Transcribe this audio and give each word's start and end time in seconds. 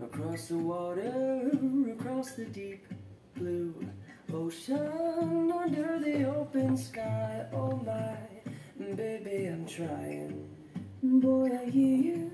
across 0.00 0.46
the 0.46 0.56
water, 0.56 1.50
across 1.92 2.32
the 2.32 2.44
deep 2.44 2.86
blue 3.36 3.74
ocean, 4.32 5.50
under 5.52 5.98
the 5.98 6.24
open 6.24 6.76
sky. 6.76 7.46
Oh 7.52 7.72
my, 7.84 8.16
baby, 8.94 9.46
I'm 9.46 9.66
trying. 9.66 10.48
Boy, 11.02 11.50
I 11.62 11.68
hear 11.68 11.96
you 11.96 12.30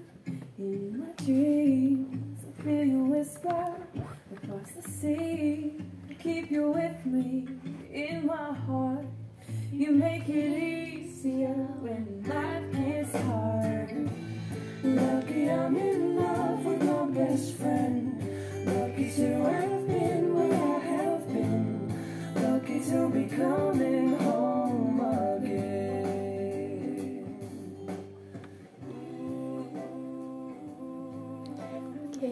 in 0.58 0.98
my 1.00 1.24
dreams. 1.24 2.44
I 2.46 2.62
feel 2.62 2.84
you 2.84 3.04
whisper 3.04 3.76
across 4.36 4.70
the 4.72 4.90
sea. 4.90 5.72
I 6.10 6.14
keep 6.14 6.50
you 6.50 6.70
with 6.70 7.06
me 7.06 7.48
in 7.90 8.26
my 8.26 8.52
heart. 8.66 9.06
You 9.72 9.92
make 9.92 10.28
it 10.28 10.62
easier 10.62 11.66
when 11.80 12.22
life 12.28 12.72
gets 12.72 13.16
hard. 13.24 14.10
Lucky 14.82 15.50
I'm 15.50 15.76
in 15.76 16.09
best 17.40 17.56
friend. 17.56 18.20
Lucky 18.66 19.10
to 19.16 19.28
have 19.44 19.86
been 19.88 20.34
where 20.34 20.52
I 20.52 20.78
have 20.78 21.24
been. 21.32 21.88
Lucky 22.36 22.80
to 22.90 23.08
be 23.08 23.24
coming 23.36 24.18
home 24.18 25.00
again. 25.36 26.40
Ok, 32.04 32.22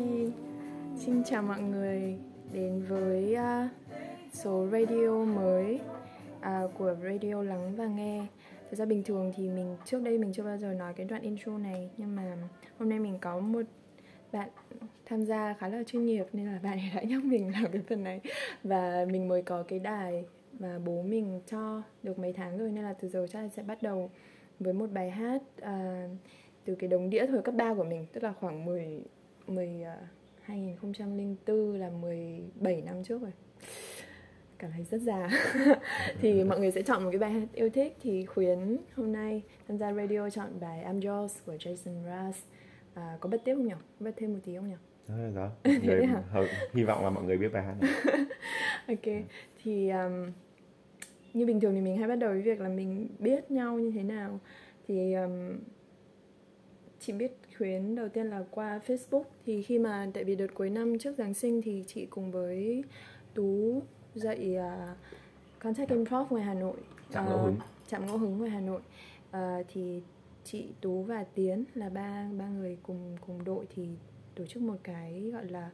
xin 0.99 1.25
chào 1.25 1.43
mọi 1.43 1.61
người 1.61 2.19
đến 2.53 2.85
với 2.89 3.37
uh, 3.37 3.71
số 4.33 4.67
radio 4.73 5.25
mới 5.25 5.81
à, 6.41 6.63
của 6.79 6.95
radio 7.03 7.43
lắng 7.43 7.77
và 7.77 7.87
nghe. 7.87 8.27
Thật 8.71 8.77
ra 8.77 8.85
bình 8.85 9.03
thường 9.03 9.33
thì 9.37 9.49
mình 9.49 9.77
trước 9.85 10.03
đây 10.03 10.19
mình 10.19 10.33
chưa 10.33 10.43
bao 10.43 10.59
giờ 10.59 10.73
nói 10.73 10.93
cái 10.95 11.07
đoạn 11.07 11.23
intro 11.23 11.59
này 11.59 11.91
nhưng 11.97 12.17
mà 12.17 12.37
hôm 12.79 12.89
nay 12.89 12.99
mình 12.99 13.19
có 13.21 13.39
một 13.41 13.63
bạn 14.33 14.49
tham 15.09 15.25
gia 15.25 15.55
khá 15.55 15.69
là 15.69 15.83
chuyên 15.83 16.07
nghiệp 16.07 16.27
nên 16.33 16.47
là 16.47 16.59
bạn 16.63 16.79
ấy 16.79 16.91
đã 16.95 17.03
nhắc 17.03 17.25
mình 17.25 17.53
làm 17.53 17.73
cái 17.73 17.83
phần 17.89 18.05
này. 18.05 18.21
Và 18.65 19.07
mình 19.11 19.29
mới 19.29 19.43
có 19.43 19.63
cái 19.63 19.79
đài 19.79 20.25
mà 20.59 20.79
bố 20.79 21.03
mình 21.03 21.41
cho 21.47 21.83
được 22.03 22.19
mấy 22.19 22.33
tháng 22.33 22.59
rồi 22.59 22.71
nên 22.71 22.85
là 22.85 22.93
từ 22.93 23.09
giờ 23.09 23.27
chắc 23.31 23.43
là 23.43 23.49
sẽ 23.49 23.63
bắt 23.63 23.83
đầu 23.83 24.11
với 24.61 24.73
một 24.73 24.91
bài 24.93 25.11
hát 25.11 25.43
à, 25.61 26.09
từ 26.65 26.75
cái 26.75 26.89
đống 26.89 27.11
đĩa 27.11 27.27
thời 27.27 27.43
cấp 27.43 27.55
3 27.55 27.75
của 27.75 27.85
mình 27.85 28.07
tức 28.13 28.23
là 28.23 28.33
khoảng 28.33 28.65
10 28.65 29.05
10 29.47 29.83
à, 29.83 29.97
2004 30.43 31.81
là 31.81 31.91
17 31.91 32.83
năm 32.83 33.05
trước 33.05 33.23
rồi. 33.23 33.33
Cảm 34.59 34.71
thấy 34.73 34.85
rất 34.91 34.99
già. 34.99 35.31
Thì 36.21 36.45
mọi 36.45 36.61
người 36.61 36.71
sẽ 36.71 36.83
chọn 36.83 37.05
một 37.05 37.11
cái 37.11 37.19
bài 37.19 37.31
hát 37.31 37.49
yêu 37.55 37.71
thích. 37.71 37.97
Thì 38.03 38.25
khuyến 38.25 38.77
hôm 38.95 39.13
nay 39.13 39.43
tham 39.69 39.79
gia 39.79 39.93
radio 39.93 40.31
chọn 40.31 40.61
bài 40.61 40.85
I'm 40.85 41.21
Yours 41.23 41.37
của 41.47 41.53
Jason 41.53 42.05
Mraz. 42.05 42.33
À, 42.95 43.19
có 43.21 43.29
bật 43.29 43.41
tiếp 43.45 43.55
không 43.55 43.67
nhỉ? 43.67 43.75
Bật 44.01 44.13
thêm 44.17 44.33
một 44.33 44.39
tí 44.45 44.57
không 44.57 44.69
nhỉ 44.69 44.75
Đó, 45.09 45.51
Người, 45.83 46.07
hả? 46.07 46.23
hy- 46.33 46.49
hy 46.75 46.85
vọng 46.85 47.05
là 47.05 47.11
mọi 47.11 47.25
người 47.25 47.39
biết 47.39 47.49
bài 47.53 47.63
hát 47.63 47.75
này. 47.81 47.91
ok 48.89 49.15
thì 49.63 49.89
um, 49.91 50.31
như 51.35 51.47
bình 51.47 51.61
thường 51.61 51.75
thì 51.75 51.81
mình 51.81 51.97
hay 51.97 52.09
bắt 52.09 52.17
đầu 52.17 52.31
với 52.31 52.43
việc 52.43 52.61
là 52.61 52.69
mình 52.69 53.09
biết 53.19 53.51
nhau 53.51 53.79
như 53.79 53.91
thế 53.91 54.03
nào. 54.03 54.41
Thì 54.89 55.15
um, 55.15 55.59
chị 57.01 57.13
biết 57.13 57.33
khuyến 57.59 57.95
đầu 57.95 58.09
tiên 58.09 58.27
là 58.27 58.45
qua 58.51 58.81
Facebook. 58.87 59.23
Thì 59.47 59.63
khi 59.63 59.79
mà 59.79 60.07
tại 60.15 60.25
vì 60.25 60.35
đợt 60.37 60.47
cuối 60.55 60.71
năm 60.71 60.99
trước 60.99 61.15
Giáng 61.19 61.35
sinh 61.35 61.63
thì 61.63 61.85
chị 61.87 62.07
cùng 62.07 62.31
với 62.31 62.85
Tú 63.35 63.83
dạy 64.15 64.57
uh, 64.59 64.97
Contact 65.59 65.91
Improv 65.91 66.31
ngoài 66.33 66.45
Hà 66.45 66.55
Nội. 66.55 66.77
Trạm 67.13 67.27
Ờ, 67.27 67.31
Ngẫu 67.31 67.45
Hứng. 67.45 67.57
Trạm 67.89 68.07
Ngẫu 68.07 68.19
Hứng 68.19 68.39
ngoài 68.39 68.51
Hà 68.51 68.61
Nội. 68.61 68.81
Ờ, 69.31 69.63
thì 69.69 70.03
chị 70.45 70.67
Tú 70.81 71.03
và 71.03 71.25
Tiến 71.35 71.65
là 71.75 71.89
ba 71.89 72.29
ba 72.39 72.49
người 72.49 72.79
cùng 72.83 73.17
cùng 73.27 73.45
đội. 73.45 73.67
Thì 73.75 73.89
tổ 74.39 74.47
chức 74.47 74.63
một 74.63 74.77
cái 74.83 75.31
gọi 75.33 75.47
là 75.49 75.71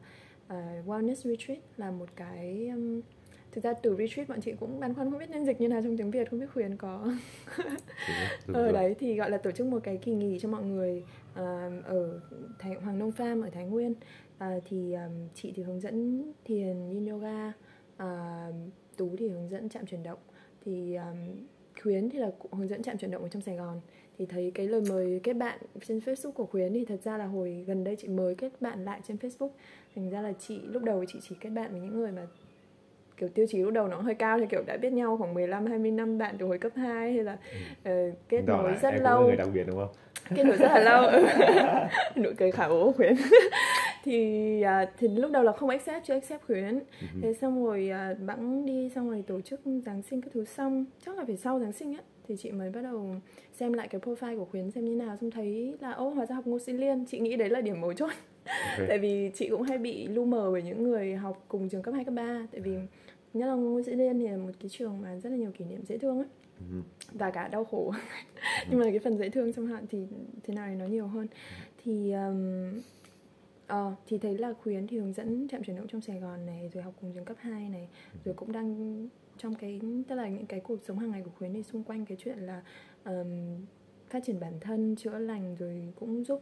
uh, 0.53 0.87
wellness 0.87 1.15
retreat 1.15 1.59
là 1.77 1.91
một 1.91 2.09
cái 2.15 2.67
um, 2.67 3.01
thực 3.51 3.63
ra 3.63 3.73
từ 3.73 3.95
retreat 3.95 4.29
bọn 4.29 4.41
chị 4.41 4.53
cũng 4.59 4.79
băn 4.79 4.93
khoăn 4.93 5.11
không 5.11 5.19
biết 5.19 5.29
nên 5.29 5.45
dịch 5.45 5.61
như 5.61 5.67
nào 5.67 5.81
trong 5.83 5.97
tiếng 5.97 6.11
Việt 6.11 6.29
không 6.29 6.39
biết 6.39 6.45
khuyến 6.53 6.77
có 6.77 7.11
ở 8.47 8.63
rồi. 8.63 8.73
đấy 8.73 8.95
thì 8.99 9.15
gọi 9.15 9.29
là 9.29 9.37
tổ 9.37 9.51
chức 9.51 9.67
một 9.67 9.79
cái 9.83 9.97
kỳ 9.97 10.13
nghỉ 10.13 10.39
cho 10.39 10.49
mọi 10.49 10.63
người 10.63 11.03
à, 11.33 11.69
ở 11.83 12.19
Thái, 12.59 12.73
Hoàng 12.73 12.99
Nông 12.99 13.11
Farm 13.11 13.43
ở 13.43 13.49
Thái 13.49 13.65
Nguyên. 13.65 13.93
À, 14.37 14.59
thì 14.65 14.93
um, 14.93 15.27
chị 15.33 15.53
thì 15.55 15.63
hướng 15.63 15.79
dẫn 15.79 16.23
thiền 16.45 16.89
yin 16.89 17.05
yoga 17.05 17.53
à, 17.97 18.47
Tú 18.97 19.15
thì 19.17 19.27
hướng 19.27 19.49
dẫn 19.49 19.69
chạm 19.69 19.85
chuyển 19.85 20.03
động. 20.03 20.19
Thì 20.65 20.95
um, 20.95 21.45
Khuyến 21.83 22.09
thì 22.09 22.19
là 22.19 22.31
cũng 22.39 22.53
hướng 22.53 22.67
dẫn 22.67 22.83
chạm 22.83 22.97
chuyển 22.97 23.11
động 23.11 23.23
ở 23.23 23.27
trong 23.27 23.41
Sài 23.41 23.55
Gòn. 23.55 23.81
Thì 24.17 24.25
thấy 24.25 24.51
cái 24.55 24.67
lời 24.67 24.81
mời 24.89 25.19
kết 25.23 25.33
bạn 25.33 25.59
trên 25.87 25.99
Facebook 25.99 26.31
của 26.31 26.45
Khuyến 26.45 26.73
thì 26.73 26.85
thật 26.85 26.99
ra 27.03 27.17
là 27.17 27.25
hồi 27.25 27.63
gần 27.67 27.83
đây 27.83 27.95
chị 27.95 28.07
mới 28.07 28.35
kết 28.35 28.51
bạn 28.59 28.85
lại 28.85 28.99
trên 29.07 29.17
Facebook. 29.17 29.49
Thành 29.95 30.09
ra 30.09 30.21
là 30.21 30.33
chị 30.39 30.61
lúc 30.63 30.83
đầu 30.83 31.05
chị 31.07 31.19
chỉ 31.29 31.35
kết 31.39 31.49
bạn 31.49 31.71
với 31.71 31.81
những 31.81 31.99
người 31.99 32.11
mà 32.11 32.27
kiểu 33.17 33.29
tiêu 33.29 33.45
chí 33.49 33.57
lúc 33.57 33.73
đầu 33.73 33.87
nó 33.87 34.01
hơi 34.01 34.15
cao 34.15 34.39
thì 34.39 34.45
kiểu 34.49 34.63
đã 34.67 34.77
biết 34.77 34.93
nhau 34.93 35.17
khoảng 35.17 35.33
15 35.33 35.65
20 35.65 35.91
năm 35.91 36.17
bạn 36.17 36.35
từ 36.39 36.45
hồi 36.45 36.57
cấp 36.57 36.71
2 36.75 37.13
hay 37.13 37.23
là 37.23 37.37
ờ, 37.83 37.91
kết 38.29 38.37
Chứng 38.37 38.45
tỏ 38.45 38.61
nối 38.61 38.73
rất 38.81 38.93
lâu 39.01 39.23
người 39.23 39.35
đặc 39.35 39.47
biệt 39.53 39.63
đúng 39.67 39.77
không? 39.77 39.89
kết 40.35 40.43
nối 40.43 40.57
rất 40.57 40.67
là 40.67 40.79
lâu. 40.79 41.05
Ừ. 41.05 41.25
nụ 42.21 42.29
cười 42.37 42.51
khả 42.51 42.63
ố 42.65 42.91
khuyến 42.91 43.13
thì 44.05 44.61
à, 44.61 44.91
thì 44.97 45.07
lúc 45.07 45.31
đầu 45.31 45.43
là 45.43 45.51
không 45.51 45.69
accept 45.69 46.05
chưa 46.05 46.13
accept 46.13 46.43
khuyến. 46.45 46.79
Thế 47.21 47.33
xong 47.33 47.65
rồi 47.65 47.89
à, 47.89 48.13
bẵng 48.25 48.65
đi 48.65 48.89
xong 48.95 49.09
rồi 49.09 49.23
tổ 49.27 49.41
chức 49.41 49.61
giáng 49.85 50.01
sinh 50.01 50.21
các 50.21 50.29
thứ 50.33 50.45
xong. 50.45 50.85
Chắc 51.05 51.17
là 51.17 51.25
phải 51.25 51.37
sau 51.37 51.59
giáng 51.59 51.71
sinh 51.71 51.93
á 51.93 51.99
thì 52.27 52.35
chị 52.37 52.51
mới 52.51 52.69
bắt 52.69 52.81
đầu 52.81 53.15
xem 53.53 53.73
lại 53.73 53.87
cái 53.87 54.01
profile 54.01 54.37
của 54.37 54.45
khuyến 54.45 54.71
xem 54.71 54.85
như 54.85 54.95
nào. 54.95 55.17
Xong 55.21 55.31
thấy 55.31 55.73
là 55.81 55.91
ô 55.91 56.09
hóa 56.09 56.25
ra 56.25 56.35
học 56.35 56.47
ngô 56.47 56.59
sĩ 56.59 56.73
liên. 56.73 57.05
Chị 57.05 57.19
nghĩ 57.19 57.35
đấy 57.35 57.49
là 57.49 57.61
điểm 57.61 57.81
mấu 57.81 57.93
chốt. 57.93 58.09
Tại 58.87 58.99
vì 58.99 59.31
chị 59.33 59.49
cũng 59.49 59.61
hay 59.61 59.77
bị 59.77 60.07
lu 60.07 60.25
mờ 60.25 60.51
bởi 60.51 60.61
những 60.63 60.83
người 60.83 61.15
học 61.15 61.45
cùng 61.47 61.69
trường 61.69 61.81
cấp 61.81 61.93
2, 61.93 62.05
cấp 62.05 62.13
3 62.13 62.47
tại 62.51 62.61
vì 62.61 62.77
nhất 63.33 63.47
là 63.47 63.53
ngô 63.53 63.81
sĩ 63.85 63.91
liên 63.91 64.19
thì 64.19 64.27
là 64.27 64.37
một 64.37 64.51
cái 64.59 64.69
trường 64.69 65.01
mà 65.01 65.15
rất 65.23 65.29
là 65.29 65.35
nhiều 65.35 65.51
kỷ 65.57 65.65
niệm 65.65 65.85
dễ 65.85 65.97
thương 65.97 66.17
ấy 66.17 66.27
Ừ. 66.71 66.81
và 67.13 67.29
cả 67.31 67.47
đau 67.47 67.65
khổ. 67.65 67.93
Nhưng 68.69 68.79
mà 68.79 68.85
cái 68.85 68.99
phần 68.99 69.17
dễ 69.17 69.29
thương 69.29 69.53
trong 69.53 69.67
hạn 69.67 69.85
thì 69.89 70.05
thế 70.43 70.53
nào 70.53 70.67
thì 70.69 70.75
nó 70.75 70.85
nhiều 70.85 71.07
hơn. 71.07 71.27
Thì 71.83 72.11
um, 72.11 72.71
ờ, 73.67 73.93
thì 74.07 74.17
thấy 74.17 74.37
là 74.37 74.53
khuyến 74.63 74.87
thì 74.87 74.97
hướng 74.97 75.13
dẫn 75.13 75.47
trạm 75.47 75.63
chuyển 75.63 75.75
động 75.77 75.87
trong 75.87 76.01
sài 76.01 76.19
gòn 76.19 76.45
này 76.45 76.69
rồi 76.73 76.83
học 76.83 76.93
cùng 77.01 77.11
trường 77.13 77.25
cấp 77.25 77.37
2 77.39 77.69
này 77.69 77.87
rồi 78.25 78.33
cũng 78.35 78.51
đang 78.51 79.07
trong 79.37 79.55
cái 79.55 79.81
tức 80.07 80.15
là 80.15 80.27
những 80.29 80.45
cái 80.45 80.59
cuộc 80.59 80.77
sống 80.87 80.99
hàng 80.99 81.11
ngày 81.11 81.21
của 81.25 81.31
khuyến 81.37 81.53
thì 81.53 81.63
xung 81.63 81.83
quanh 81.83 82.05
cái 82.05 82.17
chuyện 82.21 82.37
là 82.39 82.61
um, 83.05 83.65
phát 84.09 84.23
triển 84.25 84.39
bản 84.39 84.53
thân 84.61 84.95
chữa 84.95 85.17
lành 85.19 85.55
rồi 85.59 85.93
cũng 85.99 86.23
giúp 86.23 86.41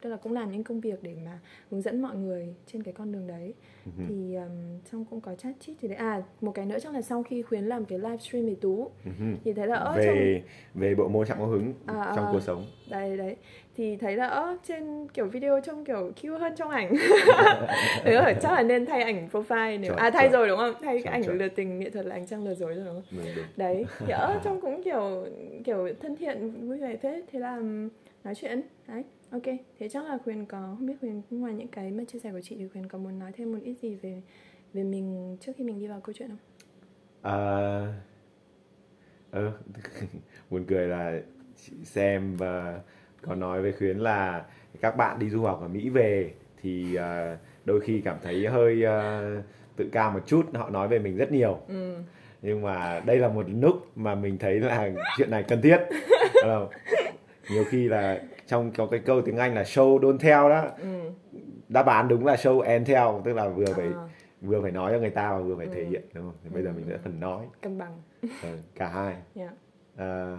tức 0.00 0.10
là 0.10 0.16
cũng 0.16 0.32
làm 0.32 0.52
những 0.52 0.64
công 0.64 0.80
việc 0.80 1.02
để 1.02 1.16
mà 1.24 1.40
hướng 1.70 1.82
dẫn 1.82 2.02
mọi 2.02 2.16
người 2.16 2.54
trên 2.66 2.82
cái 2.82 2.94
con 2.94 3.12
đường 3.12 3.26
đấy 3.26 3.54
Ừ. 3.84 3.90
thì 4.08 4.34
um, 4.34 4.50
xong 4.92 5.04
cũng 5.04 5.20
có 5.20 5.34
chat 5.34 5.54
chít 5.60 5.76
thì 5.80 5.88
đấy 5.88 5.96
à 5.96 6.22
một 6.40 6.52
cái 6.52 6.66
nữa 6.66 6.76
chắc 6.82 6.94
là 6.94 7.02
sau 7.02 7.22
khi 7.22 7.42
khuyến 7.42 7.64
làm 7.64 7.84
cái 7.84 7.98
livestream 7.98 8.46
về 8.46 8.54
tú 8.54 8.90
Ừ. 9.04 9.10
thì 9.44 9.52
thấy 9.52 9.66
là 9.66 9.76
ở 9.76 9.84
trong 9.96 10.14
về 10.14 10.42
về 10.74 10.94
bộ 10.94 11.08
môn 11.08 11.26
chạm 11.26 11.38
ngẫu 11.38 11.46
hứng 11.46 11.74
À, 11.86 12.12
trong 12.16 12.26
à. 12.26 12.28
cuộc 12.32 12.40
sống 12.40 12.64
đấy 12.90 13.16
đấy 13.16 13.36
thì 13.76 13.96
thấy 13.96 14.16
là 14.16 14.26
ơ 14.26 14.56
trên 14.62 15.08
kiểu 15.08 15.26
video 15.26 15.60
trông 15.60 15.84
kiểu 15.84 16.12
cute 16.22 16.38
hơn 16.38 16.54
trong 16.56 16.70
ảnh. 16.70 16.94
Thế 18.04 18.14
rồi 18.14 18.34
chắc 18.40 18.52
là 18.52 18.62
nên 18.62 18.86
thay 18.86 19.02
ảnh 19.02 19.28
profile 19.32 19.80
nếu 19.80 19.94
à 19.94 20.10
thay 20.10 20.28
rồi 20.28 20.48
đúng 20.48 20.58
không? 20.58 20.74
Thay 20.82 21.02
cái 21.02 21.12
ảnh 21.12 21.38
lừa 21.38 21.48
tình 21.48 21.78
nghệ 21.78 21.90
thuật 21.90 22.06
là 22.06 22.14
ảnh 22.14 22.26
trăng 22.26 22.44
lừa 22.44 22.54
dối 22.54 22.74
rồi 22.74 22.84
đúng 22.84 23.02
không? 23.02 23.24
Đấy 23.56 23.84
thì 24.06 24.12
ơ 24.12 24.40
trông 24.44 24.60
cũng 24.60 24.82
kiểu 24.82 25.26
kiểu 25.64 25.88
thân 26.00 26.16
thiện 26.16 26.68
vui 26.68 26.78
vẻ 26.78 26.96
phết 26.96 27.24
thế 27.32 27.38
là 27.38 27.60
nói 28.24 28.34
chuyện. 28.34 28.62
Đấy 28.88 29.04
ok. 29.30 29.42
Thế 29.78 29.88
chắc 29.88 30.04
là 30.04 30.18
khuyên 30.24 30.46
có 30.46 30.74
không 30.78 30.86
biết 30.86 30.94
khuyên 31.00 31.22
ngoài 31.30 31.54
những 31.54 31.68
cái 31.68 31.90
mà 31.90 32.04
chia 32.04 32.18
sẻ 32.18 32.32
của 32.32 32.40
chị 32.40 32.56
thì 32.58 32.68
khuyên 32.72 32.88
có 32.88 32.98
muốn 32.98 33.18
nói 33.18 33.32
thêm 33.36 33.52
một 33.52 33.58
ít 33.62 33.74
gì 33.74 33.94
về 33.94 34.22
về 34.72 34.82
mình 34.82 35.36
trước 35.40 35.52
khi 35.56 35.64
mình 35.64 35.78
đi 35.78 35.86
vào 35.86 36.00
câu 36.00 36.12
chuyện 36.18 36.28
không? 36.28 36.38
À, 37.22 37.86
ờ, 39.30 39.52
buồn 40.50 40.64
cười 40.68 40.86
là 40.88 41.20
chị 41.56 41.72
xem 41.84 42.36
và 42.36 42.80
có 43.26 43.34
nói 43.34 43.62
với 43.62 43.72
khuyến 43.72 43.98
là 43.98 44.44
các 44.80 44.96
bạn 44.96 45.18
đi 45.18 45.30
du 45.30 45.42
học 45.42 45.58
ở 45.62 45.68
Mỹ 45.68 45.88
về 45.88 46.32
thì 46.62 46.94
à, 46.94 47.36
đôi 47.64 47.80
khi 47.80 48.00
cảm 48.00 48.16
thấy 48.22 48.46
hơi 48.46 48.84
à, 48.84 49.22
tự 49.76 49.88
cao 49.92 50.10
một 50.10 50.20
chút 50.26 50.42
họ 50.54 50.70
nói 50.70 50.88
về 50.88 50.98
mình 50.98 51.16
rất 51.16 51.32
nhiều. 51.32 51.58
Ừ. 51.68 51.94
Nhưng 52.42 52.62
mà 52.62 53.00
đây 53.06 53.18
là 53.18 53.28
một 53.28 53.46
lúc 53.48 53.86
mà 53.96 54.14
mình 54.14 54.38
thấy 54.38 54.60
là 54.60 54.90
chuyện 55.18 55.30
này 55.30 55.42
cần 55.42 55.62
thiết. 55.62 55.78
Nhiều 57.50 57.64
khi 57.68 57.88
là 57.88 58.20
trong 58.46 58.70
có 58.76 58.86
cái 58.86 59.00
câu 59.00 59.22
tiếng 59.22 59.36
Anh 59.36 59.54
là 59.54 59.62
show 59.62 59.98
don't 60.00 60.18
tell 60.18 60.48
đó. 60.50 60.64
Ừ. 60.82 61.10
Đáp 61.68 61.86
án 61.86 62.08
đúng 62.08 62.26
là 62.26 62.34
show 62.34 62.60
and 62.60 62.88
tell 62.88 63.08
tức 63.24 63.32
là 63.32 63.48
vừa 63.48 63.66
phải 63.66 63.86
À. 63.86 64.08
vừa 64.40 64.62
phải 64.62 64.70
nói 64.70 64.92
cho 64.92 64.98
người 64.98 65.10
ta 65.10 65.32
và 65.32 65.38
vừa 65.38 65.56
phải 65.56 65.66
thể 65.66 65.80
Ừ. 65.80 65.86
hiện 65.90 66.02
đúng 66.14 66.24
không? 66.24 66.34
Thì 66.44 66.50
bây 66.50 66.62
giờ 66.62 66.70
mình 66.76 66.84
sẽ 66.88 66.96
phần 67.04 67.20
nói. 67.20 67.44
Cân 67.60 67.78
bằng. 67.78 68.02
Ờ, 68.42 68.48
cả 68.74 68.88
hai. 68.88 69.14
Yeah. 69.34 69.50
à, 69.96 70.36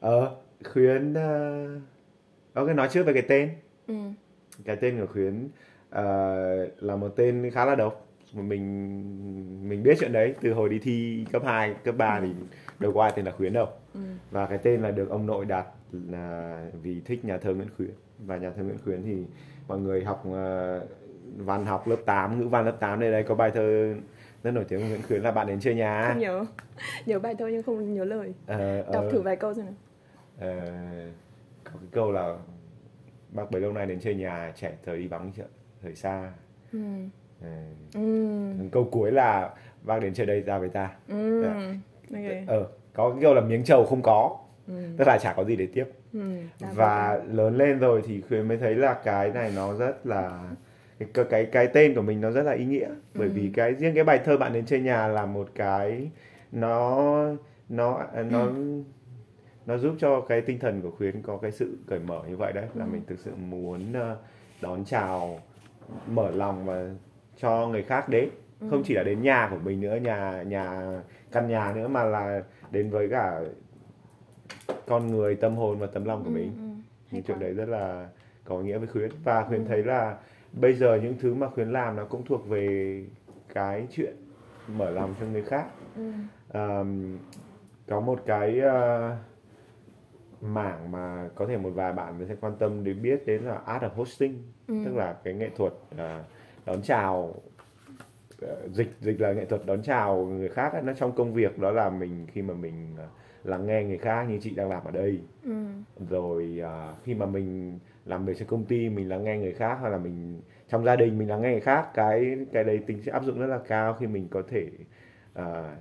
ờ 0.00 0.36
khuyến 0.72 1.12
uh, 1.12 1.82
ok 2.60 2.76
nói 2.76 2.88
trước 2.92 3.02
về 3.02 3.12
cái 3.12 3.22
tên. 3.22 3.50
Ừ. 3.86 3.94
Cái 4.64 4.76
tên 4.76 5.00
của 5.00 5.06
khuyến 5.12 5.48
ờ, 5.90 6.66
là 6.80 6.96
một 6.96 7.08
tên 7.16 7.50
khá 7.50 7.64
là 7.64 7.74
độc. 7.74 8.06
Mà 8.34 8.42
mình 8.42 9.68
mình 9.68 9.82
biết 9.82 9.96
chuyện 10.00 10.12
đấy 10.12 10.34
từ 10.40 10.52
hồi 10.52 10.68
đi 10.68 10.78
thi 10.78 11.24
cấp 11.32 11.42
2, 11.44 11.74
cấp 11.84 11.94
3 11.98 12.20
thì 12.20 12.28
đâu 12.78 12.92
có 12.92 13.02
ai 13.02 13.12
tên 13.16 13.24
là 13.24 13.32
khuyến 13.32 13.52
đâu. 13.52 13.66
Ừ. 13.94 14.00
Và 14.30 14.46
cái 14.46 14.58
tên 14.58 14.82
là 14.82 14.90
được 14.90 15.10
ông 15.10 15.26
nội 15.26 15.44
đặt 15.44 15.66
là 15.92 16.60
vì 16.82 17.00
thích 17.00 17.24
nhà 17.24 17.38
thơ 17.38 17.54
Nguyễn 17.54 17.68
Khuyến. 17.76 17.90
Và 18.18 18.36
nhà 18.36 18.50
thơ 18.50 18.62
Nguyễn 18.62 18.78
Khuyến 18.84 19.02
thì 19.02 19.24
mọi 19.68 19.78
người 19.78 20.04
học 20.04 20.24
ờ, 20.32 20.80
văn 21.36 21.66
học 21.66 21.88
lớp 21.88 21.96
8 22.06 22.38
ngữ 22.38 22.48
văn 22.48 22.64
lớp 22.64 22.76
8 22.80 23.00
đây 23.00 23.12
đây 23.12 23.22
có 23.22 23.34
bài 23.34 23.50
thơ 23.50 23.94
rất 24.42 24.50
nổi 24.50 24.64
tiếng 24.68 24.80
của 24.80 24.86
Nguyễn 24.86 25.02
Khuyến 25.02 25.22
là 25.22 25.30
bạn 25.30 25.46
đến 25.46 25.60
chơi 25.60 25.74
nhà 25.74 26.08
không 26.08 26.18
nhớ. 26.18 26.44
Nhớ 27.06 27.18
bài 27.18 27.34
thôi 27.38 27.52
nhưng 27.52 27.62
không 27.62 27.94
nhớ 27.94 28.04
lời. 28.04 28.34
Ờ, 28.46 28.82
đọc 28.92 29.04
ờ, 29.04 29.10
thử 29.10 29.20
vài 29.20 29.36
câu 29.36 29.54
xem 29.54 29.64
nào. 29.64 29.74
Ờ, 30.38 30.60
có 31.64 31.70
cái 31.80 31.88
câu 31.92 32.12
là 32.12 32.36
bác 33.30 33.50
bấy 33.50 33.60
lâu 33.60 33.72
nay 33.72 33.86
đến 33.86 34.00
chơi 34.00 34.14
nhà 34.14 34.52
trẻ 34.56 34.72
thời 34.84 34.98
đi 34.98 35.06
vắng 35.06 35.32
chợ 35.36 35.44
thời 35.82 35.94
xa 35.94 36.32
ừ. 36.72 36.78
Ờ, 37.42 37.48
Ừ. 37.94 38.48
câu 38.72 38.88
cuối 38.92 39.12
là 39.12 39.50
bác 39.82 39.98
đến 40.02 40.14
chơi 40.14 40.26
đây 40.26 40.40
ra 40.40 40.58
với 40.58 40.68
ta 40.68 40.90
Ừ. 41.08 41.42
Dạ. 41.42 41.54
Ok. 42.14 42.32
ờ 42.46 42.66
có 42.94 43.10
cái 43.10 43.18
câu 43.22 43.34
là 43.34 43.40
miếng 43.40 43.64
trầu 43.64 43.84
không 43.84 44.02
có 44.02 44.36
Ừ. 44.68 44.74
tức 44.98 45.04
là 45.06 45.18
chả 45.18 45.32
có 45.32 45.44
gì 45.44 45.56
để 45.56 45.66
tiếp 45.74 45.84
Ừ. 46.12 46.20
Đã 46.60 46.68
và 46.74 47.20
lớn 47.32 47.56
lên 47.56 47.78
rồi 47.78 48.02
thì 48.06 48.20
khuyến 48.20 48.48
mới 48.48 48.56
thấy 48.58 48.74
là 48.74 48.94
cái 49.04 49.30
này 49.30 49.52
nó 49.56 49.74
rất 49.74 50.06
là 50.06 50.50
cái 51.14 51.24
cái 51.30 51.44
cái, 51.46 51.66
tên 51.66 51.94
của 51.94 52.02
mình 52.02 52.20
nó 52.20 52.30
rất 52.30 52.42
là 52.42 52.52
ý 52.52 52.64
nghĩa 52.64 52.88
bởi 53.14 53.26
Ừ. 53.28 53.32
vì 53.34 53.50
cái 53.54 53.72
riêng 53.74 53.94
cái 53.94 54.04
bài 54.04 54.20
thơ 54.24 54.36
bạn 54.36 54.52
đến 54.52 54.64
chơi 54.66 54.80
nhà 54.80 55.06
là 55.08 55.26
một 55.26 55.48
cái 55.54 56.10
nó 56.52 56.98
nó 57.68 58.06
nó 58.30 58.48
nó 59.66 59.78
giúp 59.78 59.94
cho 59.98 60.20
cái 60.20 60.40
tinh 60.40 60.58
thần 60.58 60.82
của 60.82 60.90
khuyến 60.90 61.22
có 61.22 61.36
cái 61.36 61.52
sự 61.52 61.78
cởi 61.86 61.98
mở 61.98 62.22
như 62.28 62.36
vậy 62.36 62.52
đấy 62.52 62.64
là 62.74 62.84
Ừ. 62.84 62.88
mình 62.92 63.02
thực 63.06 63.18
sự 63.18 63.30
muốn 63.36 63.92
ờ, 63.92 64.16
đón 64.62 64.84
chào 64.84 65.38
mở 66.06 66.30
lòng 66.30 66.64
và 66.66 66.90
cho 67.36 67.66
người 67.68 67.82
khác 67.82 68.08
đến 68.08 68.28
Ừ. 68.60 68.66
không 68.70 68.82
chỉ 68.84 68.94
là 68.94 69.02
đến 69.02 69.22
nhà 69.22 69.48
của 69.50 69.58
mình 69.64 69.80
nữa 69.80 69.96
nhà 69.96 70.42
nhà 70.42 70.92
căn 71.32 71.48
nhà 71.48 71.72
nữa 71.76 71.88
mà 71.88 72.04
là 72.04 72.42
đến 72.70 72.90
với 72.90 73.08
cả 73.08 73.40
con 74.86 75.10
người 75.10 75.34
tâm 75.34 75.56
hồn 75.56 75.78
và 75.78 75.86
tấm 75.86 76.04
lòng 76.04 76.22
của 76.24 76.30
Ừ, 76.30 76.34
mình 76.34 76.52
ừ. 76.58 76.82
Hay 77.12 77.22
chuyện 77.26 77.38
đấy 77.38 77.54
rất 77.54 77.68
là 77.68 78.08
có 78.44 78.60
nghĩa 78.60 78.78
với 78.78 78.88
khuyến 78.88 79.10
và 79.24 79.44
khuyến 79.44 79.60
Ừ. 79.64 79.66
thấy 79.68 79.84
là 79.84 80.16
bây 80.52 80.74
giờ 80.74 81.00
những 81.02 81.14
thứ 81.20 81.34
mà 81.34 81.48
khuyến 81.48 81.70
làm 81.72 81.96
nó 81.96 82.04
cũng 82.04 82.24
thuộc 82.24 82.48
về 82.48 83.04
cái 83.54 83.86
chuyện 83.90 84.16
mở 84.68 84.90
lòng 84.90 85.14
cho 85.20 85.26
người 85.26 85.42
khác 85.42 85.64
Ừ. 85.96 86.12
Ờm, 86.48 87.18
có 87.88 88.00
một 88.00 88.20
cái 88.26 88.60
ờ, 88.60 89.16
mảng 90.42 90.90
mà 90.92 91.28
có 91.34 91.46
thể 91.46 91.56
một 91.56 91.70
vài 91.70 91.92
bạn 91.92 92.24
sẽ 92.28 92.36
quan 92.40 92.56
tâm 92.58 92.84
đến 92.84 93.02
biết 93.02 93.26
đến 93.26 93.42
là 93.42 93.54
art 93.66 93.82
of 93.82 93.88
hosting 93.94 94.42
Ừ. 94.68 94.74
tức 94.84 94.96
là 94.96 95.16
cái 95.24 95.34
nghệ 95.34 95.50
thuật 95.56 95.72
ờ, 95.96 96.24
đón 96.66 96.82
chào 96.82 97.34
ờ, 98.42 98.68
dịch 98.72 98.90
dịch 99.00 99.20
là 99.20 99.32
nghệ 99.32 99.44
thuật 99.44 99.62
đón 99.66 99.82
chào 99.82 100.16
người 100.24 100.48
khác 100.48 100.72
ấy. 100.72 100.82
nó 100.82 100.92
trong 100.92 101.12
công 101.12 101.32
việc 101.32 101.58
đó 101.58 101.70
là 101.70 101.90
mình 101.90 102.26
khi 102.32 102.42
mà 102.42 102.54
mình 102.54 102.94
ờ, 102.98 103.08
lắng 103.44 103.66
nghe 103.66 103.84
người 103.84 103.98
khác 103.98 104.26
như 104.28 104.38
chị 104.42 104.50
đang 104.54 104.68
làm 104.68 104.84
ở 104.84 104.90
đây 104.90 105.20
Ừ. 105.44 105.50
rồi 106.10 106.60
à, 106.64 106.92
khi 107.04 107.14
mà 107.14 107.26
mình 107.26 107.78
làm 108.04 108.24
việc 108.26 108.36
cho 108.38 108.46
công 108.48 108.64
ty 108.64 108.88
mình 108.88 109.08
lắng 109.08 109.24
nghe 109.24 109.38
người 109.38 109.52
khác 109.52 109.78
hay 109.82 109.90
là 109.90 109.98
mình 109.98 110.40
trong 110.68 110.84
gia 110.84 110.96
đình 110.96 111.18
mình 111.18 111.28
lắng 111.28 111.42
nghe 111.42 111.50
người 111.52 111.60
khác 111.60 111.86
cái 111.94 112.36
cái 112.52 112.64
đấy 112.64 112.80
tính 112.86 113.02
sẽ 113.02 113.12
áp 113.12 113.24
dụng 113.24 113.38
rất 113.40 113.46
là 113.46 113.58
cao 113.68 113.94
khi 113.94 114.06
mình 114.06 114.28
có 114.30 114.42
thể 114.48 114.68
à, 115.34 115.76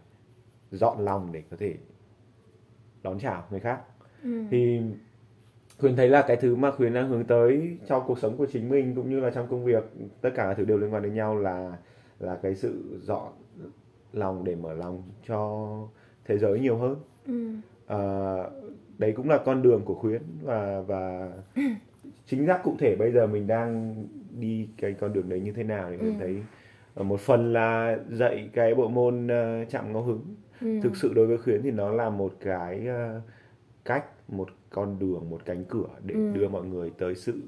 dọn 0.72 1.06
lòng 1.06 1.30
để 1.32 1.44
có 1.52 1.58
thể 1.60 1.76
đón 3.04 3.20
chào 3.20 3.44
người 3.52 3.60
khác 3.60 3.80
Ừ. 4.24 4.44
thì 4.52 4.82
khuyến 5.80 5.96
thấy 5.96 6.10
là 6.10 6.22
cái 6.28 6.38
thứ 6.38 6.56
mà 6.56 6.72
khuyến 6.72 6.94
đang 6.94 7.10
hướng 7.10 7.24
tới 7.26 7.78
trong 7.88 8.04
cuộc 8.08 8.20
sống 8.20 8.38
của 8.38 8.46
chính 8.46 8.70
mình 8.70 8.96
cũng 8.96 9.10
như 9.10 9.20
là 9.20 9.30
trong 9.30 9.48
công 9.48 9.66
việc 9.66 9.84
tất 10.22 10.30
cả 10.36 10.54
thứ 10.54 10.66
đều 10.66 10.78
liên 10.78 10.94
quan 10.94 11.04
đến 11.04 11.14
nhau 11.14 11.38
là 11.40 11.78
là 12.20 12.36
cái 12.44 12.56
sự 12.56 13.00
dọn 13.02 13.32
lòng 14.14 14.44
để 14.44 14.56
mở 14.56 14.74
lòng 14.74 15.04
cho 15.28 15.68
thế 16.26 16.38
giới 16.38 16.60
nhiều 16.60 16.78
hơn 16.78 16.96
Ừ. 17.28 17.50
Ờ, 17.88 18.50
đấy 18.98 19.14
cũng 19.18 19.30
là 19.30 19.38
con 19.38 19.62
đường 19.62 19.82
của 19.86 19.94
khuyến 19.96 20.22
và 20.44 20.82
và 20.88 21.32
chính 22.26 22.48
xác 22.48 22.64
cụ 22.64 22.76
thể 22.80 22.96
bây 22.96 23.12
giờ 23.12 23.28
mình 23.28 23.48
đang 23.48 23.96
đi 24.40 24.70
cái 24.78 24.94
con 24.94 25.14
đường 25.14 25.30
đấy 25.30 25.40
như 25.40 25.52
thế 25.52 25.64
nào 25.64 25.90
thì 25.92 25.98
mình 25.98 26.14
Ừ. 26.14 26.20
thấy 26.20 26.44
một 27.06 27.20
phần 27.20 27.54
là 27.54 27.98
dạy 28.10 28.50
cái 28.54 28.76
bộ 28.76 28.88
môn 28.90 29.28
ờ, 29.28 29.66
chạm 29.70 29.94
ngẫu 29.94 30.04
hứng 30.04 30.22
Ừ. 30.62 30.80
thực 30.84 30.96
sự 30.96 31.14
đối 31.14 31.28
với 31.28 31.38
khuyến 31.38 31.62
thì 31.62 31.72
nó 31.72 31.92
là 31.92 32.10
một 32.10 32.34
cái 32.40 32.88
ờ, 32.88 33.22
cách 33.90 34.06
một 34.38 34.50
con 34.70 35.00
đường 35.00 35.30
một 35.30 35.42
cánh 35.46 35.64
cửa 35.70 35.88
để 36.06 36.16
Ừ. 36.16 36.32
đưa 36.34 36.48
mọi 36.50 36.66
người 36.66 36.92
tới 37.02 37.16
sự 37.16 37.42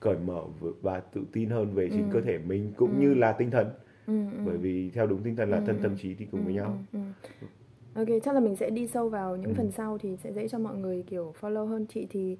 cởi 0.00 0.16
mở 0.18 0.42
và 0.82 1.00
tự 1.00 1.20
tin 1.32 1.50
hơn 1.50 1.74
về 1.74 1.90
chính 1.94 2.04
Ừ. 2.04 2.14
cơ 2.14 2.20
thể 2.20 2.38
mình 2.38 2.72
cũng 2.76 2.90
Ừ. 2.90 3.00
như 3.00 3.14
là 3.14 3.32
tinh 3.32 3.50
thần 3.50 3.66
Ừ. 4.06 4.12
Ừ. 4.32 4.38
bởi 4.46 4.58
vì 4.58 4.90
theo 4.94 5.06
đúng 5.06 5.22
tinh 5.22 5.36
thần 5.36 5.50
là 5.50 5.58
Ừ, 5.58 5.62
thân 5.66 5.76
ừ. 5.76 5.82
tâm 5.82 5.96
trí 5.96 6.14
thì 6.14 6.26
cùng 6.32 6.44
với 6.44 6.52
Ừ, 6.52 6.56
nhau 6.56 6.78
ừ, 6.92 6.98
ừ. 7.40 7.46
Ok, 7.94 8.06
chắc 8.24 8.34
là 8.34 8.40
mình 8.40 8.56
sẽ 8.56 8.70
đi 8.70 8.86
sâu 8.86 9.08
vào 9.08 9.36
những 9.36 9.50
Ừ. 9.50 9.56
phần 9.56 9.70
sau 9.72 9.98
thì 9.98 10.16
sẽ 10.16 10.32
dễ 10.32 10.48
cho 10.48 10.58
mọi 10.58 10.76
người 10.76 11.04
kiểu 11.06 11.34
follow 11.40 11.66
hơn 11.66 11.86
chị 11.88 12.06
thì 12.10 12.36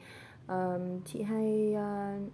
um, 0.48 1.00
chị 1.04 1.22
hay 1.22 1.74
uh, 1.74 2.32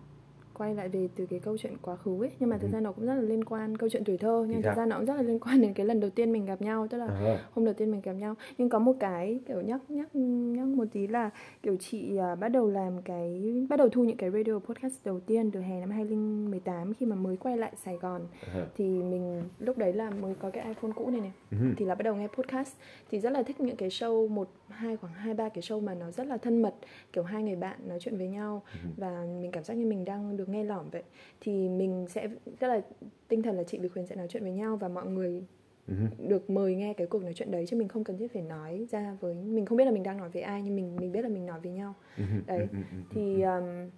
quay 0.59 0.75
lại 0.75 0.89
về 0.89 1.09
từ 1.17 1.27
cái 1.27 1.41
câu 1.41 1.59
chuyện 1.59 1.73
quá 1.83 1.97
khứ 1.97 2.23
ấy 2.23 2.31
nhưng 2.41 2.49
mà 2.51 2.59
thực 2.59 2.69
Ừ. 2.69 2.73
ra 2.73 2.81
nó 2.81 2.93
cũng 2.93 3.07
rất 3.07 3.15
là 3.15 3.21
liên 3.23 3.45
quan 3.45 3.77
câu 3.77 3.89
chuyện 3.89 4.05
tuổi 4.05 4.19
thơ 4.19 4.47
nhưng 4.49 4.63
thực 4.63 4.77
ra 4.77 4.87
nó 4.87 4.97
cũng 4.97 5.07
rất 5.07 5.15
là 5.15 5.23
liên 5.23 5.39
quan 5.41 5.61
đến 5.61 5.75
cái 5.75 5.87
lần 5.87 6.01
đầu 6.01 6.11
tiên 6.11 6.33
mình 6.33 6.45
gặp 6.47 6.63
nhau 6.63 6.87
tức 6.91 6.99
là 6.99 7.07
Ờ. 7.07 7.39
hôm 7.53 7.65
đầu 7.65 7.75
tiên 7.75 7.91
mình 7.91 8.01
gặp 8.01 8.13
nhau 8.13 8.35
nhưng 8.59 8.69
có 8.69 8.79
một 8.79 8.93
cái 9.01 9.41
kiểu 9.49 9.61
nhắc 9.61 9.81
nhắc 9.89 10.09
nhắc 10.15 10.67
một 10.67 10.85
tí 10.93 11.07
là 11.07 11.31
kiểu 11.63 11.77
chị 11.81 12.17
à, 12.17 12.35
bắt 12.35 12.49
đầu 12.49 12.71
làm 12.71 13.03
cái 13.03 13.53
bắt 13.71 13.77
đầu 13.77 13.89
thu 13.89 14.05
những 14.05 14.17
cái 14.17 14.31
radio 14.31 14.59
podcast 14.59 14.95
đầu 15.05 15.21
tiên 15.21 15.51
từ 15.51 15.61
hè 15.61 15.81
năm 15.81 15.91
2018 15.91 16.95
khi 16.95 17.07
mà 17.07 17.17
mới 17.17 17.37
quay 17.37 17.57
lại 17.57 17.73
Sài 17.85 17.97
Gòn 17.97 18.23
Ờ. 18.55 18.67
thì 18.77 18.85
mình 19.03 19.43
lúc 19.59 19.79
đấy 19.79 19.93
là 19.93 20.11
mới 20.11 20.35
có 20.35 20.51
cái 20.51 20.65
iPhone 20.67 20.93
cũ 20.95 21.11
này 21.11 21.21
này 21.21 21.33
Ừ. 21.51 21.57
thì 21.77 21.85
là 21.85 21.95
bắt 21.95 22.03
đầu 22.03 22.15
nghe 22.17 22.29
podcast 22.29 22.77
thì 23.11 23.21
rất 23.21 23.31
là 23.31 23.43
thích 23.43 23.61
những 23.61 23.77
cái 23.77 23.89
show 23.89 24.29
một 24.29 24.49
hai 24.69 24.97
khoảng 24.97 25.13
hai 25.13 25.35
ba 25.35 25.49
cái 25.49 25.63
show 25.63 25.81
mà 25.81 25.95
nó 25.95 26.11
rất 26.11 26.27
là 26.27 26.37
thân 26.37 26.63
mật 26.63 26.75
kiểu 27.13 27.25
hai 27.25 27.43
người 27.43 27.57
bạn 27.57 27.79
nói 27.89 27.99
chuyện 28.01 28.17
với 28.19 28.29
nhau 28.29 28.63
Ừ. 28.85 28.89
và 28.97 29.25
mình 29.41 29.51
cảm 29.51 29.65
giác 29.65 29.75
như 29.75 29.87
mình 29.87 30.05
đang 30.05 30.37
được 30.37 30.44
nghe 30.49 30.65
lỏm 30.65 30.91
vậy 30.91 31.03
thì 31.41 31.69
mình 31.69 32.07
sẽ 32.09 32.29
tức 32.59 32.69
là 32.69 32.81
tinh 33.29 33.43
thần 33.43 33.57
là 33.57 33.63
chị 33.63 33.79
với 33.79 33.89
khuyến 33.89 34.07
sẽ 34.07 34.17
nói 34.17 34.27
chuyện 34.31 34.43
với 34.43 34.53
nhau 34.53 34.77
và 34.77 34.89
mọi 34.89 35.07
người 35.07 35.43
Ừ. 35.89 35.95
được 36.29 36.51
mời 36.51 36.75
nghe 36.75 36.95
cái 36.95 37.07
cuộc 37.07 37.23
nói 37.23 37.33
chuyện 37.35 37.51
đấy 37.51 37.65
chứ 37.69 37.77
mình 37.77 37.89
không 37.89 38.05
cần 38.05 38.19
thiết 38.19 38.33
phải 38.33 38.43
nói 38.43 38.87
ra 38.91 39.17
với 39.21 39.35
mình 39.35 39.67
không 39.67 39.79
biết 39.79 39.85
là 39.85 39.91
mình 39.91 40.03
đang 40.03 40.17
nói 40.19 40.29
với 40.29 40.43
ai 40.43 40.63
nhưng 40.63 40.77
mình 40.77 40.97
mình 40.97 41.13
biết 41.13 41.23
là 41.23 41.29
mình 41.29 41.47
nói 41.47 41.61
với 41.61 41.73
nhau 41.73 41.95
Ừ. 42.17 42.23
đấy. 42.47 42.67
Ừ. 42.73 42.79
thì 43.11 43.43
um, 43.43 43.91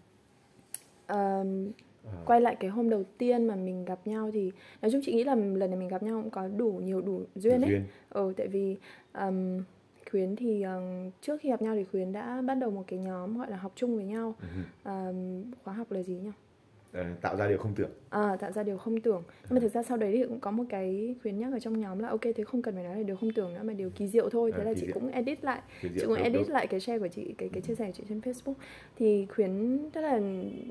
um, 1.08 1.72
quay 2.26 2.40
lại 2.40 2.56
cái 2.60 2.70
hôm 2.70 2.90
đầu 2.90 3.02
tiên 3.18 3.46
mà 3.46 3.56
mình 3.56 3.84
gặp 3.84 4.06
nhau 4.06 4.30
thì 4.34 4.52
nói 4.82 4.90
chung 4.90 5.00
chị 5.04 5.12
nghĩ 5.14 5.24
là 5.24 5.34
lần 5.34 5.70
này 5.70 5.78
mình 5.78 5.88
gặp 5.88 6.02
nhau 6.02 6.20
cũng 6.22 6.30
có 6.30 6.48
đủ 6.48 6.72
nhiều 6.84 7.00
đủ 7.00 7.20
duyên 7.34 7.60
ấy 7.62 7.70
Duyên. 7.70 7.84
ừ 8.10 8.32
tại 8.36 8.48
vì 8.48 8.76
um, 9.14 9.58
khuyến 10.10 10.36
thì 10.36 10.62
um, 10.62 11.10
trước 11.20 11.40
khi 11.40 11.48
gặp 11.50 11.62
nhau 11.62 11.74
thì 11.74 11.84
khuyến 11.84 12.12
đã 12.12 12.42
bắt 12.42 12.54
đầu 12.54 12.70
một 12.70 12.84
cái 12.86 12.98
nhóm 12.98 13.38
gọi 13.38 13.50
là 13.50 13.56
học 13.56 13.72
chung 13.74 13.96
với 13.96 14.04
nhau. 14.04 14.34
Ừ. 14.84 14.90
um, 14.90 15.44
khóa 15.64 15.74
học 15.74 15.92
là 15.92 16.02
gì 16.02 16.14
nhỉ? 16.14 16.30
Ờ, 16.92 17.04
tạo 17.20 17.36
ra 17.36 17.48
điều 17.48 17.58
không 17.58 17.74
tưởng. 17.74 17.90
À, 18.10 18.36
tạo 18.40 18.52
ra 18.52 18.62
điều 18.62 18.78
không 18.78 19.00
tưởng. 19.00 19.22
Nhưng 19.42 19.54
mà 19.54 19.60
thực 19.60 19.72
ra 19.72 19.82
sau 19.82 19.96
đấy 19.96 20.12
thì 20.12 20.24
cũng 20.24 20.40
có 20.40 20.50
một 20.50 20.64
cái 20.68 21.14
khuyến 21.22 21.38
nhắc 21.38 21.52
ở 21.52 21.58
trong 21.60 21.80
nhóm 21.80 21.98
là 21.98 22.08
Ok 22.08 22.20
thế 22.36 22.44
không 22.44 22.62
cần 22.62 22.74
phải 22.74 22.84
nói 22.84 22.96
là 22.96 23.02
điều 23.02 23.16
không 23.16 23.30
tưởng 23.32 23.54
nữa 23.54 23.60
mà 23.62 23.72
điều 23.72 23.90
kỳ 23.90 24.08
diệu 24.08 24.30
thôi. 24.30 24.52
Thế 24.56 24.62
À, 24.62 24.64
là 24.64 24.74
chị 24.74 24.80
diệu. 24.86 24.90
cũng 24.94 25.10
edit 25.10 25.44
lại. 25.44 25.62
Chị 25.82 25.88
cũng 26.06 26.14
edit 26.14 26.42
đúng. 26.46 26.50
lại 26.50 26.66
cái 26.66 26.80
share 26.80 26.98
của 26.98 27.08
chị, 27.08 27.34
cái 27.38 27.48
cái 27.52 27.62
chia 27.62 27.74
sẻ 27.74 27.86
của 27.86 27.92
chị 27.92 28.02
trên 28.08 28.20
Facebook. 28.20 28.54
Thì 28.96 29.26
khuyến 29.26 29.78
rất 29.90 30.00
là 30.00 30.20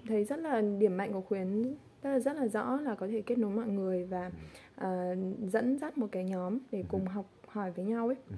thấy 0.07 0.24
rất 0.24 0.39
là 0.39 0.62
điểm 0.62 0.98
mạnh 0.98 1.13
của 1.13 1.21
khuyến 1.21 1.63
rất 2.03 2.10
là, 2.12 2.19
rất 2.19 2.36
là 2.38 2.48
rõ 2.48 2.81
là 2.81 2.95
có 2.95 3.07
thể 3.07 3.21
kết 3.21 3.38
nối 3.38 3.51
mọi 3.51 3.67
người 3.67 4.05
và 4.05 4.31
à, 4.75 5.15
dẫn 5.48 5.77
dắt 5.79 5.98
một 5.98 6.07
cái 6.12 6.24
nhóm 6.24 6.57
để 6.71 6.83
cùng 6.88 7.05
học 7.05 7.25
hỏi 7.48 7.71
với 7.71 7.86
nhau 7.86 8.07
ấy. 8.07 8.15
Ừ. 8.29 8.36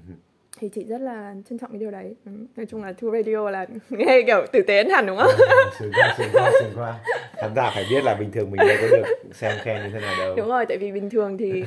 thì 0.60 0.70
chị 0.70 0.84
rất 0.84 1.02
là 1.02 1.36
trân 1.50 1.58
trọng 1.60 1.72
cái 1.72 1.80
điều 1.80 1.92
đấy. 1.92 2.16
Ừ. 2.26 2.32
nói 2.58 2.66
chung 2.66 2.84
là 2.84 2.94
Thu 2.98 3.12
Radio 3.12 3.50
là 3.50 3.66
nghe 3.90 4.22
kiểu 4.26 4.46
tử 4.52 4.62
tế 4.62 4.84
hẳn 4.90 5.06
đúng 5.06 5.18
không? 5.18 5.32
sướng 5.80 5.92
qua 5.96 6.16
sướng 6.18 6.28
qua 6.34 6.52
sướng 6.62 6.72
qua. 6.76 7.00
Khán 7.36 7.56
giả 7.56 7.72
phải 7.76 7.86
biết 7.90 8.04
là 8.04 8.16
bình 8.16 8.32
thường 8.32 8.52
mình 8.52 8.58
đâu 8.68 8.78
có 8.82 8.88
được 8.98 9.04
xem 9.34 9.52
khen 9.64 9.84
như 9.84 9.90
thế 9.94 10.00
nào 10.00 10.14
đâu. 10.20 10.36
Đúng 10.36 10.48
rồi 10.50 10.66
tại 10.66 10.78
vì 10.78 10.92
bình 10.92 11.10
thường 11.10 11.38
thì 11.38 11.52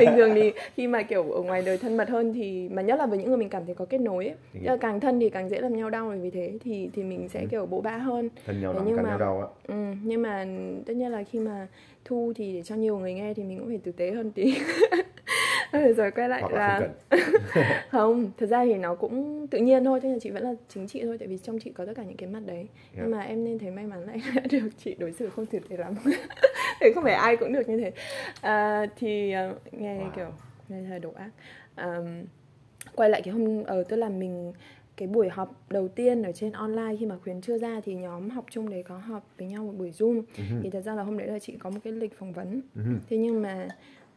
bình 0.00 0.10
thường 0.16 0.34
thì 0.34 0.52
khi 0.76 0.86
mà 0.86 1.02
kiểu 1.02 1.30
ở 1.32 1.42
ngoài 1.42 1.62
đời 1.66 1.78
thân 1.78 1.96
mật 1.96 2.08
hơn 2.08 2.32
thì 2.34 2.68
mà 2.68 2.82
nhất 2.82 2.98
là 2.98 3.06
với 3.06 3.18
những 3.18 3.28
người 3.28 3.36
mình 3.36 3.48
cảm 3.48 3.66
thấy 3.66 3.74
có 3.74 3.84
kết 3.84 3.98
nối 4.00 4.26
ấy, 4.26 4.34
là 4.62 4.76
càng 4.80 5.00
thân 5.00 5.20
thì 5.20 5.28
càng 5.30 5.48
dễ 5.48 5.60
làm 5.60 5.76
nhau 5.76 5.90
đau 5.90 6.12
vì 6.22 6.30
thế 6.30 6.52
thì 6.64 6.90
thì 6.94 7.02
mình 7.02 7.28
sẽ 7.28 7.46
kiểu 7.50 7.66
bỗ 7.66 7.80
bã 7.80 7.96
hơn. 7.96 8.28
Thân 8.46 8.60
nhau 8.62 8.74
nhưng 8.86 8.96
mà- 8.96 9.02
nhau 9.02 9.18
đau 9.18 9.40
á 9.40 9.46
ừ, 9.68 9.74
nhưng 10.02 10.22
mà 10.22 10.46
tất 10.86 10.94
nhiên 10.96 11.10
là 11.12 11.22
khi 11.30 11.38
mà 11.38 11.66
thu 12.04 12.32
thì 12.36 12.52
để 12.52 12.62
cho 12.62 12.74
nhiều 12.74 12.98
người 12.98 13.14
nghe 13.14 13.34
thì 13.34 13.42
mình 13.42 13.58
cũng 13.58 13.68
phải 13.68 13.78
tử 13.84 13.92
tế 13.92 14.10
hơn 14.10 14.30
tí 14.32 14.54
rồi 15.72 15.92
rồi 15.96 16.10
quay 16.10 16.28
lại 16.28 16.40
hoặc 16.40 16.52
là 16.52 16.80
là 16.80 16.88
không 17.10 17.64
không 17.90 18.30
thật 18.38 18.46
ra 18.46 18.64
thì 18.64 18.74
nó 18.74 18.94
cũng 18.94 19.46
tự 19.46 19.58
nhiên 19.58 19.84
thôi 19.84 20.00
thế 20.02 20.08
là 20.08 20.18
chị 20.20 20.30
vẫn 20.30 20.42
là 20.42 20.54
chính 20.68 20.86
chị 20.86 21.00
thôi 21.04 21.18
tại 21.18 21.28
vì 21.28 21.38
trong 21.38 21.58
chị 21.58 21.70
có 21.70 21.86
tất 21.86 21.92
cả 21.96 22.02
những 22.04 22.16
cái 22.16 22.28
mặt 22.28 22.42
đấy 22.46 22.66
Dạ. 22.96 23.02
nhưng 23.02 23.10
mà 23.10 23.20
em 23.20 23.44
nên 23.44 23.58
thấy 23.58 23.70
may 23.70 23.86
mắn 23.86 24.06
em 24.06 24.20
đã 24.34 24.42
được 24.50 24.68
chị 24.78 24.94
đối 24.98 25.12
xử 25.12 25.28
không 25.30 25.46
tử 25.46 25.58
tế 25.68 25.76
lắm 25.76 25.94
thì 26.80 26.92
không 26.94 27.04
phải 27.04 27.14
ai 27.14 27.36
cũng 27.36 27.52
được 27.52 27.68
như 27.68 27.76
thế 27.76 27.92
à, 28.40 28.86
thì 28.96 29.32
à, 29.32 29.52
nghe 29.72 29.98
Wow. 29.98 30.10
kiểu 30.16 30.26
nghe 30.68 30.82
thật 30.88 30.98
độc 31.02 31.14
ác 31.14 31.30
à, 31.74 31.98
quay 32.94 33.10
lại 33.10 33.22
cái 33.24 33.32
hôm 33.34 33.64
ở 33.64 33.82
tức 33.82 33.96
là 33.96 34.08
mình 34.08 34.52
cái 34.96 35.08
buổi 35.08 35.28
họp 35.28 35.70
đầu 35.70 35.88
tiên 35.88 36.22
ở 36.22 36.32
trên 36.32 36.52
online 36.52 36.96
khi 37.00 37.06
mà 37.06 37.16
khuyến 37.22 37.40
chưa 37.40 37.58
ra 37.58 37.80
thì 37.84 37.94
nhóm 37.94 38.30
học 38.30 38.44
chung 38.50 38.70
đấy 38.70 38.82
có 38.88 38.98
họp 38.98 39.26
với 39.38 39.48
nhau 39.48 39.64
một 39.64 39.72
buổi 39.78 39.90
zoom 39.90 40.22
Ừ. 40.36 40.42
thì 40.62 40.70
thật 40.70 40.80
ra 40.80 40.94
là 40.94 41.02
hôm 41.02 41.18
đấy 41.18 41.28
là 41.28 41.38
chị 41.38 41.56
có 41.58 41.70
một 41.70 41.78
cái 41.84 41.92
lịch 41.92 42.18
phỏng 42.18 42.32
vấn 42.32 42.60
Ừ. 42.76 42.82
thế 43.10 43.16
nhưng 43.16 43.42
mà 43.42 43.68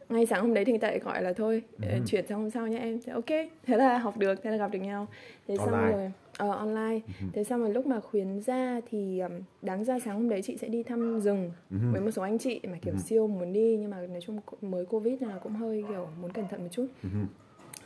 ngay 0.08 0.26
sáng 0.26 0.40
hôm 0.40 0.54
đấy 0.54 0.64
thì 0.64 0.72
người 0.72 0.78
ta 0.78 0.88
lại 0.88 0.98
gọi 0.98 1.22
là 1.22 1.32
thôi 1.32 1.62
Ừ. 1.82 1.88
uh, 2.00 2.06
chuyển 2.08 2.26
sang 2.26 2.38
hôm 2.38 2.50
sau 2.50 2.66
nha 2.66 2.78
em 2.78 2.98
thế 3.06 3.12
ok 3.12 3.26
thế 3.62 3.76
là 3.76 3.98
học 3.98 4.16
được 4.18 4.42
thế 4.42 4.50
là 4.50 4.56
gặp 4.56 4.70
được 4.72 4.78
nhau 4.78 5.06
thế 5.48 5.56
xong 5.56 5.72
Online. 5.72 5.92
rồi 5.92 6.12
ờ, 6.36 6.50
online 6.50 7.00
thế 7.32 7.44
xong 7.44 7.60
rồi 7.60 7.74
lúc 7.74 7.86
mà 7.86 8.00
khuyến 8.00 8.40
ra 8.40 8.80
thì 8.90 9.20
um, 9.20 9.32
đáng 9.62 9.84
ra 9.84 9.98
sáng 9.98 10.14
hôm 10.14 10.28
đấy 10.28 10.42
chị 10.42 10.56
sẽ 10.56 10.68
đi 10.68 10.82
thăm 10.82 11.20
rừng 11.20 11.50
Ừ. 11.70 11.76
với 11.92 12.00
một 12.00 12.10
số 12.10 12.22
anh 12.22 12.38
chị 12.38 12.60
mà 12.70 12.78
kiểu 12.82 12.94
siêu 12.96 13.26
muốn 13.26 13.52
đi 13.52 13.76
nhưng 13.80 13.90
mà 13.90 13.96
nói 14.00 14.20
chung 14.20 14.40
mới 14.62 14.84
covid 14.84 15.22
là 15.22 15.38
cũng 15.42 15.52
hơi 15.52 15.84
kiểu 15.88 16.08
muốn 16.20 16.32
cẩn 16.32 16.48
thận 16.48 16.62
một 16.62 16.68
chút 16.70 16.86
Ừ. 17.02 17.08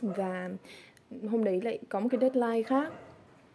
và 0.01 0.49
hôm 1.29 1.43
đấy 1.43 1.61
lại 1.61 1.79
có 1.89 1.99
một 1.99 2.07
cái 2.11 2.19
deadline 2.21 2.63
khác 2.63 2.93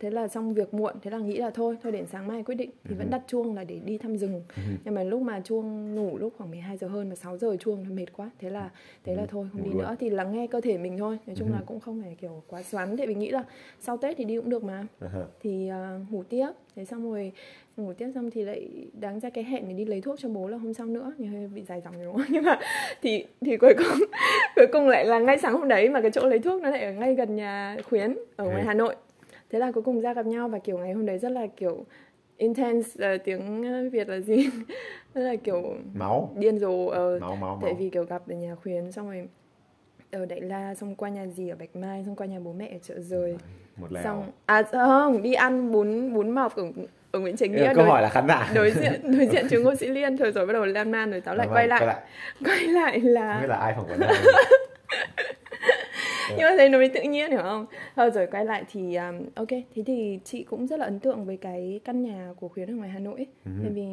thế 0.01 0.11
là 0.11 0.29
xong 0.29 0.55
việc 0.55 0.75
muộn 0.75 0.95
thế 1.03 1.11
là 1.11 1.19
nghĩ 1.19 1.37
là 1.37 1.51
thôi 1.51 1.77
thôi 1.83 1.93
đến 1.93 2.07
sáng 2.07 2.27
mai 2.27 2.43
quyết 2.43 2.55
định. 2.55 2.71
Thì 2.85 2.95
vẫn 2.95 3.11
đặt 3.11 3.23
chuông 3.27 3.55
là 3.55 3.65
để 3.65 3.81
đi 3.85 3.99
thăm 3.99 4.17
rừng. 4.17 4.43
Nhưng 4.85 4.95
mà 4.95 5.03
lúc 5.03 5.23
mà 5.23 5.41
chuông 5.41 5.95
ngủ 5.95 6.19
lúc 6.19 6.33
khoảng 6.39 6.51
12 6.51 6.77
giờ 6.77 6.89
hơn 6.89 7.09
mà 7.09 7.15
6 7.15 7.39
giờ 7.39 7.57
chuông 7.61 7.85
nó 7.89 7.91
mệt 7.95 8.07
quá. 8.17 8.31
Thế 8.39 8.51
là 8.51 8.71
thế 9.05 9.15
là 9.15 9.27
thôi 9.29 9.47
không 9.53 9.63
đi 9.65 9.71
nữa. 9.79 9.97
Thì 10.01 10.11
lắng 10.11 10.33
nghe 10.33 10.47
cơ 10.47 10.61
thể 10.61 10.79
mình 10.79 10.99
thôi. 10.99 11.19
Nói 11.27 11.37
chung 11.39 11.53
là 11.53 11.61
cũng 11.67 11.81
không 11.81 12.03
phải 12.03 12.17
kiểu 12.21 12.43
quá 12.49 12.63
xoắn 12.63 12.97
tại 12.97 13.07
vì 13.07 13.15
nghĩ 13.15 13.31
là 13.31 13.45
sau 13.81 13.97
tết 13.97 14.17
thì 14.17 14.25
đi 14.25 14.37
cũng 14.37 14.51
được 14.51 14.65
mà. 14.65 14.87
Thì 15.43 15.69
à, 15.69 15.99
ngủ 16.11 16.23
tiếp. 16.23 16.49
Thế 16.77 16.85
xong 16.85 17.11
rồi 17.13 17.33
ngủ 17.77 17.93
tiếp 17.93 18.09
xong 18.15 18.31
thì 18.31 18.45
lại 18.45 18.69
đáng 19.01 19.21
ra 19.21 19.31
cái 19.31 19.45
hẹn 19.45 19.69
để 19.69 19.75
đi 19.75 19.85
lấy 19.85 20.01
thuốc 20.01 20.19
cho 20.21 20.29
bố 20.29 20.49
là 20.49 20.57
hôm 20.59 20.75
sau 20.75 20.87
nữa. 20.87 21.13
Nhưng 21.19 21.33
hơi 21.33 21.47
bị 21.55 21.63
dài 21.63 21.81
dòng 21.85 21.95
đúng 22.05 22.13
không? 22.17 22.27
Nhưng 22.31 22.45
mà 22.45 22.59
thì 23.03 23.25
thì 23.41 23.57
cuối 23.57 23.75
cùng 23.79 23.99
cuối 24.57 24.67
cùng 24.73 24.89
lại 24.89 25.05
là 25.05 25.19
ngay 25.19 25.39
sáng 25.39 25.53
hôm 25.59 25.69
đấy 25.69 25.89
mà 25.89 26.01
cái 26.01 26.11
chỗ 26.11 26.27
lấy 26.27 26.39
thuốc 26.39 26.63
nó 26.63 26.71
lại 26.71 26.85
ở 26.85 26.93
ngay 26.93 27.15
gần 27.15 27.37
nhà 27.37 27.77
khuyến 27.89 28.17
ở 28.37 28.45
ngoài 28.45 28.61
Ừ. 28.63 28.67
hà 28.67 28.75
nội 28.75 28.97
thế 29.51 29.59
là 29.59 29.73
cuối 29.73 29.83
cùng 29.83 30.01
ra 30.01 30.15
gặp 30.15 30.27
nhau 30.27 30.49
và 30.49 30.59
kiểu 30.59 30.79
ngày 30.79 30.93
hôm 30.93 31.07
đấy 31.07 31.19
rất 31.19 31.33
là 31.33 31.47
kiểu 31.57 31.85
intense 32.37 33.07
ờ, 33.09 33.17
tiếng 33.19 33.63
ờ, 33.73 33.91
việt 33.93 34.09
là 34.09 34.21
gì? 34.21 34.49
Rất 35.15 35.21
là 35.23 35.37
kiểu 35.37 35.75
máu. 35.95 36.31
điên 36.39 36.59
rồ 36.59 36.87
ờ, 36.87 37.19
máu 37.21 37.37
máu 37.37 37.59
tại 37.63 37.71
máu. 37.73 37.79
vì 37.81 37.91
kiểu 37.91 38.05
gặp 38.05 38.23
ở 38.29 38.35
nhà 38.35 38.55
khuyến 38.55 38.93
xong 38.93 39.07
rồi 39.11 39.29
ở 40.13 40.27
đại 40.27 40.41
la 40.41 40.75
xong 40.75 40.95
qua 40.95 41.09
nhà 41.09 41.27
dì 41.27 41.49
ở 41.49 41.57
bạch 41.57 41.77
mai 41.77 42.03
xong 42.07 42.17
qua 42.17 42.27
nhà 42.27 42.39
bố 42.45 42.53
mẹ 42.53 42.69
ở 42.73 42.79
chợ 42.83 43.01
rời. 43.01 43.37
Một 43.77 43.93
lèo. 43.93 44.03
Xong 44.05 44.31
à 44.47 44.63
không 44.73 45.23
đi 45.23 45.33
ăn 45.35 45.73
bún 45.73 46.13
bún 46.15 46.31
mọc 46.31 46.57
ở 46.57 46.65
ở 47.13 47.21
Nguyễn 47.21 47.37
Ờ, 47.41 47.47
Nghĩa 47.49 47.73
câu 47.75 47.85
hỏi 47.85 48.03
là 48.03 48.09
khán 48.09 48.29
giả. 48.29 48.51
đối 48.55 48.71
diện 48.71 49.01
đối 49.19 49.27
diện 49.27 49.47
trường 49.51 49.63
Ngô 49.63 49.75
Sĩ 49.75 49.89
Liên 49.89 50.17
rồi 50.17 50.33
rồi 50.33 50.47
bắt 50.47 50.53
đầu 50.53 50.65
lan 50.65 50.91
man 50.91 51.11
rồi 51.11 51.21
táo 51.21 51.35
lại 51.35 51.47
Vâng, 51.47 51.55
quay 51.57 51.69
lại 51.69 51.81
quay 51.81 51.87
lại. 51.87 52.03
quay 52.45 52.67
lại 52.69 53.01
không 53.01 53.11
là 53.11 53.41
biết 53.41 53.47
là 53.49 53.57
ai 53.57 53.75
phỏng 53.77 53.87
vấn 53.89 54.01
nhưng 56.31 56.39
mà 56.43 56.55
thấy 56.57 56.69
nó 56.69 56.79
mới 56.79 56.89
tự 56.89 57.03
nhiên 57.03 57.31
hiểu 57.31 57.43
không 57.43 57.67
thôi 57.97 58.11
rồi 58.11 58.27
quay 58.27 58.45
lại 58.45 58.65
thì 58.73 58.97
um, 58.97 59.15
ok 59.35 59.49
thế 59.49 59.83
thì 59.87 60.19
chị 60.25 60.45
cũng 60.45 60.67
rất 60.67 60.79
là 60.79 60.85
ấn 60.85 61.01
tượng 61.01 61.25
với 61.25 61.37
cái 61.37 61.81
căn 61.85 62.03
nhà 62.03 62.35
của 62.41 62.49
khuyến 62.49 62.71
ở 62.71 62.75
ngoài 62.75 62.89
Hà 62.91 62.99
Nội 62.99 63.17
ấy. 63.17 63.27
Ừ. 63.45 63.51
bởi 63.63 63.71
vì 63.71 63.87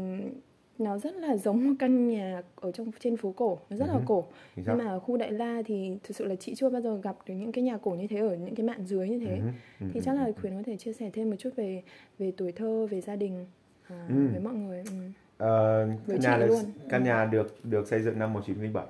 nó 0.80 0.98
rất 0.98 1.16
là 1.16 1.38
giống 1.38 1.68
một 1.68 1.74
căn 1.80 2.08
nhà 2.08 2.42
ở 2.56 2.72
trong 2.72 2.92
trên 3.00 3.18
phố 3.18 3.32
cổ 3.38 3.58
nó 3.70 3.78
rất 3.78 3.90
là 3.90 4.00
cổ 4.06 4.26
Chính 4.56 4.66
xác. 4.66 4.72
nhưng 4.78 4.86
mà 4.86 4.92
ở 4.92 5.00
khu 5.00 5.18
Đại 5.18 5.32
La 5.32 5.62
thì 5.66 5.98
thực 6.04 6.16
sự 6.18 6.26
là 6.26 6.36
chị 6.36 6.56
chưa 6.56 6.70
bao 6.70 6.82
giờ 6.82 7.00
gặp 7.04 7.16
được 7.26 7.34
những 7.34 7.52
cái 7.52 7.64
nhà 7.64 7.78
cổ 7.78 7.92
như 7.92 8.08
thế 8.08 8.18
ở 8.20 8.36
những 8.36 8.56
cái 8.56 8.66
mạn 8.66 8.86
dưới 8.86 9.10
như 9.10 9.20
thế 9.20 9.42
Ừ, 9.80 9.86
thì 9.94 10.00
chắc 10.04 10.14
là 10.16 10.32
khuyến 10.42 10.54
có 10.58 10.64
thể 10.66 10.78
chia 10.78 10.94
sẻ 10.94 11.10
thêm 11.14 11.30
một 11.30 11.36
chút 11.40 11.50
về 11.56 11.84
về 12.20 12.32
tuổi 12.38 12.52
thơ 12.52 12.88
về 12.92 13.02
gia 13.02 13.16
đình 13.16 13.46
à, 13.90 14.06
Ừ. 14.10 14.16
với 14.32 14.40
mọi 14.42 14.54
người 14.54 14.78
ừ. 14.86 14.92
Ờ, 15.38 15.88
căn 16.08 16.20
nhà 16.20 16.38
được, 16.38 16.56
căn 16.90 17.04
nhà 17.04 17.26
được 17.26 17.56
được 17.66 17.88
xây 17.88 18.02
dựng 18.02 18.20
năm 18.20 18.34
1907 18.34 18.86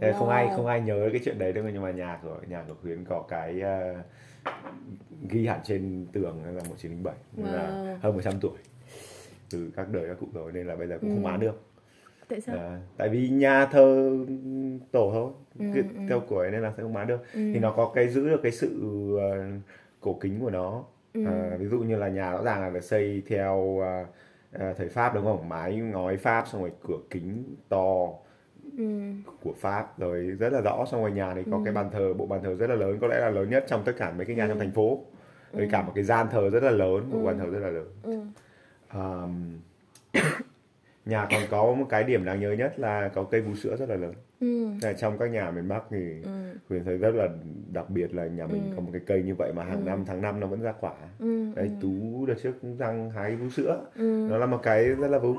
Thế 0.00 0.12
không 0.12 0.28
ai 0.28 0.48
Wow. 0.48 0.56
không 0.56 0.66
ai 0.66 0.80
nhớ 0.80 1.08
cái 1.12 1.20
chuyện 1.24 1.38
đấy 1.38 1.52
đâu 1.52 1.64
nhưng 1.72 1.82
mà 1.82 1.90
nhà 1.90 2.18
của 2.22 2.36
nhà 2.48 2.64
của 2.68 2.74
Khuyến 2.82 3.04
có 3.04 3.22
cái 3.28 3.60
ờ, 3.60 3.94
ghi 5.30 5.46
hẳn 5.46 5.60
trên 5.64 6.06
tường 6.12 6.44
là 6.44 6.62
1907 6.68 7.14
nên 7.36 7.46
là 7.52 7.68
Wow. 7.68 7.98
hơn 8.00 8.14
100 8.14 8.34
tuổi 8.40 8.58
từ 9.50 9.70
các 9.76 9.88
đời 9.88 10.08
các 10.08 10.16
cụ 10.20 10.26
rồi 10.32 10.52
nên 10.52 10.66
là 10.66 10.76
bây 10.76 10.88
giờ 10.88 10.98
cũng 11.00 11.10
không 11.10 11.22
Ừ. 11.22 11.26
bán 11.26 11.40
được 11.40 11.62
tại 12.28 12.40
sao 12.40 12.56
Ờ, 12.56 12.78
tại 12.96 13.08
vì 13.08 13.28
nhà 13.28 13.66
thờ 13.66 14.10
tổ 14.92 15.10
thôi 15.12 15.30
Ừ, 15.58 15.64
Cứ 15.74 15.82
ừ. 15.82 15.88
theo 16.08 16.20
của 16.20 16.38
ấy 16.38 16.50
nên 16.50 16.62
là 16.62 16.72
sẽ 16.76 16.82
không 16.82 16.92
bán 16.94 17.06
được 17.06 17.20
Ừ. 17.34 17.40
thì 17.52 17.58
nó 17.58 17.72
có 17.76 17.92
cái 17.94 18.08
giữ 18.08 18.28
được 18.28 18.40
cái 18.42 18.52
sự 18.52 18.70
ờ, 19.20 19.44
cổ 20.00 20.18
kính 20.20 20.40
của 20.40 20.50
nó 20.50 20.84
Ừ. 21.14 21.20
Ví 21.58 21.66
dụ 21.66 21.78
như 21.78 21.96
là 21.96 22.08
nhà 22.08 22.30
rõ 22.32 22.42
ràng 22.42 22.60
là 22.60 22.70
được 22.70 22.80
xây 22.84 23.22
theo 23.28 23.78
ờ, 23.80 24.04
ờ, 24.52 24.72
thời 24.74 24.88
Pháp 24.88 25.14
đúng 25.14 25.24
không 25.24 25.48
mái 25.48 25.76
ngói 25.76 26.16
Pháp 26.16 26.44
xong 26.48 26.60
rồi 26.60 26.72
cửa 26.88 26.98
kính 27.10 27.44
to 27.68 28.08
ừ. 28.78 28.84
của 29.42 29.52
Pháp 29.60 29.98
rồi 29.98 30.22
rất 30.22 30.52
là 30.52 30.60
rõ. 30.60 30.84
Xong 30.90 31.00
rồi 31.00 31.12
nhà 31.12 31.34
này 31.34 31.44
có 31.50 31.60
cái 31.64 31.74
bàn 31.74 31.90
thờ 31.92 32.14
bộ 32.14 32.26
bàn 32.26 32.40
thờ 32.42 32.54
rất 32.54 32.70
là 32.70 32.76
lớn 32.76 32.98
có 33.00 33.06
lẽ 33.06 33.20
là 33.20 33.30
lớn 33.30 33.50
nhất 33.50 33.64
trong 33.68 33.82
tất 33.84 33.92
cả 33.98 34.12
mấy 34.16 34.26
cái 34.26 34.36
nhà 34.36 34.48
trong 34.48 34.58
thành 34.58 34.72
phố. 34.72 35.04
Với 35.52 35.68
cả 35.72 35.82
một 35.82 35.92
cái 35.94 36.04
gian 36.04 36.26
thờ 36.30 36.50
rất 36.50 36.62
là 36.62 36.70
lớn 36.70 37.10
bộ 37.12 37.24
bàn 37.24 37.38
thờ 37.38 37.46
rất 37.50 37.58
là 37.58 37.70
lớn. 37.70 37.88
Ừ. 38.02 38.20
Ờm, 38.88 39.58
nhà 41.08 41.26
còn 41.30 41.40
có 41.50 41.74
một 41.74 41.86
cái 41.88 42.04
điểm 42.04 42.24
đáng 42.24 42.40
nhớ 42.40 42.52
nhất 42.52 42.78
là 42.78 43.08
có 43.14 43.22
cây 43.24 43.40
vú 43.40 43.54
sữa 43.54 43.76
rất 43.76 43.88
là 43.88 43.96
lớn. 43.96 44.12
Ừ. 44.40 44.66
Là 44.82 44.92
trong 44.92 45.18
các 45.18 45.30
nhà 45.30 45.50
miền 45.50 45.68
Bắc 45.68 45.82
thì 45.90 45.98
Ừ. 46.24 46.30
Huyền 46.68 46.84
thấy 46.84 46.96
rất 46.96 47.14
là 47.14 47.28
đặc 47.72 47.90
biệt 47.90 48.14
là 48.14 48.26
nhà 48.26 48.46
mình 48.46 48.62
có 48.76 48.82
một 48.82 48.88
cái 48.92 49.00
cây 49.06 49.22
như 49.22 49.34
vậy 49.34 49.52
mà 49.56 49.64
hàng 49.64 49.84
năm 49.84 50.04
tháng 50.06 50.22
năm 50.22 50.40
nó 50.40 50.46
vẫn 50.46 50.62
ra 50.62 50.72
quả. 50.80 50.92
Ừ. 51.18 51.46
đấy 51.56 51.70
tú 51.80 52.26
đợt 52.26 52.34
trước 52.42 52.52
cũng 52.62 52.76
răng 52.76 53.10
hái 53.10 53.36
vú 53.36 53.48
sữa. 53.50 53.86
Ừ. 53.96 54.26
nó 54.30 54.38
là 54.38 54.46
một 54.46 54.58
cái 54.62 54.84
rất 54.88 55.08
là 55.08 55.18
vui 55.18 55.34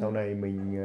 sau 0.00 0.10
này 0.10 0.34
mình 0.34 0.76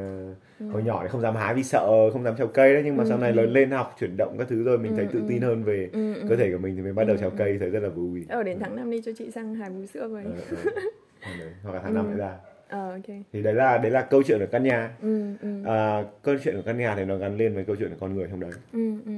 ờ, 0.60 0.68
hồi 0.72 0.84
nhỏ 0.84 1.00
thì 1.04 1.10
không 1.10 1.22
dám 1.22 1.36
hái 1.36 1.54
vì 1.54 1.64
sợ 1.64 2.10
không 2.14 2.24
dám 2.24 2.36
trèo 2.38 2.48
cây 2.48 2.74
đấy 2.74 2.82
nhưng 2.86 2.98
mà 2.98 3.06
sau 3.06 3.18
này 3.18 3.34
lớn 3.34 3.54
lên 3.54 3.72
học 3.72 3.96
chuyển 4.00 4.18
động 4.18 4.36
các 4.40 4.48
thứ 4.50 4.64
rồi 4.64 4.78
mình 4.78 4.96
thấy 4.96 5.08
tự 5.14 5.22
tin 5.30 5.42
hơn 5.42 5.64
về 5.64 5.90
Ừ, 5.94 6.14
ừ. 6.14 6.26
cơ 6.30 6.36
thể 6.36 6.52
của 6.52 6.58
mình 6.58 6.76
thì 6.76 6.82
mình 6.82 6.96
bắt 6.96 7.04
đầu 7.04 7.18
trèo 7.18 7.30
cây 7.30 7.58
thấy 7.60 7.70
rất 7.70 7.80
là 7.84 7.90
vui 7.90 8.26
ở 8.30 8.44
đến 8.44 8.58
tháng 8.60 8.76
năm 8.76 8.92
đi 8.92 9.02
cho 9.06 9.12
chị 9.18 9.32
sang 9.32 9.56
hài 9.56 9.70
bú 9.70 9.86
sữa 9.86 10.08
với. 10.08 10.24
Ờ, 10.24 10.32
ờ. 10.66 10.72
Ờ, 11.26 11.32
đấy. 11.40 11.50
hoặc 11.64 11.74
là 11.74 11.80
tháng 11.84 11.94
năm 11.94 12.12
nữa 12.12 12.18
ra 12.18 12.38
ờ 12.74 12.92
ok. 12.92 13.16
Thì 13.34 13.42
đấy 13.42 13.54
là 13.54 13.78
đấy 13.78 13.92
là 13.92 14.02
câu 14.02 14.24
chuyện 14.24 14.40
ở 14.40 14.46
căn 14.46 14.64
nhà. 14.64 14.92
Ừ 15.02 15.36
ừ. 15.42 15.64
À, 15.66 16.04
câu 16.22 16.36
chuyện 16.44 16.56
của 16.56 16.62
căn 16.66 16.78
nhà 16.78 16.96
thì 16.96 17.06
nó 17.06 17.18
gắn 17.18 17.38
liền 17.38 17.56
với 17.56 17.64
câu 17.64 17.76
chuyện 17.76 17.90
của 17.90 17.98
con 18.00 18.16
người 18.16 18.28
trong 18.30 18.40
đấy. 18.40 18.52
Ừ 18.74 18.94
ừ. 19.06 19.12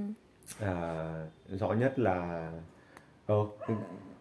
À, 0.60 1.04
rõ 1.48 1.74
nhất 1.74 2.00
là 2.00 2.52
ờ, 3.26 3.36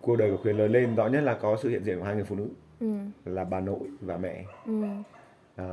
cuộc 0.00 0.16
đời 0.16 0.30
của 0.30 0.36
khuyến 0.36 0.56
lớn 0.56 0.72
lên 0.72 0.94
rõ 0.94 1.06
nhất 1.06 1.20
là 1.20 1.34
có 1.34 1.56
sự 1.62 1.68
hiện 1.68 1.84
diện 1.84 1.98
của 1.98 2.04
hai 2.04 2.14
người 2.14 2.24
phụ 2.24 2.36
nữ. 2.36 2.48
Ừ. 2.80 2.94
Là 3.24 3.44
bà 3.44 3.60
nội 3.60 3.88
và 4.00 4.16
mẹ. 4.16 4.44
Ừ. 4.66 4.82
À, 5.56 5.68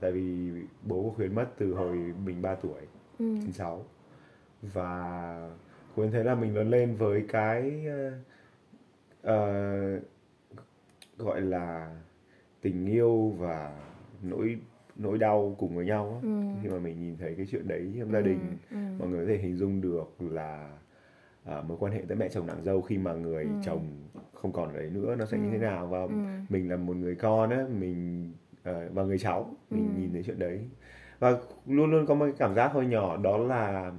tại 0.00 0.12
vì 0.12 0.50
bố 0.82 1.02
của 1.02 1.10
khuyến 1.10 1.34
mất 1.34 1.46
từ 1.58 1.74
hồi 1.74 1.96
mình 2.24 2.42
3 2.42 2.54
tuổi 2.54 2.80
ừ. 3.18 3.24
96 3.40 3.84
và 4.62 5.50
khuyến 5.94 6.10
thấy 6.10 6.24
là 6.24 6.34
mình 6.34 6.56
lớn 6.56 6.70
lên 6.70 6.94
với 6.94 7.24
cái 7.28 7.84
ờ, 9.22 10.00
gọi 11.18 11.40
là 11.40 11.96
tình 12.62 12.86
yêu 12.86 13.34
và 13.38 13.76
nỗi 14.22 14.58
nỗi 14.96 15.18
đau 15.18 15.54
cùng 15.58 15.76
với 15.76 15.86
nhau. 15.86 16.20
Ừ. 16.22 16.28
khi 16.62 16.68
mà 16.68 16.78
mình 16.78 17.00
nhìn 17.00 17.16
thấy 17.16 17.34
cái 17.36 17.46
chuyện 17.50 17.68
đấy 17.68 17.92
trong 17.98 18.12
gia 18.12 18.20
đình 18.20 18.38
ừ. 18.70 18.76
mọi 18.98 19.08
người 19.08 19.26
có 19.26 19.32
thể 19.32 19.38
hình 19.38 19.56
dung 19.56 19.80
được 19.80 20.14
là 20.20 20.78
à, 21.44 21.62
mối 21.68 21.76
quan 21.80 21.92
hệ 21.92 22.02
tới 22.08 22.16
mẹ 22.16 22.28
chồng 22.28 22.46
nàng 22.46 22.62
dâu 22.64 22.80
khi 22.82 22.98
mà 22.98 23.12
người 23.14 23.44
Ừ. 23.44 23.50
chồng 23.64 23.86
không 24.34 24.52
còn 24.52 24.68
ở 24.68 24.76
đấy 24.76 24.90
nữa 24.90 25.14
nó 25.18 25.24
sẽ 25.26 25.38
như 25.38 25.50
thế 25.50 25.58
nào 25.58 25.86
và 25.86 25.98
mình 26.48 26.70
là 26.70 26.76
một 26.76 26.96
người 26.96 27.14
con 27.14 27.50
á 27.50 27.64
mình 27.78 28.32
ờ, 28.62 28.88
và 28.92 29.02
người 29.02 29.18
cháu 29.18 29.54
mình 29.70 29.94
Ừ. 29.94 30.00
nhìn 30.00 30.12
thấy 30.12 30.22
chuyện 30.22 30.38
đấy 30.38 30.60
và 31.18 31.38
luôn 31.66 31.90
luôn 31.90 32.06
có 32.06 32.14
một 32.14 32.24
cái 32.24 32.34
cảm 32.38 32.54
giác 32.54 32.72
hơi 32.72 32.86
nhỏ 32.86 33.16
đó 33.16 33.38
là 33.38 33.92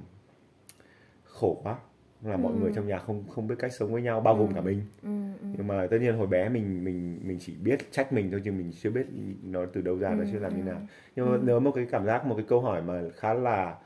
khổ 1.24 1.60
quá 1.64 1.76
là 2.24 2.36
mọi 2.36 2.52
Ừ. 2.52 2.58
người 2.58 2.72
trong 2.74 2.86
nhà 2.86 2.98
không 2.98 3.24
không 3.28 3.46
biết 3.46 3.54
cách 3.58 3.72
sống 3.72 3.92
với 3.92 4.02
nhau 4.02 4.20
bao 4.20 4.34
gồm 4.36 4.54
cả 4.54 4.60
mình 4.60 4.82
ừ 5.02 5.08
ừ 5.40 5.46
nhưng 5.56 5.66
mà 5.66 5.86
tất 5.90 5.98
nhiên 6.00 6.16
hồi 6.16 6.26
bé 6.26 6.48
mình 6.48 6.84
mình 6.84 7.18
mình 7.22 7.38
chỉ 7.40 7.54
biết 7.56 7.92
trách 7.92 8.12
mình 8.12 8.30
thôi 8.30 8.40
chứ 8.44 8.52
mình 8.52 8.72
chưa 8.82 8.90
biết 8.90 9.06
nó 9.42 9.66
từ 9.72 9.80
đâu 9.80 9.98
ra 9.98 10.14
nó 10.14 10.20
Ừ, 10.24 10.28
chưa 10.32 10.38
làm 10.38 10.56
như 10.56 10.62
ừ. 10.62 10.66
nào 10.66 10.80
nhưng 11.16 11.30
mà 11.32 11.38
nhớ 11.46 11.60
một 11.60 11.72
cái 11.74 11.86
cảm 11.90 12.06
giác 12.06 12.26
một 12.26 12.34
cái 12.36 12.44
câu 12.48 12.60
hỏi 12.60 12.82
mà 12.82 13.02
khá 13.16 13.34
là 13.34 13.76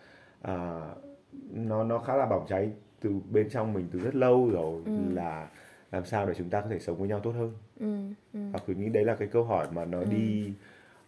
à, 0.42 0.80
nó 1.54 1.84
nó 1.84 1.98
khá 1.98 2.16
là 2.16 2.26
bỏng 2.26 2.46
cháy 2.48 2.70
từ 3.00 3.10
bên 3.30 3.48
trong 3.50 3.72
mình 3.72 3.88
từ 3.92 3.98
rất 3.98 4.14
lâu 4.14 4.50
rồi 4.50 4.82
Ừ. 4.84 5.14
là 5.14 5.48
làm 5.92 6.04
sao 6.04 6.26
để 6.26 6.34
chúng 6.38 6.50
ta 6.50 6.60
có 6.60 6.66
thể 6.70 6.78
sống 6.78 6.96
với 6.96 7.08
nhau 7.08 7.20
tốt 7.20 7.30
hơn 7.32 7.52
ừ 7.80 7.96
ừ 8.32 8.40
và 8.52 8.58
cứ 8.66 8.74
nghĩ 8.74 8.88
đấy 8.88 9.04
là 9.04 9.14
cái 9.14 9.28
câu 9.28 9.44
hỏi 9.44 9.66
mà 9.74 9.84
nó 9.84 10.04
đi 10.04 10.52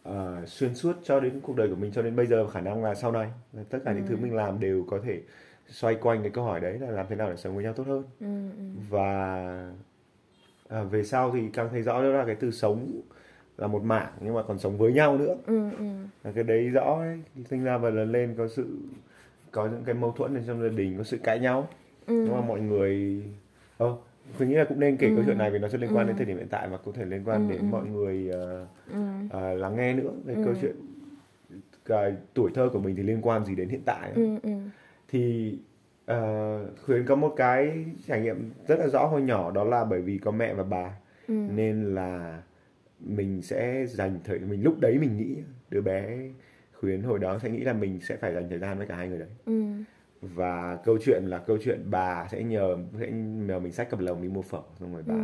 à, 0.03 0.43
xuyên 0.47 0.75
suốt 0.75 0.97
cho 1.03 1.21
đến 1.21 1.41
cuộc 1.43 1.57
đời 1.57 1.69
của 1.69 1.77
mình 1.77 1.93
cho 1.93 2.03
đến 2.03 2.17
bây 2.17 2.27
giờ 2.27 2.47
khả 2.47 2.61
năng 2.61 2.85
là 2.85 2.95
sau 2.95 3.13
này 3.13 3.31
tất 3.71 3.79
cả 3.85 3.93
những 3.93 4.03
Ừ. 4.03 4.09
thứ 4.09 4.17
mình 4.17 4.35
làm 4.35 4.61
đều 4.61 4.85
có 4.91 5.01
thể 5.05 5.23
xoay 5.69 5.95
quanh 5.95 6.23
cái 6.23 6.31
câu 6.31 6.45
hỏi 6.45 6.61
đấy 6.61 6.79
là 6.79 6.91
làm 6.91 7.07
thế 7.09 7.17
nào 7.17 7.31
để 7.31 7.37
sống 7.37 7.55
với 7.55 7.65
nhau 7.65 7.73
tốt 7.73 7.85
hơn. 7.87 8.03
Ừ 8.21 8.51
ừ. 8.59 8.65
Và 8.91 9.45
à, 10.69 10.83
về 10.83 11.05
sau 11.05 11.31
thì 11.31 11.41
càng 11.53 11.69
thấy 11.71 11.83
rõ 11.83 12.03
đó 12.03 12.09
là 12.09 12.25
cái 12.25 12.35
từ 12.35 12.51
sống 12.51 13.01
là 13.59 13.67
một 13.67 13.83
mảng 13.83 14.13
nhưng 14.21 14.35
mà 14.35 14.43
còn 14.43 14.59
sống 14.59 14.79
với 14.79 14.93
nhau 14.93 15.19
nữa. 15.19 15.37
Ừ 15.47 15.71
ừ. 15.79 15.85
Là 16.25 16.33
cái 16.35 16.45
đấy 16.45 16.69
rõ 16.69 16.99
ấy 17.01 17.19
sinh 17.51 17.65
ra 17.65 17.79
và 17.79 17.91
lớn 17.91 18.13
lên 18.13 18.35
có 18.39 18.49
sự 18.49 18.79
có 19.51 19.67
những 19.67 19.83
cái 19.85 19.95
mâu 19.95 20.13
thuẫn 20.13 20.43
trong 20.47 20.63
gia 20.63 20.69
đình 20.69 20.99
có 20.99 21.05
sự 21.05 21.19
cãi 21.23 21.39
nhau. 21.39 21.69
Ừ. 22.07 22.23
nhưng 22.25 22.35
mà 22.35 22.41
mọi 22.41 22.61
người 22.61 23.23
ờ 23.79 23.97
tôi 24.39 24.49
nghĩ 24.49 24.55
là 24.55 24.65
cũng 24.65 24.81
nên 24.81 24.97
kể 24.97 25.13
câu 25.15 25.25
chuyện 25.27 25.39
này 25.39 25.51
vì 25.51 25.59
nó 25.59 25.69
sẽ 25.69 25.79
liên 25.79 25.91
quan 25.97 26.07
đến 26.07 26.17
thời 26.17 26.27
điểm 26.27 26.37
hiện 26.37 26.49
tại 26.51 26.69
và 26.69 26.77
có 26.77 26.93
thể 26.95 27.05
liên 27.05 27.25
quan 27.25 27.49
đến 27.49 27.71
mọi 27.71 27.87
người 27.87 28.31
ờ, 28.31 28.67
ừ. 28.93 28.99
ờ, 29.31 29.55
lắng 29.55 29.77
nghe 29.77 29.95
nữa 29.95 30.11
về 30.25 30.35
câu 30.45 30.55
chuyện 30.61 30.77
cái 31.85 32.15
tuổi 32.35 32.51
thơ 32.55 32.69
của 32.73 32.79
mình 32.79 32.97
thì 32.97 33.03
liên 33.03 33.19
quan 33.23 33.45
gì 33.45 33.55
đến 33.55 33.69
hiện 33.69 33.83
tại 33.85 34.11
ừ 34.15 34.39
ừ 34.43 34.51
thì 35.09 35.55
ờ, 36.07 36.67
khuyến 36.87 37.07
có 37.07 37.17
một 37.17 37.35
cái 37.37 37.85
trải 38.07 38.21
nghiệm 38.21 38.51
rất 38.69 38.79
là 38.79 38.89
rõ 38.89 39.07
hồi 39.07 39.23
nhỏ 39.23 39.51
đó 39.51 39.65
là 39.65 39.85
bởi 39.85 40.03
vì 40.03 40.19
có 40.19 40.31
mẹ 40.31 40.55
và 40.55 40.63
bà. 40.65 40.91
Ừ. 41.29 41.35
nên 41.35 41.95
là 41.95 42.43
mình 43.01 43.43
sẽ 43.43 43.87
dành 43.87 44.19
thời 44.25 44.39
mình 44.39 44.63
lúc 44.63 44.81
đấy 44.81 44.99
mình 45.01 45.17
nghĩ 45.17 45.37
đứa 45.71 45.81
bé 45.81 46.19
khuyến 46.73 47.03
hồi 47.03 47.19
đó 47.19 47.39
sẽ 47.39 47.51
nghĩ 47.51 47.61
là 47.61 47.73
mình 47.73 48.01
sẽ 48.01 48.17
phải 48.17 48.35
dành 48.35 48.49
thời 48.49 48.59
gian 48.59 48.79
với 48.79 48.87
cả 48.87 48.97
hai 48.97 49.09
người 49.09 49.19
đấy. 49.19 49.29
Ừ. 49.47 49.63
Và 50.23 50.77
câu 50.85 50.99
chuyện 51.05 51.23
là 51.27 51.39
câu 51.39 51.59
chuyện 51.65 51.81
bà 51.91 52.29
sẽ 52.31 52.43
nhờ 52.43 52.77
sẽ 53.01 53.11
nhờ 53.11 53.59
mình 53.59 53.73
xách 53.73 53.91
cặp 53.91 54.01
lồng 54.01 54.23
đi 54.23 54.29
mua 54.29 54.43
phở 54.43 54.61
xong 54.81 54.93
rồi 54.93 55.03
bà 55.07 55.15
Ừ. 55.15 55.21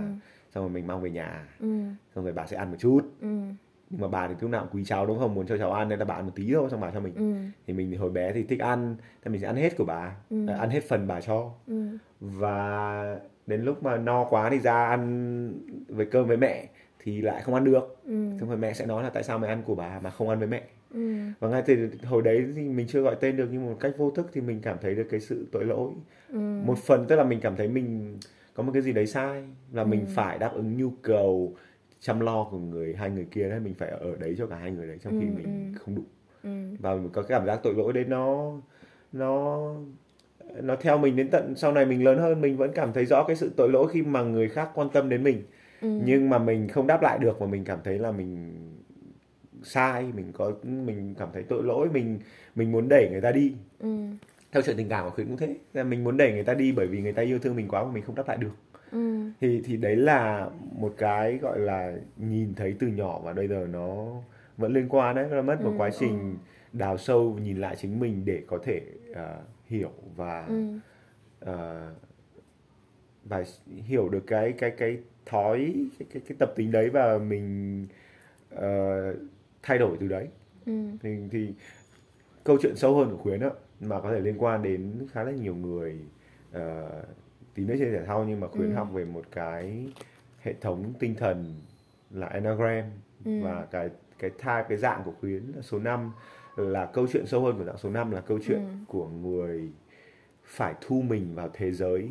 xong 0.54 0.64
rồi 0.64 0.70
mình 0.70 0.86
mang 0.86 1.00
về 1.02 1.10
nhà. 1.10 1.48
Ừ. 1.60 1.82
Xong 2.14 2.24
rồi 2.24 2.32
bà 2.32 2.46
sẽ 2.46 2.56
ăn 2.56 2.70
một 2.70 2.76
chút. 2.78 3.00
Ừ 3.20 3.28
nhưng 3.90 4.00
mà 4.00 4.08
bà 4.08 4.28
thì 4.28 4.34
lúc 4.40 4.50
nào 4.50 4.62
cũng 4.62 4.80
quý 4.80 4.84
cháu 4.84 5.06
đúng 5.06 5.18
không? 5.18 5.34
Muốn 5.34 5.46
cho 5.46 5.58
cháu 5.58 5.72
ăn 5.72 5.88
nên 5.88 5.98
là 5.98 6.04
bà 6.04 6.14
ăn 6.14 6.26
một 6.26 6.32
tí 6.34 6.52
thôi 6.52 6.68
xong 6.70 6.80
bà 6.80 6.90
cho 6.90 7.00
mình. 7.00 7.14
Ừ. 7.14 7.34
Thì 7.66 7.72
mình 7.74 7.90
thì 7.90 7.96
hồi 7.96 8.10
bé 8.10 8.32
thì 8.32 8.42
thích 8.42 8.60
ăn 8.60 8.96
thì 9.24 9.30
mình 9.30 9.40
sẽ 9.40 9.46
ăn 9.46 9.56
hết 9.56 9.76
của 9.76 9.84
bà. 9.84 10.16
Ừ. 10.30 10.46
à, 10.46 10.56
ăn 10.56 10.70
hết 10.70 10.84
phần 10.88 11.06
bà 11.06 11.20
cho. 11.20 11.50
Ừ. 11.66 11.84
Và 12.20 13.18
đến 13.46 13.64
lúc 13.64 13.82
mà 13.82 13.96
no 13.96 14.24
quá 14.24 14.50
thì 14.50 14.58
ra 14.58 14.86
ăn 14.86 15.52
với 15.88 16.06
cơm 16.06 16.26
với 16.26 16.36
mẹ 16.36 16.68
thì 16.98 17.20
lại 17.20 17.42
không 17.42 17.54
ăn 17.54 17.64
được. 17.64 17.96
Ừ. 18.04 18.30
Xong 18.40 18.48
rồi 18.48 18.58
mẹ 18.58 18.72
sẽ 18.72 18.86
nói 18.86 19.02
là 19.02 19.10
tại 19.10 19.22
sao 19.22 19.38
mày 19.38 19.50
ăn 19.50 19.62
của 19.62 19.74
bà 19.74 20.00
mà 20.00 20.10
không 20.10 20.28
ăn 20.28 20.38
với 20.38 20.48
mẹ? 20.48 20.62
Ừ. 20.94 21.16
Và 21.40 21.48
ngay 21.48 21.62
từ 21.66 21.90
hồi 22.04 22.22
đấy 22.22 22.44
thì 22.56 22.62
mình 22.62 22.86
chưa 22.88 23.00
gọi 23.00 23.16
tên 23.20 23.36
được 23.36 23.48
nhưng 23.52 23.66
một 23.66 23.76
cách 23.80 23.92
vô 23.98 24.10
thức 24.10 24.30
thì 24.32 24.40
mình 24.40 24.60
cảm 24.62 24.76
thấy 24.80 24.94
được 24.94 25.06
cái 25.10 25.20
sự 25.20 25.46
tội 25.52 25.64
lỗi. 25.64 25.90
Ừ. 26.28 26.38
Một 26.38 26.78
phần 26.78 27.04
tức 27.08 27.16
là 27.16 27.24
mình 27.24 27.40
cảm 27.40 27.56
thấy 27.56 27.68
mình 27.68 28.18
có 28.54 28.62
một 28.62 28.70
cái 28.72 28.82
gì 28.82 28.92
đấy 28.92 29.06
sai 29.06 29.44
là 29.72 29.84
mình 29.84 30.06
phải 30.14 30.38
đáp 30.38 30.52
ứng 30.54 30.76
nhu 30.76 30.90
cầu 31.02 31.54
chăm 32.04 32.20
lo 32.20 32.44
của 32.44 32.58
người 32.58 32.94
hai 32.94 33.10
người 33.10 33.26
kia 33.30 33.48
đấy 33.48 33.60
mình 33.60 33.74
phải 33.74 33.90
ở 33.90 34.16
đấy 34.20 34.34
cho 34.38 34.46
cả 34.46 34.56
hai 34.56 34.70
người 34.70 34.86
đấy 34.86 34.98
trong 35.02 35.20
khi 35.20 35.26
Ừ, 35.26 35.32
mình 35.36 35.72
ừ. 35.74 35.78
không 35.78 35.94
đủ. 35.94 36.02
Ừ. 36.42 36.50
Và 36.78 36.94
mình 36.94 37.08
có 37.12 37.22
cái 37.22 37.38
cảm 37.38 37.46
giác 37.46 37.60
tội 37.62 37.74
lỗi 37.74 37.92
đấy 37.92 38.04
nó 38.04 38.52
nó 39.12 39.58
nó 40.62 40.76
theo 40.76 40.98
mình 40.98 41.16
đến 41.16 41.28
tận 41.30 41.54
sau 41.56 41.72
này 41.72 41.86
mình 41.86 42.04
lớn 42.04 42.18
hơn 42.18 42.40
mình 42.40 42.56
vẫn 42.56 42.70
cảm 42.74 42.92
thấy 42.92 43.04
rõ 43.06 43.24
cái 43.26 43.36
sự 43.36 43.50
tội 43.56 43.68
lỗi 43.70 43.88
khi 43.92 44.02
mà 44.02 44.22
người 44.22 44.48
khác 44.48 44.68
quan 44.74 44.88
tâm 44.92 45.08
đến 45.08 45.22
mình. 45.24 45.42
Ừ. 45.80 45.88
Nhưng 46.04 46.30
mà 46.30 46.38
mình 46.38 46.68
không 46.68 46.86
đáp 46.86 47.02
lại 47.02 47.18
được 47.18 47.38
và 47.38 47.46
mình 47.46 47.64
cảm 47.64 47.78
thấy 47.84 47.98
là 47.98 48.10
mình 48.12 48.52
sai 49.62 50.04
mình 50.16 50.32
có 50.32 50.52
mình 50.62 51.14
cảm 51.18 51.28
thấy 51.32 51.42
tội 51.42 51.62
lỗi 51.62 51.88
mình 51.92 52.18
mình 52.54 52.72
muốn 52.72 52.88
đẩy 52.88 53.08
người 53.10 53.20
ta 53.20 53.32
đi. 53.32 53.52
Ừ. 53.78 53.96
Theo 54.52 54.62
chuyện 54.62 54.76
tình 54.76 54.88
cảm 54.88 55.04
của 55.04 55.10
khuyến 55.10 55.26
cũng 55.26 55.36
thế. 55.36 55.56
Là 55.74 55.84
mình 55.84 56.04
muốn 56.04 56.16
đẩy 56.16 56.32
người 56.32 56.44
ta 56.44 56.54
đi 56.54 56.72
bởi 56.72 56.86
vì 56.86 57.00
người 57.00 57.12
ta 57.12 57.22
yêu 57.22 57.38
thương 57.38 57.56
mình 57.56 57.68
quá 57.68 57.84
mà 57.84 57.90
mình 57.92 58.02
không 58.02 58.14
đáp 58.14 58.28
lại 58.28 58.36
được 58.36 58.52
ừ. 58.92 59.30
Thì 59.40 59.62
thì 59.64 59.76
đấy 59.76 59.96
là 59.96 60.48
một 60.78 60.94
cái 60.98 61.38
gọi 61.38 61.58
là 61.58 61.92
nhìn 62.16 62.54
thấy 62.54 62.76
từ 62.78 62.86
nhỏ 62.86 63.20
và 63.24 63.32
bây 63.32 63.48
giờ 63.48 63.66
nó 63.72 64.06
vẫn 64.56 64.72
liên 64.72 64.88
quan 64.88 65.16
đấy 65.16 65.26
nó 65.30 65.36
là 65.36 65.42
mất 65.42 65.60
một 65.62 65.70
Ừ, 65.70 65.78
quá 65.78 65.90
trình 65.98 66.38
đào 66.72 66.98
sâu 66.98 67.38
nhìn 67.42 67.58
lại 67.58 67.76
chính 67.76 68.00
mình 68.00 68.24
để 68.24 68.42
có 68.46 68.58
thể 68.64 68.80
ờ, 69.14 69.40
hiểu 69.66 69.92
và 70.16 70.46
ừ. 70.46 70.78
ờ, 71.40 71.92
và 73.24 73.44
hiểu 73.66 74.08
được 74.08 74.24
cái 74.26 74.52
cái 74.52 74.70
cái 74.70 74.98
thói 75.26 75.74
cái 75.98 76.08
cái, 76.12 76.22
cái 76.28 76.36
tập 76.38 76.52
tính 76.56 76.72
đấy 76.72 76.90
và 76.90 77.18
mình 77.18 77.86
ờ, 78.50 79.14
thay 79.62 79.78
đổi 79.78 79.96
từ 80.00 80.08
đấy. 80.08 80.28
Ừ. 80.66 80.72
Thì, 81.02 81.16
thì 81.30 81.54
câu 82.44 82.58
chuyện 82.62 82.76
sâu 82.76 82.96
hơn 82.96 83.10
của 83.10 83.16
khuyến 83.22 83.40
á 83.40 83.50
mà 83.80 84.00
có 84.00 84.12
thể 84.12 84.20
liên 84.20 84.34
quan 84.38 84.62
đến 84.62 85.06
khá 85.12 85.22
là 85.22 85.30
nhiều 85.32 85.54
người 85.54 85.98
uh, 86.56 86.60
tí 87.54 87.64
nữa 87.64 87.74
chia 87.78 87.90
sẻ 87.92 88.04
sau 88.06 88.24
nhưng 88.24 88.40
mà 88.40 88.48
khuyến 88.48 88.70
Ừ. 88.70 88.74
học 88.74 88.88
về 88.92 89.04
một 89.04 89.24
cái 89.32 89.86
hệ 90.40 90.54
thống 90.60 90.92
tinh 90.98 91.14
thần 91.14 91.54
là 92.10 92.26
enneagram 92.26 92.84
Ừ. 93.24 93.30
và 93.42 93.66
cái 93.70 93.90
cái 94.18 94.30
type 94.30 94.64
cái 94.68 94.78
dạng 94.78 95.02
của 95.04 95.12
khuyến 95.20 95.42
là 95.56 95.62
số 95.62 95.78
5 95.78 96.12
là 96.56 96.86
câu 96.86 97.06
chuyện 97.12 97.26
sâu 97.26 97.40
hơn 97.44 97.58
của 97.58 97.64
dạng 97.64 97.78
số 97.78 97.90
5 97.90 98.10
là 98.10 98.20
câu 98.20 98.38
chuyện 98.46 98.58
Ừ. 98.60 98.66
của 98.88 99.08
người 99.08 99.70
phải 100.44 100.74
thu 100.80 101.02
mình 101.02 101.34
vào 101.34 101.50
thế 101.52 101.72
giới 101.72 102.08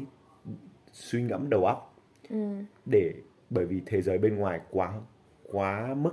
suy 0.92 1.24
ngẫm 1.24 1.50
đầu 1.50 1.66
óc. 1.66 1.96
Ừ. 2.30 2.56
Để 2.86 3.14
bởi 3.50 3.66
vì 3.66 3.82
thế 3.86 4.02
giới 4.02 4.18
bên 4.18 4.36
ngoài 4.36 4.60
quá 4.72 4.94
quá 5.52 5.94
mức 5.98 6.12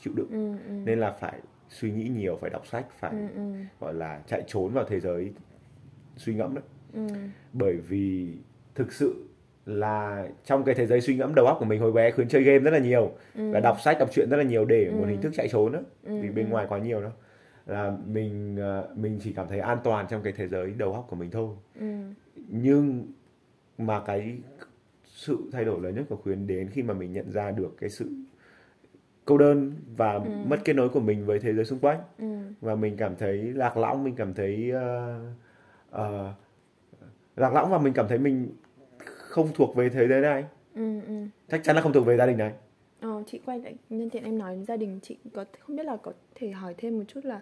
chịu 0.00 0.12
đựng. 0.16 0.30
Ừ 0.30 0.58
ừ. 0.68 0.72
Nên 0.84 0.98
là 1.00 1.10
phải 1.12 1.40
suy 1.68 1.90
nghĩ 1.90 2.08
nhiều 2.08 2.36
phải 2.36 2.50
đọc 2.50 2.66
sách 2.66 2.86
phải 2.98 3.10
ừ 3.10 3.26
ừ. 3.34 3.52
gọi 3.80 3.94
là 3.94 4.22
chạy 4.26 4.42
trốn 4.46 4.72
vào 4.72 4.84
thế 4.84 5.00
giới 5.00 5.32
suy 6.16 6.34
ngẫm 6.34 6.54
đấy. 6.54 6.64
Ừ. 6.92 7.06
Bởi 7.52 7.76
vì 7.76 8.36
thực 8.78 8.92
sự 8.92 9.24
là 9.66 10.28
trong 10.44 10.64
cái 10.64 10.74
thế 10.74 10.86
giới 10.86 11.00
suy 11.00 11.16
ngẫm 11.16 11.34
đầu 11.34 11.46
óc 11.46 11.56
của 11.60 11.64
mình 11.64 11.80
hồi 11.80 11.92
bé 11.92 12.10
khuyến 12.10 12.28
chơi 12.28 12.42
game 12.42 12.58
rất 12.58 12.70
là 12.70 12.78
nhiều 12.78 13.12
và 13.34 13.60
đọc 13.60 13.76
sách 13.84 13.98
đọc 13.98 14.08
truyện 14.12 14.28
rất 14.30 14.36
là 14.36 14.42
nhiều 14.42 14.64
để 14.64 14.90
một 14.90 15.04
hình 15.08 15.20
thức 15.20 15.32
chạy 15.34 15.48
trốn 15.48 15.72
đó 15.72 15.80
vì 16.02 16.30
bên 16.30 16.50
ngoài 16.50 16.66
quá 16.68 16.78
nhiều 16.78 17.02
đó 17.02 17.10
là 17.66 17.96
mình 18.06 18.56
ờ, 18.56 18.88
mình 18.94 19.18
chỉ 19.22 19.32
cảm 19.32 19.48
thấy 19.48 19.58
an 19.58 19.78
toàn 19.84 20.06
trong 20.10 20.22
cái 20.22 20.32
thế 20.32 20.48
giới 20.48 20.70
đầu 20.76 20.92
óc 20.92 21.06
của 21.10 21.16
mình 21.16 21.30
thôi. 21.30 21.54
Ừ. 21.80 21.86
Nhưng 22.48 23.06
mà 23.78 24.00
cái 24.00 24.38
sự 25.04 25.38
thay 25.52 25.64
đổi 25.64 25.80
lớn 25.80 25.94
nhất 25.94 26.04
của 26.08 26.16
khuyến 26.16 26.46
đến 26.46 26.68
khi 26.70 26.82
mà 26.82 26.94
mình 26.94 27.12
nhận 27.12 27.32
ra 27.32 27.50
được 27.50 27.76
cái 27.80 27.90
sự 27.90 28.10
cô 29.24 29.38
đơn 29.38 29.72
và 29.96 30.18
mất 30.46 30.58
kết 30.64 30.72
nối 30.72 30.88
của 30.88 31.00
mình 31.00 31.26
với 31.26 31.38
thế 31.38 31.54
giới 31.54 31.64
xung 31.64 31.78
quanh. 31.78 32.00
Ừ. 32.18 32.38
Và 32.60 32.74
mình 32.74 32.96
cảm 32.96 33.16
thấy 33.16 33.38
lạc 33.38 33.76
lõng 33.76 34.04
mình 34.04 34.14
cảm 34.16 34.34
thấy 34.34 34.70
ờ, 34.70 35.20
ờ, 35.90 36.32
lạc 37.36 37.52
lõng 37.52 37.70
và 37.70 37.78
mình 37.78 37.92
cảm 37.92 38.08
thấy 38.08 38.18
mình 38.18 38.48
không 39.44 39.54
thuộc 39.54 39.74
về 39.76 39.88
thế 39.88 40.08
giới 40.08 40.20
này 40.20 40.44
ừ 40.74 41.00
ừ 41.06 41.14
chắc 41.48 41.60
chắn 41.64 41.76
là 41.76 41.82
không 41.82 41.92
thuộc 41.92 42.06
về 42.06 42.16
gia 42.16 42.26
đình 42.26 42.38
này 42.38 42.52
Ờ, 43.00 43.22
chị 43.26 43.40
quay 43.46 43.58
lại 43.60 43.74
nhân 43.90 44.10
tiện 44.10 44.24
em 44.24 44.38
nói 44.38 44.54
đến 44.56 44.64
gia 44.64 44.76
đình 44.76 44.98
chị 45.02 45.16
có 45.34 45.44
không 45.60 45.76
biết 45.76 45.82
là 45.86 45.96
có 45.96 46.12
thể 46.34 46.50
hỏi 46.50 46.74
thêm 46.78 46.98
một 46.98 47.04
chút 47.08 47.24
là 47.24 47.40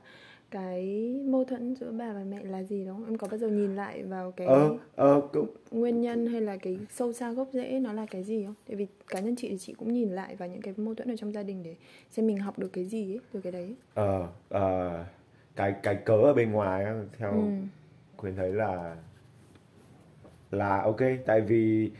cái 0.50 0.84
mâu 1.24 1.44
thuẫn 1.44 1.74
giữa 1.76 1.92
bà 1.92 2.12
và 2.12 2.24
mẹ 2.30 2.44
là 2.44 2.62
gì 2.62 2.84
đó 2.84 2.92
không? 2.92 3.04
em 3.06 3.18
có 3.18 3.28
bao 3.30 3.38
giờ 3.38 3.48
nhìn 3.48 3.76
lại 3.76 4.02
vào 4.02 4.30
cái 4.32 4.46
ờ 4.46 4.76
ờ 4.96 5.20
cũng 5.32 5.46
nguyên 5.70 6.00
nhân 6.00 6.26
hay 6.26 6.40
là 6.40 6.56
cái 6.56 6.78
sâu 6.90 7.12
xa 7.12 7.32
gốc 7.32 7.48
rễ 7.52 7.80
nó 7.80 7.92
là 7.92 8.06
cái 8.10 8.22
gì 8.24 8.44
không? 8.44 8.54
Tại 8.66 8.76
vì 8.76 8.86
cá 9.08 9.20
nhân 9.20 9.36
chị 9.36 9.48
thì 9.48 9.58
chị 9.58 9.74
cũng 9.78 9.92
nhìn 9.92 10.10
lại 10.10 10.36
vào 10.36 10.48
những 10.48 10.60
cái 10.62 10.74
mâu 10.76 10.94
thuẫn 10.94 11.10
ở 11.10 11.16
trong 11.16 11.32
gia 11.32 11.42
đình 11.42 11.62
để 11.62 11.74
xem 12.10 12.26
mình 12.26 12.38
học 12.38 12.58
được 12.58 12.72
cái 12.72 12.84
gì 12.84 13.12
ấy, 13.12 13.20
từ 13.32 13.40
cái 13.40 13.52
đấy. 13.52 13.74
ờ 13.94 14.26
ờ, 14.48 15.04
cái 15.56 15.74
cái 15.82 15.94
cớ 15.94 16.14
ở 16.16 16.34
bên 16.34 16.52
ngoài 16.52 16.84
theo 17.18 17.30
Ừ. 17.30 17.36
quyền 18.16 18.36
thấy 18.36 18.52
là 18.52 18.96
là 20.50 20.82
ok 20.82 21.00
tại 21.26 21.40
vì 21.40 21.90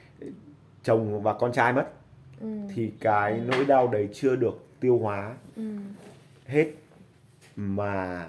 chồng 0.83 1.23
và 1.23 1.33
con 1.33 1.53
trai 1.53 1.73
mất 1.73 1.87
Ừ. 2.41 2.47
thì 2.75 2.93
cái 3.01 3.41
nỗi 3.47 3.65
đau 3.65 3.89
đấy 3.89 4.09
chưa 4.13 4.37
được 4.37 4.65
tiêu 4.81 4.99
hóa 4.99 5.37
Ừ. 5.57 5.63
hết 6.47 6.67
mà 7.57 8.27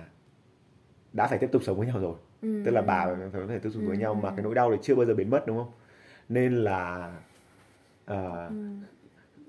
đã 1.13 1.27
phải 1.27 1.37
tiếp 1.37 1.49
tục 1.51 1.61
sống 1.65 1.77
với 1.77 1.87
nhau 1.87 1.99
rồi 1.99 2.15
Ừ. 2.41 2.61
tức 2.65 2.71
là 2.71 2.81
bà 2.81 3.05
phải 3.05 3.41
có 3.41 3.47
thể 3.47 3.59
tiếp 3.59 3.69
tục 3.73 3.83
với 3.85 3.97
nhau 3.97 4.13
mà 4.13 4.29
cái 4.29 4.41
nỗi 4.43 4.55
đau 4.55 4.69
đấy 4.69 4.79
chưa 4.81 4.95
bao 4.95 5.05
giờ 5.05 5.13
biến 5.13 5.29
mất 5.29 5.47
đúng 5.47 5.57
không 5.57 5.71
nên 6.29 6.55
là 6.55 7.13
à, 8.05 8.47
Ừ. 8.49 8.55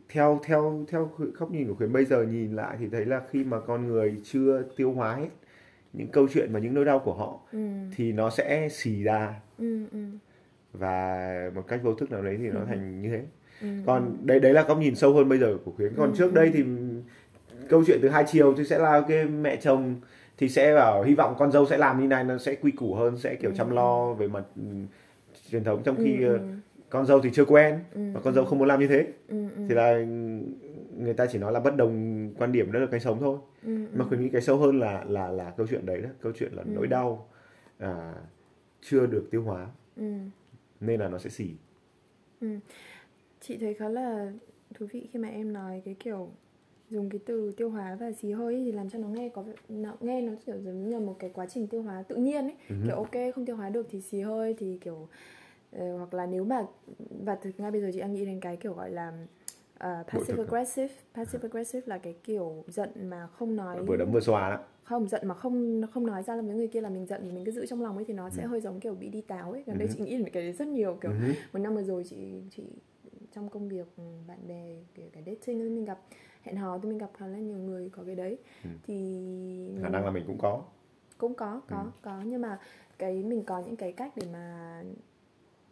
theo 0.09 0.41
theo 0.45 0.85
theo 0.89 1.11
góc 1.39 1.51
nhìn 1.51 1.69
của 1.69 1.75
khuyến 1.75 1.93
bây 1.93 2.05
giờ 2.05 2.23
nhìn 2.23 2.57
lại 2.57 2.77
thì 2.81 2.89
thấy 2.93 3.05
là 3.05 3.23
khi 3.31 3.45
mà 3.45 3.61
con 3.61 3.87
người 3.89 4.21
chưa 4.25 4.63
tiêu 4.77 4.93
hóa 4.93 5.15
hết 5.17 5.29
những 5.93 6.09
câu 6.09 6.29
chuyện 6.35 6.53
và 6.53 6.61
những 6.61 6.75
nỗi 6.75 6.85
đau 6.85 6.99
của 6.99 7.15
họ 7.15 7.39
Ừ. 7.53 7.59
thì 7.97 8.13
nó 8.13 8.31
sẽ 8.31 8.69
xì 8.69 9.03
ra 9.03 9.41
Ừ. 9.59 9.87
Ừ. 9.93 9.99
và 10.73 11.51
một 11.55 11.63
cách 11.69 11.81
vô 11.83 11.95
thức 11.95 12.11
nào 12.13 12.23
đấy 12.23 12.37
thì 12.41 12.49
nó 12.49 12.61
thành 12.67 13.03
như 13.03 13.09
thế 13.09 13.23
Ừ. 13.63 13.69
còn 13.87 14.17
đấy 14.23 14.41
đấy 14.41 14.53
là 14.53 14.63
góc 14.63 14.79
nhìn 14.79 14.95
sâu 14.95 15.13
hơn 15.15 15.29
bây 15.29 15.39
giờ 15.39 15.59
của 15.65 15.71
khuyến 15.77 15.93
còn 15.97 16.13
trước 16.17 16.35
đây 16.35 16.51
thì 16.55 16.65
câu 17.69 17.85
chuyện 17.87 17.99
từ 18.03 18.09
hai 18.09 18.25
chiều 18.27 18.55
thì 18.57 18.65
sẽ 18.65 18.79
là 18.79 18.93
ok 18.93 19.09
mẹ 19.41 19.57
chồng 19.57 19.97
thì 20.39 20.49
sẽ 20.49 20.75
bảo 20.75 21.03
hy 21.03 21.15
vọng 21.15 21.35
con 21.39 21.53
dâu 21.53 21.67
sẽ 21.67 21.79
làm 21.79 22.01
như 22.01 22.07
này 22.07 22.25
nó 22.25 22.39
sẽ 22.39 22.55
quy 22.55 22.71
củ 22.71 22.95
hơn 22.95 23.17
sẽ 23.19 23.35
kiểu 23.35 23.51
chăm 23.55 23.71
lo 23.71 24.13
về 24.15 24.29
mặt 24.29 24.45
ừ, 24.57 24.63
truyền 25.51 25.65
thống 25.65 25.83
trong 25.85 25.97
khi 25.97 26.23
Ừ, 26.23 26.33
ờ, 26.33 26.39
con 26.91 27.07
dâu 27.07 27.21
thì 27.21 27.31
chưa 27.33 27.45
quen 27.45 27.79
Ừ, 27.95 28.01
và 28.15 28.21
con 28.25 28.35
dâu 28.35 28.45
không 28.45 28.59
muốn 28.59 28.69
làm 28.69 28.81
như 28.81 28.87
thế 28.87 29.07
Ừ. 29.29 29.37
Ừ. 29.57 29.63
thì 29.69 29.75
là 29.75 29.99
người 30.99 31.15
ta 31.17 31.27
chỉ 31.27 31.39
nói 31.39 31.53
là 31.53 31.61
bất 31.61 31.77
đồng 31.77 32.31
quan 32.39 32.53
điểm 32.53 32.73
đó 32.73 32.81
là 32.81 32.87
cái 32.91 33.01
sống 33.01 33.21
thôi 33.21 33.39
Ừ. 33.65 33.77
mà 33.95 34.05
khuyến 34.05 34.21
nghĩ 34.21 34.29
cái 34.29 34.41
sâu 34.43 34.57
hơn 34.59 34.81
là 34.81 35.05
là 35.09 35.29
là 35.29 35.51
câu 35.57 35.67
chuyện 35.71 35.87
đấy 35.87 36.01
đó 36.01 36.09
câu 36.23 36.33
chuyện 36.39 36.53
là 36.53 36.63
nỗi 36.67 36.87
đau 36.87 37.29
à, 37.79 38.13
chưa 38.83 39.07
được 39.07 39.29
tiêu 39.31 39.43
hóa 39.43 39.67
Ừ. 39.97 40.05
nên 40.81 41.01
là 41.01 41.09
nó 41.09 41.19
sẽ 41.19 41.31
xỉ 41.31 41.51
Chị 43.41 43.57
thấy 43.57 43.75
khá 43.75 43.89
là 43.89 44.33
thú 44.75 44.87
vị 44.93 45.09
khi 45.13 45.19
mà 45.19 45.29
em 45.29 45.53
nói 45.53 45.83
cái 45.85 45.97
kiểu 46.01 46.31
dùng 46.91 47.11
cái 47.11 47.21
từ 47.27 47.53
tiêu 47.57 47.71
hóa 47.71 47.97
và 48.01 48.13
xì 48.13 48.31
hơi 48.33 48.55
ấy, 48.55 48.65
thì 48.65 48.73
làm 48.73 48.91
cho 48.91 48.99
nó 48.99 49.09
nghe 49.09 49.29
có 49.29 49.45
nó 49.69 49.97
nghe 50.01 50.23
nó 50.23 50.33
kiểu 50.47 50.61
giống 50.61 50.89
như 50.89 50.91
là 50.95 51.01
một 51.01 51.17
cái 51.19 51.31
quá 51.35 51.47
trình 51.47 51.67
tiêu 51.67 51.83
hóa 51.83 52.03
tự 52.03 52.17
nhiên 52.17 52.45
ấy. 52.45 52.55
Kiểu 52.87 52.97
ok 52.97 53.35
không 53.35 53.47
tiêu 53.47 53.57
hóa 53.57 53.71
được 53.71 53.87
thì 53.91 54.01
xì 54.01 54.21
hơi 54.21 54.55
thì 54.59 54.79
kiểu 54.81 55.09
ờ, 55.73 55.97
hoặc 55.97 56.15
là 56.15 56.27
nếu 56.27 56.45
mà 56.45 56.67
và 57.25 57.37
thực 57.37 57.61
ngay 57.61 57.71
bây 57.71 57.81
giờ 57.81 57.91
chị 57.93 58.01
đang 58.01 58.13
nghĩ 58.13 58.27
đến 58.27 58.41
cái 58.41 58.57
kiểu 58.57 58.73
gọi 58.75 58.91
là 58.91 59.27
uh, 59.85 60.07
passive 60.07 60.39
à? 60.39 60.45
aggressive. 60.45 60.95
Passive 61.15 61.43
aggressive 61.43 61.87
là 61.87 61.99
cái 61.99 62.15
kiểu 62.25 62.65
giận 62.69 62.91
mà 63.11 63.27
không 63.27 63.57
nói 63.57 63.83
vừa 63.83 63.97
đấm 63.97 64.13
vừa 64.13 64.21
xòa 64.21 64.51
đó. 64.51 64.59
Không 64.83 65.09
giận 65.09 65.29
mà 65.29 65.35
không 65.35 65.83
không 65.93 66.07
nói 66.07 66.23
ra 66.23 66.41
với 66.41 66.55
người 66.55 66.69
kia 66.69 66.81
là 66.81 66.89
mình 66.89 67.07
giận 67.07 67.21
thì 67.25 67.33
mình 67.33 67.45
cứ 67.45 67.53
giữ 67.53 67.67
trong 67.67 67.83
lòng 67.83 67.97
ấy 67.97 68.05
thì 68.05 68.15
nó 68.15 68.31
sẽ 68.31 68.43
hơi 68.43 68.61
giống 68.61 68.81
kiểu 68.81 68.95
bị 68.95 69.09
đi 69.09 69.21
táo 69.21 69.53
ấy. 69.53 69.63
Gần 69.67 69.79
đây 69.79 69.89
chị 69.95 70.05
nghĩ 70.05 70.11
đến 70.11 70.29
cái 70.33 70.43
đấy 70.43 70.53
rất 70.53 70.69
nhiều 70.69 70.99
kiểu 71.01 71.13
một 71.53 71.59
năm 71.59 71.75
vừa 71.75 71.83
rồi 71.83 72.05
chị 72.05 72.43
chị 72.51 72.63
trong 73.33 73.49
công 73.49 73.69
việc 73.69 73.87
ừ, 73.97 74.03
bạn 74.29 74.39
bè 74.49 74.77
kể 74.95 75.03
cả 75.13 75.21
dating 75.27 75.59
thì 75.59 75.69
mình 75.69 75.85
gặp 75.85 75.99
hẹn 76.43 76.57
hò 76.57 76.79
thì 76.79 76.89
mình 76.89 76.99
gặp 76.99 77.11
khá 77.19 77.27
là 77.27 77.39
nhiều 77.39 77.59
người 77.59 77.91
có 77.91 78.03
cái 78.07 78.15
đấy. 78.15 78.39
Thì 78.87 79.79
khả 79.83 79.89
năng 79.89 80.05
là 80.05 80.11
mình 80.11 80.25
cũng 80.27 80.39
có. 80.39 80.63
Cũng 81.19 81.35
có 81.35 81.61
có 81.69 81.87
có. 82.03 82.23
Nhưng 82.25 82.41
mà 82.41 82.59
cái 82.99 83.23
mình 83.23 83.45
có 83.45 83.59
những 83.61 83.77
cái 83.77 83.93
cách 83.93 84.13
để 84.17 84.27
mà 84.33 84.83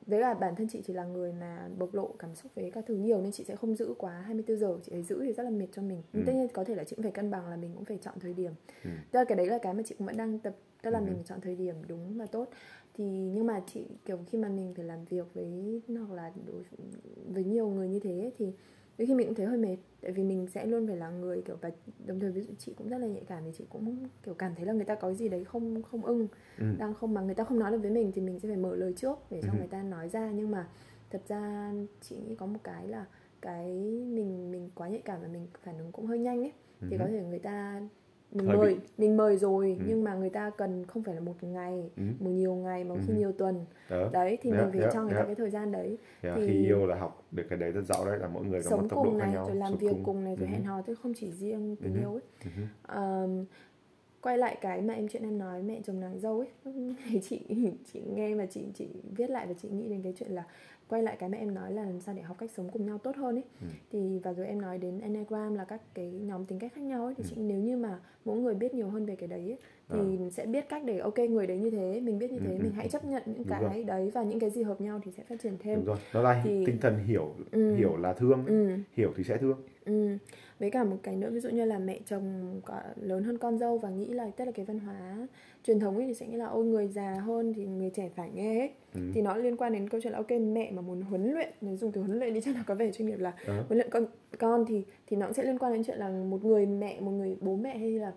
với 0.07 0.21
cả 0.21 0.35
bản 0.35 0.55
thân 0.57 0.69
chị 0.69 0.83
chỉ 0.87 0.92
là 0.92 1.05
người 1.05 1.33
mà 1.33 1.69
bộc 1.79 1.95
lộ 1.95 2.14
cảm 2.19 2.35
xúc 2.35 2.53
với 2.55 2.71
các 2.71 2.85
thứ 2.87 2.95
nhiều 2.95 3.21
nên 3.21 3.33
chị 3.33 3.45
sẽ 3.45 3.57
không 3.57 3.75
giữ 3.77 3.95
quá 3.99 4.21
24 4.21 4.59
giờ 4.59 4.79
chị 4.83 4.92
ấy 4.92 5.03
giữ 5.03 5.23
thì 5.25 5.33
rất 5.33 5.42
là 5.42 5.51
mệt 5.51 5.66
cho 5.73 5.83
mình 5.83 6.03
Ừ. 6.12 6.23
tất 6.27 6.33
nhiên 6.33 6.49
có 6.53 6.64
thể 6.64 6.75
là 6.75 6.85
chị 6.85 6.97
cũng 6.97 7.03
phải 7.03 7.12
cân 7.12 7.31
bằng 7.31 7.49
là 7.49 7.57
mình 7.57 7.71
cũng 7.75 7.85
phải 7.85 7.99
chọn 8.03 8.14
thời 8.21 8.35
điểm 8.35 8.53
Ừ. 8.85 8.90
tức 9.11 9.19
là 9.19 9.25
cái 9.25 9.37
đấy 9.37 9.47
là 9.47 9.59
cái 9.59 9.75
mà 9.75 9.83
chị 9.87 9.95
cũng 9.99 10.07
vẫn 10.07 10.16
đang 10.16 10.38
tập 10.38 10.57
tức 10.83 10.90
là 10.90 10.99
Ừ. 10.99 11.05
mình 11.05 11.23
chọn 11.25 11.40
thời 11.40 11.57
điểm 11.57 11.75
đúng 11.88 12.19
và 12.19 12.27
tốt 12.27 12.49
thì 12.95 13.05
nhưng 13.35 13.47
mà 13.47 13.62
chị 13.66 13.85
kiểu 14.05 14.19
khi 14.31 14.38
mà 14.38 14.49
mình 14.49 14.75
phải 14.77 14.85
làm 14.85 15.05
việc 15.05 15.27
với 15.35 15.81
hoặc 15.88 16.11
là 16.14 16.33
đối 16.47 16.62
với 17.33 17.45
nhiều 17.45 17.69
người 17.69 17.88
như 17.88 18.01
thế 18.01 18.31
thì 18.38 18.53
đôi 18.99 19.07
khi 19.07 19.15
mình 19.15 19.27
cũng 19.27 19.35
thấy 19.35 19.47
hơi 19.47 19.59
mệt 19.59 19.77
tại 20.01 20.13
vì 20.13 20.23
mình 20.23 20.47
sẽ 20.47 20.67
luôn 20.67 20.87
phải 20.87 20.97
là 20.97 21.11
người 21.11 21.43
kiểu 21.43 21.57
và 21.61 21.71
đồng 22.07 22.21
thời 22.21 22.31
ví 22.33 22.41
dụ 22.43 22.53
chị 22.59 22.75
cũng 22.79 22.89
rất 22.89 22.99
là 22.99 23.07
nhạy 23.07 23.25
cảm 23.27 23.43
thì 23.45 23.51
chị 23.59 23.65
cũng 23.69 24.09
kiểu 24.23 24.35
cảm 24.35 24.55
thấy 24.55 24.67
là 24.67 24.73
người 24.73 24.85
ta 24.85 24.95
có 24.95 25.13
gì 25.13 25.29
đấy 25.29 25.45
không 25.45 25.83
không 25.83 26.05
ưng 26.05 26.29
Ừ. 26.59 26.67
đang 26.79 26.95
không 26.95 27.15
mà 27.15 27.21
người 27.21 27.35
ta 27.35 27.45
không 27.45 27.59
nói 27.59 27.71
được 27.73 27.79
với 27.83 27.91
mình 27.91 28.13
thì 28.15 28.23
mình 28.23 28.41
sẽ 28.41 28.49
phải 28.49 28.57
mở 28.57 28.77
lời 28.77 28.93
trước 28.97 29.19
để 29.31 29.41
cho 29.43 29.53
Ừ. 29.53 29.59
người 29.59 29.67
ta 29.69 29.83
nói 29.83 30.09
ra 30.09 30.31
nhưng 30.35 30.51
mà 30.51 30.69
thật 31.11 31.23
ra 31.29 31.73
chị 32.01 32.17
nghĩ 32.17 32.35
có 32.35 32.47
một 32.47 32.59
cái 32.65 32.89
là 32.89 33.07
cái 33.43 33.67
mình 34.07 34.51
mình 34.51 34.71
quá 34.75 34.89
nhạy 34.89 35.03
cảm 35.05 35.23
và 35.23 35.29
mình 35.29 35.47
phản 35.63 35.79
ứng 35.79 35.93
cũng 35.93 36.07
hơi 36.07 36.19
nhanh 36.19 36.39
ấy 36.41 36.53
thì 36.81 36.89
Ừ. 36.91 36.97
có 36.99 37.07
thể 37.07 37.23
người 37.25 37.39
ta 37.39 37.81
mình 38.33 38.47
mời 38.47 38.75
bị- 38.75 38.81
mình 38.99 39.17
mời 39.17 39.37
rồi 39.37 39.77
Ừ. 39.79 39.85
nhưng 39.89 40.05
mà 40.05 40.15
người 40.15 40.31
ta 40.31 40.51
cần 40.51 40.85
không 40.87 41.03
phải 41.03 41.15
là 41.15 41.21
một 41.21 41.35
ngày 41.43 41.91
Ừ. 41.97 42.03
một 42.21 42.31
nhiều 42.31 42.55
ngày 42.55 42.85
mà 42.85 42.95
khi 43.07 43.12
Ừ. 43.12 43.19
nhiều 43.19 43.33
tuần 43.33 43.65
Đó. 43.91 44.09
đấy 44.12 44.39
thì 44.43 44.51
Yeah, 44.51 44.62
mình 44.62 44.73
phải 44.73 44.81
yeah, 44.81 44.93
cho 44.95 45.03
người 45.03 45.11
ta 45.11 45.17
yeah. 45.17 45.27
cái 45.27 45.35
thời 45.35 45.51
gian 45.51 45.73
đấy 45.73 45.99
Yeah, 46.23 46.37
thì- 46.39 46.47
Khi 46.47 46.65
yêu 46.65 46.87
là 46.87 46.97
học 46.97 47.23
được 47.31 47.45
cái 47.51 47.59
đấy 47.59 47.73
rất 47.73 47.83
rõ 47.83 48.05
đấy 48.07 48.19
là 48.19 48.29
mỗi 48.29 48.45
người 48.45 48.61
có 48.62 48.71
một 48.71 48.77
sống 48.77 48.89
tốc 48.89 49.05
độ 49.05 49.11
cùng 49.11 49.19
khác 49.21 49.25
này 49.27 49.35
nhau 49.35 49.47
rồi 49.47 49.57
làm 49.57 49.69
sống 49.73 49.79
việc 49.79 49.97
cùng, 50.05 50.25
này 50.25 50.37
rồi 50.37 50.49
Ừ. 50.49 50.53
hẹn 50.53 50.65
hò 50.65 50.83
chứ 50.83 50.95
không 50.95 51.12
chỉ 51.17 51.31
riêng 51.33 51.77
tình 51.83 51.95
Ừ. 51.95 52.01
yêu 52.01 52.12
ấy 52.12 52.23
Ừ. 52.45 52.51
Ờm, 52.83 53.45
quay 54.21 54.39
lại 54.39 54.57
cái 54.61 54.83
mà 54.83 54.95
em 54.95 55.09
chuyện 55.09 55.23
em 55.23 55.39
nói 55.39 55.62
mẹ 55.62 55.81
chồng 55.85 56.01
nàng 56.01 56.19
dâu 56.21 56.39
ấy 56.39 56.49
này 56.65 56.97
chị 57.29 57.41
chị 57.93 58.01
nghe 58.15 58.35
và 58.35 58.47
chị 58.47 58.65
chị 58.75 58.89
viết 59.17 59.31
lại 59.31 59.47
và 59.47 59.53
chị 59.62 59.69
nghĩ 59.69 59.89
đến 59.89 60.03
cái 60.03 60.15
chuyện 60.19 60.31
là 60.31 60.45
quay 60.88 61.03
lại 61.03 61.16
cái 61.18 61.29
mà 61.29 61.38
em 61.38 61.55
nói 61.55 61.72
là 61.72 61.83
làm 61.85 62.01
sao 62.01 62.14
để 62.14 62.22
học 62.22 62.37
cách 62.38 62.51
sống 62.57 62.68
cùng 62.72 62.87
nhau 62.87 62.99
tốt 62.99 63.16
hơn 63.16 63.35
ấy 63.37 63.44
Ừ. 63.61 63.66
thì 63.92 64.18
và 64.22 64.33
rồi 64.33 64.46
em 64.46 64.61
nói 64.62 64.79
đến 64.79 65.01
enneagram 65.01 65.55
là 65.55 65.64
các 65.64 65.81
cái 65.94 66.11
nhóm 66.11 66.44
tính 66.44 66.59
cách 66.59 66.72
khác 66.75 66.81
nhau 66.83 67.05
ấy 67.05 67.14
thì 67.14 67.25
Ừ. 67.25 67.31
chị 67.31 67.37
nếu 67.42 67.59
như 67.61 67.77
mà 67.77 67.99
mỗi 68.25 68.38
người 68.38 68.55
biết 68.55 68.75
nhiều 68.75 68.88
hơn 68.88 69.07
về 69.07 69.16
cái 69.16 69.29
đấy 69.29 69.40
ấy, 69.40 69.59
thì 69.88 70.18
Ờ. 70.25 70.31
sẽ 70.31 70.46
biết 70.46 70.68
cách 70.68 70.83
để 70.85 70.99
ok 70.99 71.18
người 71.18 71.46
đấy 71.46 71.59
như 71.59 71.70
thế 71.70 72.01
mình 72.01 72.18
biết 72.18 72.33
như 72.33 72.38
thế 72.38 72.51
Ừ, 72.51 72.59
ừ, 72.59 72.62
mình 72.62 72.72
hãy 72.72 72.88
chấp 72.88 73.05
nhận 73.05 73.22
những 73.27 73.37
Đúng 73.37 73.46
cái 73.49 73.62
rồi. 73.62 73.85
đấy 73.85 74.11
và 74.14 74.22
những 74.22 74.40
cái 74.40 74.51
gì 74.51 74.62
hợp 74.62 74.81
nhau 74.81 75.01
thì 75.05 75.11
sẽ 75.16 75.22
phát 75.29 75.40
triển 75.42 75.57
thêm 75.61 75.77
Đúng 75.79 75.85
rồi, 75.87 75.96
nó 76.14 76.22
là 76.22 76.40
Thì- 76.44 76.66
tinh 76.66 76.79
thần 76.81 76.99
hiểu 77.07 77.35
Ừ. 77.51 77.75
hiểu 77.77 77.96
là 77.96 78.12
thương, 78.12 78.46
ừ. 78.46 78.70
hiểu 78.92 79.12
thì 79.16 79.25
sẽ 79.25 79.37
thương. 79.37 79.62
Ừ. 79.85 80.16
Với 80.59 80.71
cả 80.71 80.85
một 80.85 80.97
cái 81.03 81.16
nữa 81.16 81.31
ví 81.31 81.40
dụ 81.40 81.49
như 81.51 81.64
là 81.64 81.79
mẹ 81.79 81.99
chồng 82.07 82.61
có 82.64 82.75
lớn 83.01 83.25
hơn 83.25 83.38
con 83.38 83.59
dâu 83.59 83.79
và 83.79 83.88
nghĩ 83.90 84.07
là 84.07 84.31
tức 84.37 84.45
là 84.45 84.51
cái 84.53 84.64
văn 84.64 84.79
hóa 84.79 85.27
truyền 85.64 85.81
thống 85.81 85.97
ấy 85.97 86.07
thì 86.07 86.14
sẽ 86.14 86.27
nghĩ 86.27 86.37
là 86.37 86.47
ôi 86.47 86.64
người 86.64 86.88
già 86.88 87.14
hơn 87.14 87.53
thì 87.57 87.64
người 87.66 87.90
trẻ 87.95 88.09
phải 88.16 88.31
nghe 88.35 88.59
ấy. 88.61 88.71
Ừ. 88.95 89.01
Thì 89.14 89.23
nó 89.23 89.37
liên 89.37 89.57
quan 89.57 89.73
đến 89.73 89.88
câu 89.88 90.01
chuyện 90.01 90.12
là 90.12 90.16
ok 90.19 90.31
mẹ 90.31 90.71
mà 90.71 90.83
muốn 90.83 91.01
huấn 91.03 91.33
luyện, 91.33 91.49
nếu 91.61 91.77
dùng 91.77 91.92
từ 91.92 92.01
huấn 92.03 92.19
luyện 92.19 92.35
đi 92.35 92.40
cho 92.40 92.51
nó 92.55 92.61
có 92.66 92.75
vẻ 92.75 92.92
chuyên 92.92 93.09
nghiệp 93.09 93.19
là 93.19 93.33
Ờ. 93.47 93.55
huấn 93.55 93.79
luyện 93.79 93.90
con 93.90 94.07
con 94.38 94.64
thì 94.69 94.85
thì 95.07 95.16
nó 95.16 95.27
cũng 95.27 95.35
sẽ 95.35 95.42
liên 95.42 95.59
quan 95.59 95.73
đến 95.73 95.83
chuyện 95.87 95.99
là 95.99 96.09
một 96.09 96.45
người 96.45 96.66
mẹ, 96.66 97.01
một 97.01 97.11
người 97.11 97.37
bố 97.40 97.57
mẹ 97.57 97.79
hay 97.79 97.90
là 97.90 98.12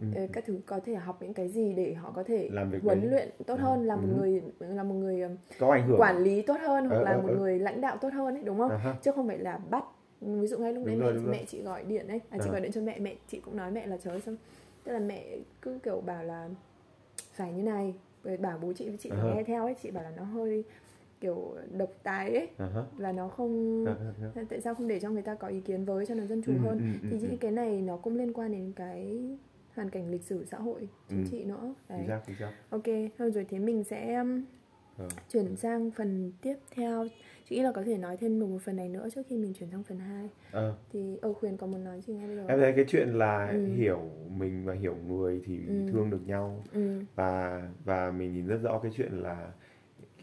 Ừ. 0.00 0.06
ờ, 0.14 0.26
các 0.32 0.44
thứ 0.46 0.58
có 0.66 0.80
thể 0.80 0.94
học 0.94 1.18
những 1.22 1.34
cái 1.34 1.48
gì 1.48 1.72
để 1.72 1.94
họ 1.94 2.12
có 2.16 2.22
thể 2.22 2.48
Làm 2.52 2.70
việc 2.70 2.78
huấn 2.82 3.00
đấy. 3.00 3.10
luyện 3.10 3.28
tốt 3.46 3.54
hơn 3.60 3.86
là 3.86 3.96
một 3.96 4.06
Ừ. 4.10 4.16
người 4.16 4.42
là 4.58 4.82
một 4.82 4.94
người 4.94 5.20
um, 5.20 5.36
Có 5.58 5.72
ảnh 5.72 5.86
hưởng. 5.88 6.00
quản 6.00 6.18
lý 6.22 6.42
tốt 6.42 6.56
hơn 6.60 6.84
hoặc 6.88 6.96
Ờ, 6.96 7.02
là 7.02 7.10
ờ, 7.12 7.22
một 7.22 7.28
ờ. 7.28 7.34
người 7.36 7.58
lãnh 7.58 7.80
đạo 7.80 7.96
tốt 8.00 8.08
hơn 8.12 8.34
ấy 8.34 8.42
đúng 8.42 8.58
không? 8.58 8.70
À 8.70 8.96
chứ 9.02 9.10
không 9.12 9.26
phải 9.28 9.38
là 9.38 9.58
bắt 9.70 9.84
ví 10.24 10.46
dụ 10.46 10.58
ngay 10.58 10.72
lúc 10.72 10.84
đấy 10.84 10.96
mẹ, 10.96 11.04
rồi, 11.04 11.22
mẹ 11.22 11.44
chị 11.44 11.62
gọi 11.62 11.84
điện 11.84 12.08
ấy 12.08 12.20
à, 12.30 12.38
chị 12.42 12.48
À. 12.48 12.52
gọi 12.52 12.60
điện 12.60 12.72
cho 12.72 12.80
mẹ 12.80 12.98
mẹ 12.98 13.14
chị 13.28 13.40
cũng 13.40 13.56
nói 13.56 13.70
mẹ 13.70 13.86
là 13.86 13.96
trời 13.96 14.20
sao 14.20 14.34
tức 14.84 14.92
là 14.92 14.98
mẹ 14.98 15.36
cứ 15.62 15.78
kiểu 15.82 16.00
bảo 16.00 16.24
là 16.24 16.48
phải 17.32 17.52
như 17.52 17.62
này 17.62 17.94
rồi 18.24 18.36
bảo 18.36 18.58
bố 18.62 18.72
chị 18.72 18.88
với 18.88 18.96
chị 18.96 19.10
phải 19.10 19.18
À 19.18 19.24
ha. 19.24 19.34
nghe 19.34 19.42
theo 19.44 19.64
ấy 19.64 19.74
chị 19.82 19.90
bảo 19.90 20.04
là 20.04 20.12
nó 20.16 20.24
hơi 20.24 20.64
kiểu 21.20 21.54
độc 21.78 21.90
tài 22.02 22.34
ấy 22.36 22.48
À 22.58 22.66
ha. 22.74 22.82
và 22.96 23.12
nó 23.12 23.28
không 23.28 23.84
À 23.86 23.94
ha. 24.34 24.42
tại 24.48 24.60
sao 24.60 24.74
không 24.74 24.88
để 24.88 25.00
cho 25.00 25.10
người 25.10 25.22
ta 25.22 25.34
có 25.34 25.48
ý 25.48 25.60
kiến 25.60 25.84
với 25.84 26.06
cho 26.06 26.14
nó 26.14 26.24
dân 26.24 26.42
chủ 26.42 26.52
Ừ, 26.52 26.58
hơn 26.58 26.78
ừ, 27.02 27.08
thì 27.10 27.18
những 27.28 27.38
cái 27.38 27.50
này 27.50 27.82
nó 27.82 27.96
cũng 27.96 28.16
liên 28.16 28.32
quan 28.32 28.52
đến 28.52 28.72
cái 28.76 29.18
hoàn 29.74 29.90
cảnh 29.90 30.10
lịch 30.10 30.22
sử 30.22 30.44
xã 30.50 30.58
hội 30.58 30.88
chính 31.08 31.24
Ừ. 31.24 31.28
trị 31.30 31.44
nữa 31.44 31.74
đấy 31.88 32.04
xác. 32.08 32.20
ok 32.70 32.82
thôi 33.18 33.30
rồi 33.30 33.46
thế 33.50 33.58
mình 33.58 33.84
sẽ 33.84 34.14
um, 34.14 34.42
Ờ. 34.98 35.08
chuyển 35.32 35.56
sang 35.56 35.90
phần 35.90 36.32
tiếp 36.42 36.56
theo 36.70 37.06
chị 37.48 37.56
nghĩ 37.56 37.62
là 37.62 37.72
có 37.72 37.82
thể 37.82 37.96
nói 37.98 38.16
thêm 38.16 38.40
một 38.40 38.58
phần 38.64 38.76
này 38.76 38.88
nữa 38.88 39.08
trước 39.14 39.22
khi 39.28 39.36
mình 39.36 39.52
chuyển 39.54 39.70
sang 39.70 39.82
phần 39.82 39.98
2 39.98 40.28
Ờ. 40.52 40.74
thì 40.92 41.16
ở 41.22 41.32
khuyên 41.32 41.56
có 41.56 41.66
muốn 41.66 41.84
nói 41.84 42.00
gì 42.00 42.14
ngay 42.14 42.26
bây 42.26 42.36
giờ 42.36 42.44
Em 42.48 42.60
thấy 42.60 42.72
cái 42.72 42.84
chuyện 42.88 43.08
là 43.08 43.48
Ừ. 43.52 43.66
hiểu 43.76 44.00
mình 44.36 44.64
và 44.64 44.72
hiểu 44.74 44.96
người 45.08 45.42
thì 45.46 45.58
Ừ. 45.68 45.74
thương 45.92 46.10
được 46.10 46.20
nhau 46.26 46.64
ừ 46.72 47.00
và 47.16 47.62
và 47.84 48.10
mình 48.10 48.32
nhìn 48.34 48.46
rất 48.46 48.58
rõ 48.62 48.78
cái 48.82 48.92
chuyện 48.96 49.12
là 49.12 49.48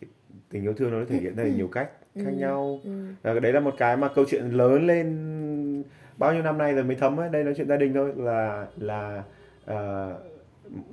cái 0.01 0.09
tình 0.49 0.63
yêu 0.63 0.73
thương 0.73 0.91
nó 0.91 1.05
thể 1.09 1.17
hiện 1.17 1.35
ra 1.35 1.43
nhiều 1.43 1.67
cách 1.67 1.89
khác 2.15 2.29
Ừ. 2.31 2.37
nhau. 2.37 2.79
ừ 3.23 3.39
đấy 3.39 3.53
là 3.53 3.59
một 3.59 3.73
cái 3.77 3.97
mà 3.97 4.09
câu 4.15 4.25
chuyện 4.27 4.49
lớn 4.49 4.87
lên 4.87 5.83
bao 6.17 6.33
nhiêu 6.33 6.43
năm 6.43 6.57
nay 6.57 6.73
rồi 6.73 6.83
mới 6.83 6.95
thấm 6.95 7.19
ấy. 7.19 7.29
Đây 7.29 7.43
nói 7.43 7.53
chuyện 7.57 7.67
gia 7.67 7.77
đình 7.77 7.93
thôi 7.93 8.13
là 8.17 8.67
là 8.79 9.23
ờ, 9.65 10.19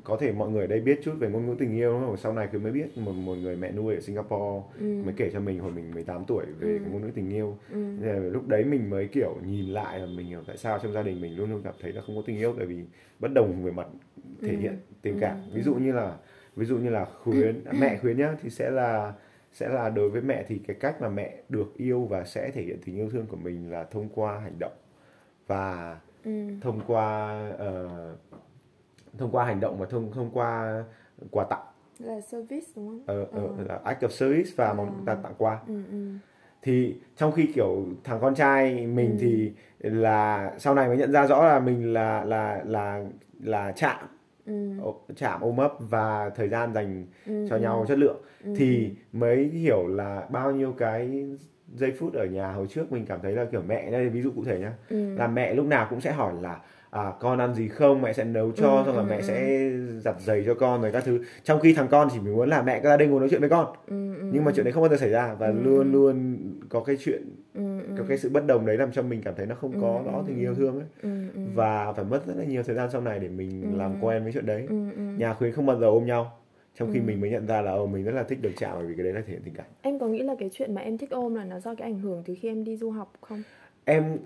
có 0.05 0.17
thể 0.21 0.33
mọi 0.33 0.49
người 0.51 0.61
ở 0.61 0.67
đây 0.67 0.81
biết 0.81 1.01
chút 1.03 1.15
về 1.19 1.29
ngôn 1.29 1.47
ngữ 1.47 1.55
tình 1.59 1.77
yêu 1.77 1.93
đúng 1.93 2.07
không? 2.07 2.17
Sau 2.17 2.33
này 2.33 2.49
cứ 2.53 2.59
mới 2.59 2.73
biết 2.73 2.99
một 2.99 3.13
một 3.13 3.35
người 3.35 3.57
mẹ 3.57 3.73
nuôi 3.73 3.95
ở 3.95 4.01
Singapore 4.01 4.63
ừ 4.81 5.03
mới 5.05 5.15
kể 5.17 5.31
cho 5.33 5.41
mình 5.41 5.59
hồi 5.59 5.73
mình 5.73 5.91
18 5.95 6.25
tuổi 6.25 6.45
về 6.61 6.69
Ừ. 6.85 6.91
ngôn 6.91 7.03
ngữ 7.03 7.11
tình 7.15 7.31
yêu. 7.31 7.57
ừ 7.73 8.31
lúc 8.33 8.49
đấy 8.49 8.65
mình 8.65 8.91
mới 8.91 9.09
kiểu 9.09 9.37
nhìn 9.47 9.67
lại 9.67 9.99
là 10.01 10.07
mình 10.07 10.27
hiểu 10.27 10.41
tại 10.47 10.57
sao 10.57 10.79
trong 10.83 10.93
gia 10.93 11.03
đình 11.03 11.21
mình 11.21 11.37
luôn 11.37 11.51
luôn 11.51 11.61
cảm 11.65 11.75
thấy 11.81 11.93
là 11.93 12.03
không 12.07 12.17
có 12.17 12.23
tình 12.27 12.37
yêu 12.37 12.55
tại 12.59 12.67
vì 12.67 12.85
bất 13.19 13.29
đồng 13.35 13.63
về 13.65 13.71
mặt 13.71 13.87
thể 14.43 14.53
Ừ. 14.53 14.59
hiện 14.59 14.77
tình 15.03 15.15
Ừ. 15.15 15.19
cảm. 15.21 15.37
Ví 15.55 15.63
dụ 15.63 15.75
như 15.75 15.93
là 15.93 16.17
ví 16.57 16.67
dụ 16.67 16.77
như 16.79 16.91
là 16.91 17.05
khuyến 17.05 17.65
mẹ 17.81 17.99
khuyến 18.01 18.19
nhá 18.19 18.37
thì 18.43 18.51
sẽ 18.51 18.71
là 18.71 19.13
sẽ 19.53 19.69
là 19.69 19.91
đối 19.91 20.11
với 20.11 20.23
mẹ 20.23 20.45
thì 20.49 20.59
cái 20.67 20.77
cách 20.81 21.01
mà 21.03 21.09
mẹ 21.09 21.37
được 21.49 21.75
yêu 21.77 22.05
và 22.05 22.25
sẽ 22.25 22.51
thể 22.51 22.63
hiện 22.63 22.79
tình 22.85 22.97
yêu 22.97 23.11
thương 23.11 23.27
của 23.27 23.37
mình 23.37 23.71
là 23.71 23.85
thông 23.85 24.09
qua 24.15 24.39
hành 24.41 24.59
động 24.59 24.73
và 25.47 25.99
ừ 26.25 26.31
thông 26.61 26.81
qua 26.87 27.29
ờ, 27.59 27.89
thông 29.19 29.31
qua 29.31 29.45
hành 29.45 29.61
động 29.61 29.79
và 29.79 29.87
thông 29.87 30.13
thông 30.13 30.31
qua 30.31 30.85
quà 31.31 31.45
tặng 31.51 31.65
là 31.99 32.21
service 32.21 32.67
đúng 32.77 32.89
không 32.89 33.03
ờ, 33.07 33.25
ờ, 33.33 33.49
Ờ. 33.59 33.65
là 33.69 33.81
act 33.85 34.03
of 34.03 34.09
service 34.09 34.51
và 34.57 34.67
Ờ. 34.69 34.75
món 34.75 35.03
ta 35.07 35.15
tặng 35.15 35.35
quà 35.39 35.59
ừ 35.69 35.83
ừ 35.91 36.07
thì 36.63 36.95
trong 37.17 37.33
khi 37.33 37.47
kiểu 37.55 37.87
thằng 38.05 38.19
con 38.21 38.35
trai 38.35 38.87
mình 38.87 39.11
Ừ. 39.11 39.17
thì 39.21 39.53
là 39.79 40.53
sau 40.59 40.75
này 40.75 40.89
mới 40.89 40.97
nhận 40.97 41.13
ra 41.13 41.27
rõ 41.27 41.45
là 41.47 41.61
mình 41.61 41.93
là 41.93 42.25
là 42.25 42.63
là 42.67 43.05
là 43.41 43.73
chạm 43.77 44.07
ừ 44.47 44.71
chạm 45.17 45.41
ôm 45.41 45.57
ấp 45.57 45.73
và 45.79 46.31
thời 46.31 46.49
gian 46.49 46.75
dành 46.75 47.07
ừ 47.27 47.47
cho 47.51 47.57
ừ. 47.57 47.63
nhau 47.63 47.85
chất 47.89 47.99
lượng 47.99 48.23
Ừ. 48.45 48.55
thì 48.57 48.91
mới 49.13 49.45
hiểu 49.45 49.87
là 49.89 50.27
bao 50.31 50.51
nhiêu 50.53 50.73
cái 50.79 51.27
giây 51.75 51.93
phút 51.99 52.15
ở 52.15 52.25
nhà 52.27 52.53
hồi 52.53 52.67
trước 52.67 52.93
mình 52.93 53.07
cảm 53.07 53.21
thấy 53.23 53.33
là 53.33 53.45
kiểu 53.45 53.63
mẹ 53.69 53.91
đây 53.91 54.09
ví 54.09 54.23
dụ 54.23 54.31
cụ 54.37 54.45
thể 54.45 54.59
nhá 54.59 54.73
ừ 54.89 55.15
là 55.17 55.27
mẹ 55.27 55.55
lúc 55.55 55.67
nào 55.67 55.87
cũng 55.91 56.01
sẽ 56.01 56.13
hỏi 56.13 56.33
là 56.41 56.61
à, 56.91 57.13
con 57.21 57.39
ăn 57.39 57.55
gì 57.55 57.69
không? 57.69 58.03
Mẹ 58.03 58.13
sẽ 58.13 58.25
nấu 58.25 58.53
cho 58.53 58.69
Ừ, 58.77 58.83
xong 58.87 58.95
rồi 58.95 59.05
ừ, 59.05 59.09
mẹ 59.11 59.17
ừ. 59.17 59.23
sẽ 59.23 59.71
giặt 60.01 60.21
giày 60.21 60.43
cho 60.47 60.55
con 60.55 60.83
rồi 60.83 60.93
các 60.93 61.05
thứ. 61.05 61.21
Trong 61.45 61.61
khi 61.61 61.73
thằng 61.75 61.89
con 61.91 62.09
chỉ 62.13 62.19
muốn 62.21 62.49
là 62.49 62.63
mẹ 62.63 62.81
ra 62.81 62.97
đây 62.97 63.09
ngồi 63.09 63.21
nói 63.21 63.29
chuyện 63.29 63.41
với 63.41 63.51
con. 63.51 63.67
Ừ 63.87 64.15
ừ. 64.15 64.31
Nhưng 64.33 64.45
mà 64.45 64.53
chuyện 64.55 64.65
đấy 64.65 64.73
không 64.73 64.83
bao 64.83 64.91
giờ 64.91 64.97
xảy 64.97 65.11
ra 65.11 65.35
và 65.39 65.47
Ừ, 65.47 65.53
luôn 65.63 65.93
ừ. 65.93 65.93
luôn 65.93 66.37
có 66.69 66.81
cái 66.81 66.97
chuyện 67.01 67.23
ừ 67.55 67.81
ừ. 67.89 67.95
có 67.99 68.05
cái 68.09 68.19
sự 68.19 68.29
bất 68.31 68.47
đồng 68.47 68.67
đấy 68.67 68.77
làm 68.77 68.93
cho 68.93 69.03
mình 69.03 69.23
cảm 69.25 69.35
thấy 69.37 69.47
nó 69.47 69.55
không 69.55 69.81
có 69.81 70.03
rõ 70.07 70.23
tình 70.27 70.39
yêu 70.39 70.55
thương 70.55 70.75
ấy. 70.81 70.87
Ừ 71.03 71.11
và 71.55 71.93
phải 71.93 72.05
mất 72.05 72.27
rất 72.27 72.35
là 72.37 72.45
nhiều 72.45 72.63
thời 72.63 72.75
gian 72.77 72.91
sau 72.91 73.01
này 73.01 73.19
để 73.19 73.29
mình 73.29 73.63
Ừ. 73.73 73.79
làm 73.79 73.95
quen 74.01 74.23
với 74.23 74.33
chuyện 74.33 74.47
đấy. 74.47 74.67
Ừ 74.69 74.75
nhà 75.19 75.35
khuyến 75.35 75.53
không 75.53 75.67
bao 75.67 75.79
giờ 75.81 75.87
ôm 75.87 76.07
nhau. 76.07 76.33
Trong 76.79 76.93
khi 76.93 76.99
Ừ. 76.99 77.03
mình 77.05 77.21
mới 77.21 77.31
nhận 77.31 77.47
ra 77.47 77.63
là 77.63 77.71
ồ 77.73 77.87
mình 77.87 78.05
rất 78.05 78.13
là 78.13 78.23
thích 78.23 78.39
được 78.43 78.51
chạm 78.59 78.71
bởi 78.79 78.87
vì 78.87 78.95
cái 78.95 79.05
đấy 79.05 79.13
là 79.13 79.21
thể 79.27 79.33
hiện 79.33 79.43
tình 79.45 79.55
cảm. 79.55 79.67
Em 79.83 79.99
có 79.99 80.07
nghĩ 80.09 80.23
là 80.23 80.35
cái 80.39 80.51
chuyện 80.53 80.75
mà 80.75 80.81
em 80.81 80.99
thích 80.99 81.11
ôm 81.11 81.35
là 81.35 81.45
nó 81.45 81.61
do 81.61 81.75
cái 81.75 81.91
ảnh 81.91 81.99
hưởng 81.99 82.23
từ 82.27 82.35
khi 82.41 82.49
em 82.49 82.65
đi 82.65 82.77
du 82.77 82.91
học 82.91 83.13
không? 83.21 83.43
Em 83.85 84.19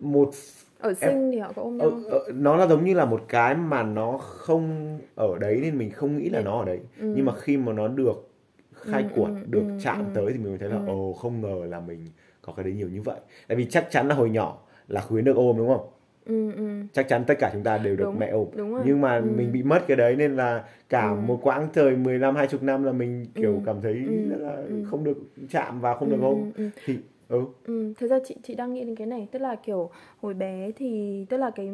một 0.00 0.30
ở 0.78 0.94
sinh 0.94 1.30
thì 1.32 1.38
họ 1.38 1.52
có 1.56 1.62
ôm 1.62 1.76
nhau 1.76 1.86
ờ, 1.86 1.90
không? 1.90 2.10
ờ, 2.10 2.32
nó 2.34 2.56
là 2.56 2.66
giống 2.66 2.84
như 2.84 2.94
là 2.94 3.04
một 3.04 3.24
cái 3.28 3.54
mà 3.54 3.82
nó 3.82 4.18
không 4.18 4.98
ở 5.14 5.38
đấy 5.38 5.58
nên 5.62 5.78
mình 5.78 5.90
không 5.90 6.18
nghĩ 6.18 6.28
là 6.28 6.38
Nên- 6.38 6.44
nó 6.44 6.58
ở 6.58 6.64
đấy 6.64 6.80
Ừ. 7.00 7.12
nhưng 7.16 7.24
mà 7.26 7.32
khi 7.36 7.56
mà 7.56 7.72
nó 7.72 7.88
được 7.88 8.28
khai 8.74 9.02
Ừ, 9.02 9.08
quật 9.20 9.32
ừ, 9.32 9.40
được 9.50 9.62
ừ, 9.68 9.72
chạm 9.80 9.98
ừ. 9.98 10.04
tới 10.14 10.32
thì 10.32 10.38
mình 10.38 10.48
mới 10.48 10.58
thấy 10.58 10.68
là 10.68 10.76
Ừ. 10.76 10.82
ồ 10.86 11.12
không 11.12 11.40
ngờ 11.40 11.66
là 11.68 11.80
mình 11.80 12.06
có 12.42 12.52
cái 12.52 12.64
đấy 12.64 12.72
nhiều 12.72 12.88
như 12.88 13.02
vậy 13.02 13.20
tại 13.48 13.56
vì 13.56 13.64
chắc 13.64 13.86
chắn 13.90 14.08
là 14.08 14.14
hồi 14.14 14.30
nhỏ 14.30 14.58
là 14.88 15.00
khuyến 15.00 15.24
được 15.24 15.36
ôm 15.36 15.56
đúng 15.58 15.68
không 15.68 15.86
ừ 16.26 16.52
ừ 16.56 16.68
chắc 16.92 17.08
chắn 17.08 17.24
tất 17.26 17.34
cả 17.38 17.50
chúng 17.52 17.62
ta 17.62 17.78
đều 17.78 17.96
được 17.96 18.04
Đúng, 18.04 18.18
mẹ 18.18 18.28
ôm 18.28 18.46
đúng 18.56 18.72
rồi. 18.74 18.82
nhưng 18.86 19.00
mà 19.00 19.16
Ừ. 19.16 19.22
mình 19.22 19.52
bị 19.52 19.62
mất 19.62 19.84
cái 19.88 19.96
đấy 19.96 20.16
nên 20.16 20.36
là 20.36 20.64
cả 20.88 21.10
Ừ. 21.10 21.16
một 21.16 21.38
quãng 21.42 21.68
thời 21.74 21.96
15 21.96 22.36
20 22.36 22.60
năm 22.62 22.84
là 22.84 22.92
mình 22.92 23.26
kiểu 23.34 23.52
Ừ. 23.54 23.60
cảm 23.66 23.80
thấy 23.82 24.02
Ừ. 24.06 24.36
là 24.38 24.52
Ừ. 24.52 24.84
không 24.90 25.04
được 25.04 25.16
chạm 25.50 25.80
và 25.80 25.94
không 25.94 26.10
được 26.10 26.16
Ừ, 26.20 26.22
ôm 26.24 26.50
ừ, 26.56 26.62
ừ. 26.64 26.68
thì 26.84 26.98
ừ. 27.28 27.44
Ừ, 27.64 27.92
thực 27.98 28.10
ra 28.10 28.18
chị 28.24 28.36
chị 28.42 28.54
đang 28.54 28.74
nghĩ 28.74 28.84
đến 28.84 28.94
cái 28.94 29.06
này 29.06 29.28
tức 29.32 29.38
là 29.38 29.56
kiểu 29.56 29.90
hồi 30.20 30.34
bé 30.34 30.70
thì 30.76 31.24
tức 31.28 31.36
là 31.36 31.50
cái 31.50 31.70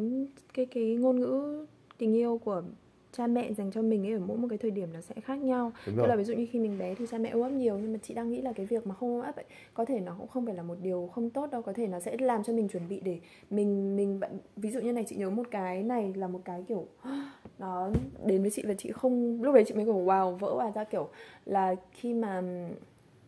cái 0.53 0.65
cái 0.65 0.95
ngôn 0.95 1.19
ngữ 1.19 1.65
tình 1.97 2.13
yêu 2.15 2.37
của 2.43 2.63
cha 3.11 3.27
mẹ 3.27 3.53
dành 3.53 3.71
cho 3.71 3.81
mình 3.81 4.05
ấy 4.07 4.13
ở 4.13 4.19
mỗi 4.19 4.37
một 4.37 4.47
cái 4.49 4.57
thời 4.57 4.71
điểm 4.71 4.89
nó 4.93 5.01
sẽ 5.01 5.15
khác 5.21 5.35
nhau. 5.35 5.71
Tức 6.03 6.07
là 6.09 6.15
ví 6.15 6.23
dụ 6.23 6.33
như 6.33 6.47
khi 6.51 6.59
mình 6.59 6.77
bé 6.77 6.95
thì 6.95 7.05
cha 7.11 7.17
mẹ 7.17 7.29
ôm 7.29 7.41
ấp 7.43 7.49
nhiều 7.49 7.77
nhưng 7.77 7.93
mà 7.93 7.99
chị 8.03 8.13
đang 8.13 8.29
nghĩ 8.31 8.41
là 8.41 8.53
cái 8.53 8.65
việc 8.65 8.87
mà 8.87 8.95
không 8.95 9.15
ôm 9.15 9.25
ấp 9.25 9.35
ấy 9.35 9.45
có 9.73 9.85
thể 9.85 9.99
nó 9.99 10.15
cũng 10.19 10.27
không 10.27 10.45
phải 10.45 10.55
là 10.55 10.63
một 10.63 10.75
điều 10.81 11.09
không 11.13 11.29
tốt 11.29 11.51
đâu 11.51 11.61
có 11.61 11.73
thể 11.73 11.87
nó 11.87 11.99
sẽ 11.99 12.17
làm 12.19 12.43
cho 12.43 12.53
mình 12.53 12.67
chuẩn 12.67 12.89
bị 12.89 12.99
để 12.99 13.19
mình 13.49 13.95
mình 13.95 14.19
ví 14.55 14.71
dụ 14.71 14.79
như 14.79 14.93
này 14.93 15.03
chị 15.07 15.15
nhớ 15.15 15.29
một 15.29 15.43
cái 15.51 15.83
này 15.83 16.13
là 16.15 16.27
một 16.27 16.41
cái 16.45 16.63
kiểu 16.67 16.87
nó 17.59 17.89
đến 18.25 18.41
với 18.41 18.51
chị 18.51 18.63
và 18.67 18.73
chị 18.73 18.91
không 18.91 19.43
lúc 19.43 19.55
đấy 19.55 19.63
chị 19.67 19.73
mới 19.73 19.85
kiểu 19.85 20.05
wow 20.05 20.35
vỡ 20.35 20.53
hòa 20.53 20.71
ra 20.71 20.83
kiểu 20.83 21.07
là 21.45 21.75
khi 21.91 22.13
mà 22.13 22.41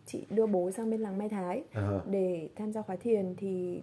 chị 0.08 0.26
đưa 0.30 0.46
bố 0.46 0.72
sang 0.72 0.90
bên 0.90 1.02
làng 1.02 1.18
Mai 1.18 1.30
Thái 1.30 1.64
Ờ. 1.74 2.02
để 2.12 2.50
tham 2.56 2.72
gia 2.72 2.82
khóa 2.82 2.96
thiền 2.96 3.34
thì 3.38 3.82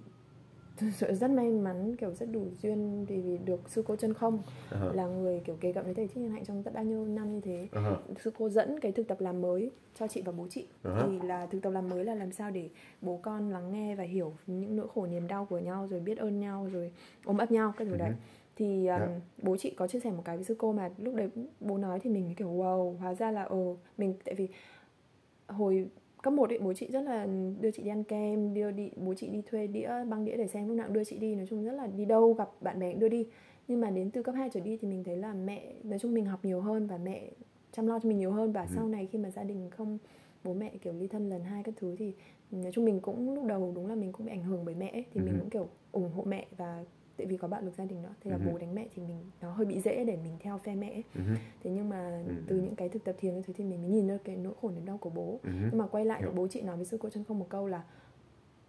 rất 1.21 1.31
may 1.31 1.51
mắn 1.51 1.97
kiểu 1.97 2.15
rất 2.15 2.27
đủ 2.33 2.47
duyên 2.63 3.05
vì 3.05 3.39
được 3.45 3.61
sư 3.69 3.83
cô 3.87 3.97
chân 3.97 4.15
không 4.15 4.43
Ờ. 4.71 4.93
là 4.95 5.07
người 5.07 5.41
kiểu 5.45 5.57
kế 5.61 5.73
cận 5.73 5.85
với 5.85 5.95
thầy 5.95 6.07
thích 6.09 6.17
nhân 6.23 6.31
hạnh 6.31 6.45
trong 6.45 6.63
rất 6.63 6.75
bao 6.75 6.85
nhiêu 6.85 7.05
năm 7.05 7.33
như 7.35 7.41
thế 7.41 7.69
Ờ. 7.73 7.97
sư 8.25 8.31
cô 8.39 8.49
dẫn 8.49 8.81
cái 8.81 8.93
thực 8.93 9.09
tập 9.09 9.21
làm 9.21 9.41
mới 9.41 9.71
cho 9.99 10.09
chị 10.09 10.23
và 10.25 10.33
bố 10.33 10.47
chị 10.51 10.67
Ờ. 10.83 11.07
thì 11.09 11.27
là 11.27 11.47
thực 11.47 11.63
tập 11.63 11.71
làm 11.71 11.89
mới 11.89 12.05
là 12.05 12.15
làm 12.15 12.33
sao 12.33 12.51
để 12.51 12.69
bố 13.03 13.19
con 13.23 13.51
lắng 13.51 13.73
nghe 13.73 13.95
và 13.97 14.05
hiểu 14.05 14.33
những 14.47 14.77
nỗi 14.77 14.87
khổ 14.95 15.07
niềm 15.07 15.29
đau 15.29 15.45
của 15.45 15.59
nhau 15.59 15.87
rồi 15.91 16.01
biết 16.01 16.19
ơn 16.19 16.41
nhau 16.41 16.69
rồi 16.73 16.93
ôm 17.25 17.39
ấp 17.39 17.51
nhau 17.51 17.73
cái 17.77 17.87
thứ 17.89 17.97
đấy 17.97 18.13
thì 18.57 18.87
um, 18.87 18.99
Dạ. 19.01 19.09
bố 19.43 19.57
chị 19.57 19.71
có 19.77 19.87
chia 19.87 20.01
sẻ 20.01 20.11
một 20.11 20.23
cái 20.25 20.37
với 20.37 20.45
sư 20.45 20.55
cô 20.59 20.73
mà 20.73 20.91
lúc 20.99 21.15
đấy 21.15 21.29
bố 21.61 21.79
nói 21.79 22.01
thì 22.01 22.11
mình 22.11 22.35
kiểu 22.37 22.49
wow 22.49 22.97
hóa 22.97 23.15
ra 23.15 23.31
là 23.31 23.43
ờ 23.43 23.57
mình 23.99 24.15
tại 24.25 24.35
vì 24.35 24.49
hồi 25.49 25.87
cấp 26.25 26.33
một 26.35 26.49
ấy 26.51 26.59
bố 26.59 26.73
chị 26.73 26.87
rất 26.93 27.01
là 27.01 27.27
đưa 27.61 27.71
chị 27.71 27.83
đi 27.83 27.89
ăn 27.91 28.05
kem 28.05 28.55
đưa 28.55 28.71
đi 28.71 28.91
bố 28.97 29.15
chị 29.15 29.29
đi 29.29 29.43
thuê 29.51 29.67
đĩa 29.67 29.91
băng 30.09 30.25
đĩa 30.25 30.37
để 30.37 30.47
xem 30.47 30.69
lúc 30.69 30.77
nào 30.77 30.89
đưa 30.89 31.05
chị 31.05 31.19
đi 31.19 31.35
nói 31.35 31.47
chung 31.51 31.65
rất 31.65 31.73
là 31.73 31.87
đi 31.87 32.05
đâu 32.05 32.33
gặp 32.33 32.51
bạn 32.61 32.79
bè 32.79 32.91
cũng 32.91 33.01
đưa 33.01 33.09
đi 33.09 33.27
nhưng 33.69 33.81
mà 33.81 33.91
đến 33.91 34.11
từ 34.11 34.23
cấp 34.23 34.35
2 34.35 34.51
trở 34.53 34.61
đi 34.61 34.77
thì 34.77 34.89
mình 34.89 35.05
thấy 35.05 35.17
là 35.17 35.35
mẹ 35.35 35.73
nói 35.83 35.99
chung 35.99 36.15
mình 36.15 36.25
học 36.27 36.45
nhiều 36.45 36.61
hơn 36.61 36.87
và 36.87 36.97
mẹ 36.99 37.31
chăm 37.73 37.87
lo 37.87 37.99
cho 37.99 38.09
mình 38.09 38.19
nhiều 38.19 38.31
hơn 38.33 38.53
và 38.53 38.67
sau 38.75 38.89
này 38.89 39.09
khi 39.13 39.19
mà 39.19 39.31
gia 39.31 39.43
đình 39.43 39.71
không 39.71 39.99
bố 40.45 40.55
mẹ 40.55 40.73
kiểu 40.83 40.93
ly 40.93 41.07
thân 41.07 41.31
lần 41.31 41.45
hai 41.45 41.63
các 41.63 41.75
thứ 41.77 41.97
thì 41.99 42.15
nói 42.51 42.73
chung 42.73 42.85
mình 42.85 43.01
cũng 43.01 43.35
lúc 43.35 43.45
đầu 43.45 43.73
đúng 43.75 43.87
là 43.87 43.95
mình 43.95 44.13
cũng 44.13 44.27
bị 44.27 44.33
ảnh 44.33 44.43
hưởng 44.45 44.65
bởi 44.65 44.75
mẹ 44.75 44.91
ấy. 44.93 45.05
thì 45.15 45.21
mình 45.21 45.35
Ừ. 45.35 45.39
cũng 45.41 45.51
kiểu 45.51 45.69
ủng 45.93 46.11
hộ 46.13 46.23
mẹ 46.25 46.47
và 46.57 46.85
tại 47.17 47.27
vì 47.27 47.37
có 47.37 47.49
bạo 47.49 47.63
lực 47.63 47.75
gia 47.79 47.85
đình 47.85 48.03
nữa 48.03 48.15
thế 48.21 48.31
là 48.31 48.37
Ừ. 48.37 48.43
bố 48.53 48.59
đánh 48.59 48.75
mẹ 48.75 48.87
thì 48.95 49.03
mình 49.03 49.17
nó 49.41 49.53
hơi 49.53 49.67
bị 49.67 49.81
dễ 49.81 50.05
để 50.05 50.17
mình 50.17 50.37
theo 50.41 50.59
phe 50.59 50.75
mẹ. 50.75 51.03
Ừ. 51.15 51.21
thế 51.65 51.71
nhưng 51.71 51.89
mà 51.89 52.23
Ừ. 52.29 52.35
từ 52.47 52.57
những 52.61 52.77
cái 52.77 52.89
thực 52.89 53.05
tập 53.05 53.15
thiền 53.19 53.35
như 53.35 53.43
thế 53.47 53.55
thì 53.57 53.65
mình 53.65 53.83
mới 53.83 53.91
nhìn 53.91 54.09
ra 54.09 54.19
cái 54.25 54.37
nỗi 54.37 54.53
khổ 54.63 54.71
niềm 54.71 54.85
đau 54.85 54.99
của 54.99 55.11
bố 55.11 55.41
Ừ. 55.43 55.51
nhưng 55.71 55.79
mà 55.79 55.87
quay 55.87 56.05
lại 56.05 56.21
thì 56.25 56.29
bố 56.35 56.49
chị 56.49 56.63
nói 56.63 56.77
với 56.77 56.85
sư 56.85 56.99
cô 57.01 57.09
chân 57.11 57.25
không 57.25 57.39
một 57.39 57.47
câu 57.49 57.67
là 57.67 57.83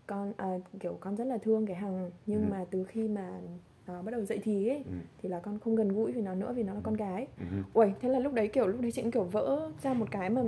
con 0.08 0.34
à, 0.38 0.58
kiểu 0.80 0.98
con 1.00 1.16
rất 1.16 1.26
là 1.28 1.38
thương 1.38 1.66
cái 1.66 1.76
hằng 1.76 2.12
nhưng 2.26 2.42
Ừ. 2.42 2.52
mà 2.52 2.66
từ 2.72 2.84
khi 2.84 3.08
mà 3.08 3.40
nó 3.88 4.02
bắt 4.02 4.12
đầu 4.12 4.26
dậy 4.26 4.40
thì 4.44 4.68
ấy 4.70 4.78
Ừ. 4.86 4.92
thì 5.22 5.30
là 5.30 5.40
con 5.40 5.60
không 5.60 5.76
gần 5.76 5.90
gũi 5.90 6.12
với 6.12 6.22
nó 6.22 6.36
nữa 6.36 6.54
vì 6.56 6.64
nó 6.64 6.74
là 6.74 6.80
con 6.84 6.94
gái 6.94 7.28
Ừ. 7.40 7.46
Ui, 7.74 7.88
thế 8.02 8.10
là 8.10 8.20
lúc 8.20 8.34
đấy 8.34 8.48
kiểu 8.48 8.68
lúc 8.68 8.82
đấy 8.82 8.92
chị 8.92 9.02
cũng 9.02 9.12
kiểu 9.12 9.24
vỡ 9.24 9.70
ra 9.84 9.94
một 9.94 10.06
cái 10.12 10.30
mà 10.30 10.42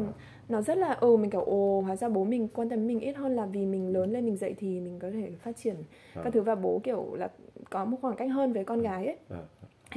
nó 0.50 0.62
rất 0.62 0.78
là 0.78 0.93
ừ 0.93 1.17
mình 1.17 1.30
kiểu 1.32 1.41
ồ 1.41 1.82
hóa 1.82 1.95
ra 1.95 2.10
bố 2.10 2.23
mình 2.23 2.47
quan 2.54 2.69
tâm 2.69 2.88
mình 2.88 3.00
ít 3.00 3.13
hơn 3.15 3.36
là 3.36 3.45
vì 3.45 3.65
mình 3.65 3.93
lớn 3.93 4.12
lên 4.12 4.26
mình 4.26 4.38
dậy 4.38 4.56
thì 4.58 4.80
mình 4.80 5.00
có 5.00 5.12
thể 5.12 5.32
phát 5.39 5.58
triển 5.58 5.76
Ờ. 6.15 6.23
các 6.23 6.34
thứ 6.34 6.41
và 6.41 6.56
bố 6.56 6.82
kiểu 6.84 7.15
là 7.15 7.30
có 7.69 7.86
một 7.86 7.97
khoảng 8.02 8.15
cách 8.15 8.30
hơn 8.32 8.54
với 8.54 8.63
con 8.63 8.82
gái 8.82 9.06
ấy 9.06 9.17
Ờ. 9.30 9.43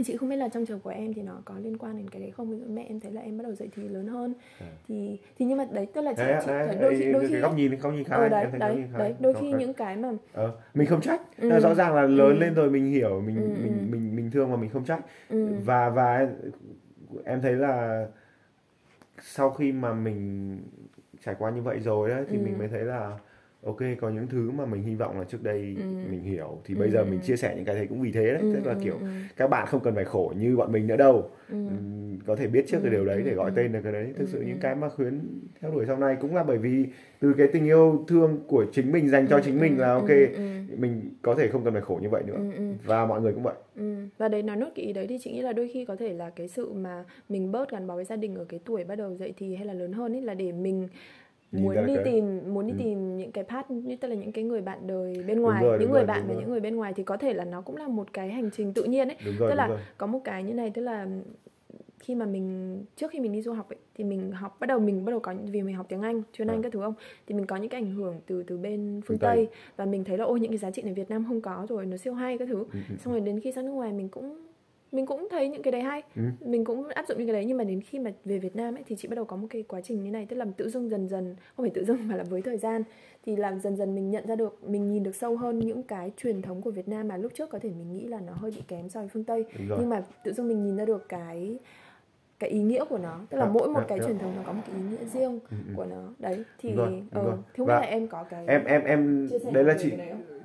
chị 0.04 0.16
không 0.16 0.28
biết 0.28 0.36
là 0.36 0.48
trong 0.48 0.66
trường 0.66 0.80
của 0.80 0.90
em 0.90 1.14
thì 1.14 1.22
nó 1.22 1.42
có 1.44 1.54
liên 1.58 1.78
quan 1.78 1.96
đến 1.96 2.08
cái 2.10 2.20
đấy 2.22 2.30
không 2.30 2.50
ví 2.50 2.56
dụ 2.58 2.64
mẹ 2.68 2.84
em 2.88 3.00
thấy 3.00 3.12
là 3.12 3.20
em 3.20 3.38
bắt 3.38 3.42
đầu 3.42 3.54
dậy 3.54 3.68
thì 3.76 3.88
lớn 3.88 4.06
hơn 4.06 4.34
Ờ. 4.60 4.66
thì 4.88 5.18
thì 5.38 5.44
nhưng 5.44 5.58
mà 5.58 5.66
đấy 5.72 5.86
tức 5.94 6.00
là 6.00 6.12
chị, 6.12 6.22
Đấy, 6.22 6.36
chị 6.40 6.46
đấy, 6.46 6.66
thấy 6.66 6.76
đôi 6.80 6.98
khi 6.98 7.12
đôi 7.12 7.28
khi 7.28 7.36
góc 7.38 7.54
nhìn 7.56 7.78
góc 7.78 7.92
nhìn 7.92 8.04
khác 8.04 8.16
anh, 8.16 8.30
đấy 8.30 8.40
em 8.42 8.50
thấy 8.50 8.60
góc 8.60 8.68
đấy 8.68 8.76
nhìn 8.76 8.92
đấy 8.98 9.14
đôi 9.20 9.34
khi 9.40 9.52
những 9.52 9.74
cái 9.74 9.96
mà 9.96 10.12
Ờ, 10.32 10.52
mình 10.74 10.86
không 10.86 11.00
trách 11.00 11.20
Ừ. 11.38 11.58
Rõ 11.60 11.74
ràng 11.74 11.94
là 11.94 12.02
lớn 12.02 12.36
Ừ. 12.36 12.40
lên 12.40 12.54
rồi 12.54 12.70
mình 12.70 12.90
hiểu 12.90 13.20
mình 13.20 13.36
Ừ, 13.36 13.48
mình 13.62 13.78
ừ. 13.86 13.90
mình 13.90 14.16
mình 14.16 14.30
thương 14.30 14.50
mà 14.50 14.56
mình 14.56 14.70
không 14.70 14.84
trách 14.84 15.00
ừ, 15.28 15.54
và 15.64 15.90
và 15.90 16.28
em 17.24 17.40
thấy 17.42 17.52
là 17.52 18.06
sau 19.22 19.50
khi 19.50 19.72
mà 19.72 19.92
mình 19.94 20.58
trải 21.24 21.34
qua 21.38 21.50
như 21.50 21.62
vậy 21.62 21.80
rồi 21.80 22.08
đấy 22.08 22.24
thì 22.30 22.36
Ừ. 22.36 22.42
mình 22.44 22.58
mới 22.58 22.68
thấy 22.68 22.80
là 22.82 23.18
ok 23.64 23.76
có 24.00 24.10
những 24.10 24.26
thứ 24.26 24.50
mà 24.50 24.66
mình 24.66 24.82
hy 24.82 24.94
vọng 24.94 25.18
là 25.18 25.24
trước 25.24 25.42
đây 25.42 25.76
Ừ. 25.78 26.08
mình 26.10 26.22
hiểu 26.22 26.60
thì 26.64 26.74
Ừ, 26.74 26.78
bây 26.78 26.90
giờ 26.90 26.98
ừ. 27.00 27.04
mình 27.10 27.20
chia 27.20 27.36
sẻ 27.36 27.52
những 27.56 27.64
cái 27.64 27.74
đấy 27.74 27.86
cũng 27.88 28.00
vì 28.00 28.12
thế 28.12 28.24
đấy 28.26 28.38
ừ, 28.40 28.50
tức 28.54 28.66
là 28.66 28.72
ừ, 28.72 28.78
kiểu 28.82 28.98
ừ, 28.98 29.06
các 29.36 29.50
bạn 29.50 29.66
không 29.66 29.80
cần 29.80 29.94
phải 29.94 30.04
khổ 30.04 30.32
như 30.38 30.56
bọn 30.56 30.72
mình 30.72 30.86
nữa 30.86 30.96
đâu 30.96 31.30
ừ. 31.48 31.56
Có 32.26 32.36
thể 32.36 32.46
biết 32.46 32.64
trước 32.68 32.78
cái 32.82 32.90
Ừ, 32.90 32.94
điều 32.96 33.04
đấy 33.04 33.22
để 33.24 33.30
ừ, 33.30 33.36
gọi 33.36 33.50
ừ. 33.50 33.54
tên 33.56 33.72
được 33.72 33.80
cái 33.84 33.92
đấy 33.92 34.04
thực 34.18 34.24
Ừ, 34.24 34.30
sự 34.32 34.38
ừ. 34.38 34.44
những 34.46 34.58
cái 34.60 34.74
mà 34.74 34.88
khuyến 34.88 35.20
theo 35.60 35.70
đuổi 35.70 35.84
sau 35.86 35.96
này 35.96 36.16
cũng 36.20 36.34
là 36.36 36.42
bởi 36.44 36.58
vì 36.58 36.86
từ 37.20 37.32
cái 37.38 37.46
tình 37.52 37.64
yêu 37.64 38.04
thương 38.08 38.38
của 38.46 38.64
chính 38.72 38.92
mình 38.92 39.08
dành 39.08 39.26
cho 39.30 39.36
Ừ, 39.36 39.42
chính 39.44 39.60
mình 39.60 39.76
ừ, 39.76 39.80
là 39.80 39.92
ok 39.92 40.08
ừ, 40.08 40.34
ừ. 40.34 40.40
mình 40.78 41.10
có 41.22 41.34
thể 41.34 41.48
không 41.48 41.64
cần 41.64 41.72
phải 41.72 41.82
khổ 41.82 41.98
như 42.02 42.08
vậy 42.08 42.22
nữa 42.26 42.36
Ừ, 42.36 42.50
ừ. 42.56 42.62
và 42.84 43.06
mọi 43.06 43.20
người 43.20 43.32
cũng 43.32 43.42
vậy 43.42 43.54
Ừ. 43.76 43.94
Và 44.18 44.28
đấy 44.28 44.42
nói 44.42 44.56
nốt 44.56 44.68
cái 44.74 44.84
ý 44.84 44.92
đấy 44.92 45.06
thì 45.06 45.18
chị 45.20 45.32
nghĩ 45.32 45.40
là 45.42 45.52
đôi 45.52 45.68
khi 45.72 45.84
có 45.84 45.96
thể 45.96 46.12
là 46.12 46.30
cái 46.30 46.48
sự 46.48 46.72
mà 46.72 47.04
mình 47.28 47.52
bớt 47.52 47.70
gắn 47.70 47.86
bó 47.86 47.94
với 47.96 48.04
gia 48.04 48.16
đình 48.16 48.34
ở 48.34 48.44
cái 48.44 48.60
tuổi 48.64 48.84
bắt 48.84 48.94
đầu 48.94 49.14
dậy 49.14 49.34
thì 49.36 49.54
hay 49.54 49.66
là 49.66 49.72
lớn 49.72 49.92
hơn 49.92 50.12
ấy 50.12 50.22
là 50.22 50.34
để 50.34 50.52
mình 50.52 50.88
muốn 51.52 51.86
đi 51.86 51.94
cái- 51.94 52.04
tìm 52.04 52.40
muốn 52.54 52.66
đi 52.66 52.72
Ừ. 52.72 52.78
tìm 52.78 53.16
những 53.16 53.32
cái 53.32 53.44
part 53.44 53.70
như 53.70 53.96
tức 53.96 54.08
là 54.08 54.14
những 54.14 54.32
cái 54.32 54.44
người 54.44 54.60
bạn 54.60 54.86
đời 54.86 55.22
bên 55.26 55.40
ngoài 55.42 55.62
rồi, 55.64 55.78
những 55.80 55.90
người 55.90 56.00
rồi, 56.00 56.06
bạn 56.06 56.22
và 56.26 56.32
rồi. 56.34 56.42
những 56.42 56.50
người 56.50 56.60
bên 56.60 56.76
ngoài 56.76 56.92
thì 56.96 57.02
có 57.02 57.16
thể 57.16 57.32
là 57.34 57.44
nó 57.44 57.60
cũng 57.60 57.76
là 57.76 57.88
một 57.88 58.12
cái 58.12 58.30
hành 58.30 58.50
trình 58.56 58.72
tự 58.72 58.84
nhiên 58.84 59.08
ấy 59.08 59.16
đúng 59.26 59.34
rồi 59.38 59.50
tức 59.50 59.54
là 59.56 59.68
rồi 59.68 59.78
có 59.98 60.06
một 60.06 60.20
cái 60.24 60.42
như 60.42 60.54
này 60.54 60.70
tức 60.70 60.82
là 60.82 61.06
khi 61.98 62.14
mà 62.14 62.26
mình 62.26 62.76
trước 62.96 63.10
khi 63.10 63.20
mình 63.20 63.32
đi 63.32 63.42
du 63.42 63.52
học 63.52 63.68
ấy, 63.68 63.76
thì 63.94 64.04
mình 64.04 64.32
học 64.32 64.56
bắt 64.60 64.66
đầu 64.66 64.78
mình 64.80 65.04
bắt 65.04 65.10
đầu 65.10 65.20
có 65.20 65.34
vì 65.50 65.62
mình 65.62 65.74
học 65.76 65.86
tiếng 65.88 66.02
Anh 66.02 66.22
chuyên 66.32 66.48
Anh 66.48 66.56
Ờ. 66.56 66.62
các 66.62 66.72
thứ 66.72 66.80
không 66.80 66.94
thì 67.26 67.34
mình 67.34 67.46
có 67.46 67.56
những 67.56 67.68
cái 67.68 67.80
ảnh 67.80 67.90
hưởng 67.90 68.20
từ 68.26 68.42
từ 68.42 68.58
bên 68.58 69.00
phương 69.06 69.18
Tây. 69.18 69.36
Tây. 69.36 69.48
và 69.76 69.84
mình 69.84 70.04
thấy 70.04 70.18
là 70.18 70.24
ôi 70.24 70.40
những 70.40 70.50
cái 70.50 70.58
giá 70.58 70.70
trị 70.70 70.82
này 70.82 70.94
Việt 70.94 71.10
Nam 71.10 71.24
không 71.28 71.40
có 71.40 71.66
rồi 71.68 71.86
nó 71.86 71.96
siêu 71.96 72.14
hay 72.14 72.38
các 72.38 72.48
thứ 72.48 72.54
Ừ, 72.54 72.64
ừ. 72.88 72.94
xong 73.04 73.12
rồi 73.12 73.20
đến 73.20 73.40
khi 73.40 73.52
sang 73.52 73.64
nước 73.66 73.72
ngoài 73.72 73.92
mình 73.92 74.08
cũng 74.08 74.36
mình 74.92 75.06
cũng 75.06 75.28
thấy 75.30 75.48
những 75.48 75.62
cái 75.62 75.72
đấy 75.72 75.82
hay. 75.82 76.02
Ừ. 76.16 76.22
mình 76.40 76.64
cũng 76.64 76.88
áp 76.88 77.04
dụng 77.08 77.18
những 77.18 77.26
cái 77.26 77.34
đấy 77.34 77.44
nhưng 77.44 77.56
mà 77.56 77.64
đến 77.64 77.80
khi 77.80 77.98
mà 77.98 78.12
về 78.24 78.38
Việt 78.38 78.56
Nam 78.56 78.74
ấy 78.74 78.84
thì 78.86 78.96
chị 78.96 79.08
bắt 79.08 79.14
đầu 79.14 79.24
có 79.24 79.36
một 79.36 79.46
cái 79.50 79.62
quá 79.62 79.80
trình 79.80 80.02
như 80.02 80.10
này 80.10 80.26
tức 80.26 80.36
là 80.36 80.46
tự 80.56 80.68
dưng 80.68 80.88
dần 80.88 81.08
dần 81.08 81.36
không 81.56 81.64
phải 81.64 81.70
tự 81.70 81.84
dưng 81.84 82.08
mà 82.08 82.16
là 82.16 82.24
với 82.24 82.42
thời 82.42 82.58
gian 82.58 82.82
thì 83.26 83.36
làm 83.36 83.60
dần 83.60 83.76
dần 83.76 83.94
mình 83.94 84.10
nhận 84.10 84.26
ra 84.26 84.36
được 84.36 84.58
mình 84.68 84.86
nhìn 84.86 85.02
được 85.02 85.14
sâu 85.14 85.36
hơn 85.36 85.58
những 85.58 85.82
cái 85.82 86.12
truyền 86.16 86.42
thống 86.42 86.62
của 86.62 86.70
Việt 86.70 86.88
Nam 86.88 87.08
mà 87.08 87.16
lúc 87.16 87.32
trước 87.34 87.50
có 87.50 87.58
thể 87.58 87.70
mình 87.70 87.92
nghĩ 87.92 88.06
là 88.06 88.20
nó 88.20 88.32
hơi 88.32 88.50
bị 88.50 88.62
kém 88.68 88.88
so 88.88 89.00
với 89.00 89.08
phương 89.08 89.24
Tây. 89.24 89.44
Nhưng 89.58 89.88
mà 89.88 90.02
tự 90.24 90.32
dưng 90.32 90.48
mình 90.48 90.64
nhìn 90.64 90.76
ra 90.76 90.84
được 90.84 91.08
cái 91.08 91.58
cái 92.40 92.50
ý 92.50 92.62
nghĩa 92.62 92.84
của 92.88 92.98
nó 92.98 93.20
tức 93.30 93.38
là 93.38 93.44
Dạ, 93.44 93.50
mỗi 93.52 93.68
một 93.68 93.80
dạ, 93.80 93.86
cái 93.88 93.98
dạ. 94.00 94.06
truyền 94.06 94.18
thống 94.18 94.32
nó 94.36 94.42
có 94.46 94.52
một 94.52 94.62
cái 94.66 94.76
ý 94.76 94.82
nghĩa 94.90 95.04
riêng 95.04 95.38
Ừ, 95.50 95.56
ừ. 95.68 95.72
của 95.76 95.84
nó 95.84 96.08
đấy 96.18 96.44
thì 96.58 96.74
rồi, 96.74 97.02
ờ, 97.10 97.24
rồi. 97.56 97.68
là 97.68 97.78
em 97.80 98.06
có 98.06 98.24
cái 98.30 98.44
em 98.46 98.64
em 98.64 98.84
em 98.84 99.28
đấy 99.52 99.64
là 99.64 99.74
chị 99.78 99.92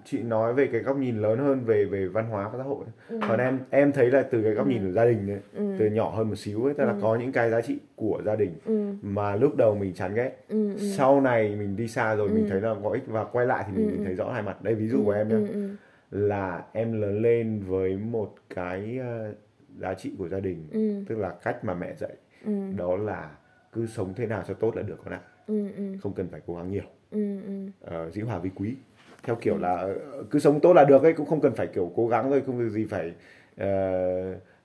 chị 0.06 0.22
nói 0.24 0.54
về 0.54 0.68
cái 0.68 0.82
góc 0.82 0.98
nhìn 0.98 1.22
lớn 1.22 1.40
hơn 1.40 1.64
về 1.66 1.86
về 1.86 2.08
văn 2.08 2.26
hóa 2.30 2.50
và 2.50 2.58
xã 2.58 2.64
hội 2.64 2.86
Ừ. 3.10 3.20
còn 3.28 3.40
em 3.40 3.60
em 3.70 3.92
thấy 3.92 4.12
là 4.12 4.22
từ 4.32 4.44
cái 4.44 4.52
góc 4.54 4.66
Ừ. 4.68 4.70
nhìn 4.70 4.86
của 4.86 4.92
gia 4.92 5.06
đình 5.06 5.30
ấy, 5.32 5.40
Ừ. 5.54 5.76
từ 5.80 5.86
nhỏ 5.88 6.10
hơn 6.10 6.30
một 6.30 6.36
xíu 6.36 6.66
ấy 6.66 6.74
tức 6.74 6.86
là 6.86 6.92
Ừ. 6.94 7.00
có 7.02 7.16
những 7.16 7.32
cái 7.32 7.50
giá 7.50 7.62
trị 7.62 7.78
của 7.96 8.22
gia 8.26 8.36
đình 8.36 8.52
ừ, 8.66 8.86
mà 9.02 9.36
lúc 9.36 9.56
đầu 9.56 9.76
mình 9.76 9.94
chán 9.94 10.14
ghét 10.16 10.32
ừ, 10.50 10.74
ừ. 10.74 10.78
sau 10.80 11.22
này 11.22 11.56
mình 11.56 11.76
đi 11.76 11.88
xa 11.88 12.16
rồi 12.16 12.30
mình 12.30 12.44
Ừ. 12.44 12.50
thấy 12.50 12.62
là 12.62 12.76
có 12.84 12.90
ích 12.90 13.04
và 13.08 13.24
quay 13.24 13.46
lại 13.46 13.64
thì 13.68 13.78
mình, 13.78 13.86
Ừ, 13.88 13.92
mình 13.92 14.00
ừ. 14.00 14.04
thấy 14.06 14.14
rõ 14.16 14.32
hai 14.32 14.42
mặt 14.42 14.62
đây 14.64 14.76
ví 14.76 14.88
dụ 14.88 15.02
của 15.06 15.12
em 15.12 15.30
nhé 15.30 15.36
ừ, 15.36 15.48
ừ, 15.54 15.70
là 16.12 16.64
em 16.74 17.02
lớn 17.02 17.22
lên 17.22 17.64
với 17.68 17.98
một 17.98 18.36
cái 18.56 18.98
ờ, 19.02 19.34
giá 19.80 19.94
trị 19.94 20.12
của 20.18 20.28
gia 20.30 20.40
đình 20.40 20.68
ừ, 20.72 21.04
tức 21.08 21.18
là 21.18 21.30
cách 21.44 21.64
mà 21.66 21.74
mẹ 21.74 21.94
dạy 21.98 22.12
ừ, 22.46 22.52
đó 22.78 22.96
là 22.98 23.32
cứ 23.74 23.86
sống 23.88 24.14
thế 24.16 24.26
nào 24.26 24.44
cho 24.48 24.54
tốt 24.54 24.76
là 24.76 24.82
được 24.82 25.00
con 25.04 25.14
ạ. 25.14 25.20
Ừ, 25.48 25.68
ừ, 25.78 25.84
không 26.02 26.14
cần 26.14 26.28
phải 26.32 26.42
cố 26.48 26.56
gắng 26.56 26.72
nhiều. 26.72 26.84
Ừ, 27.12 27.38
ừ. 27.48 27.52
Ờ, 27.82 28.10
dĩ 28.12 28.22
hòa 28.22 28.40
vi 28.40 28.50
quý. 28.56 28.76
Theo 29.24 29.36
kiểu 29.36 29.58
là 29.58 29.76
ờ, 29.76 30.24
cứ 30.32 30.40
sống 30.40 30.60
tốt 30.60 30.74
là 30.74 30.84
được 30.86 31.04
ấy 31.04 31.14
cũng 31.14 31.26
không 31.26 31.42
cần 31.42 31.54
phải 31.56 31.68
kiểu 31.68 31.92
cố 31.96 32.08
gắng 32.08 32.30
rồi 32.30 32.42
không 32.46 32.58
việc 32.58 32.70
gì 32.70 32.86
phải 32.90 33.14
ờ, 33.58 33.68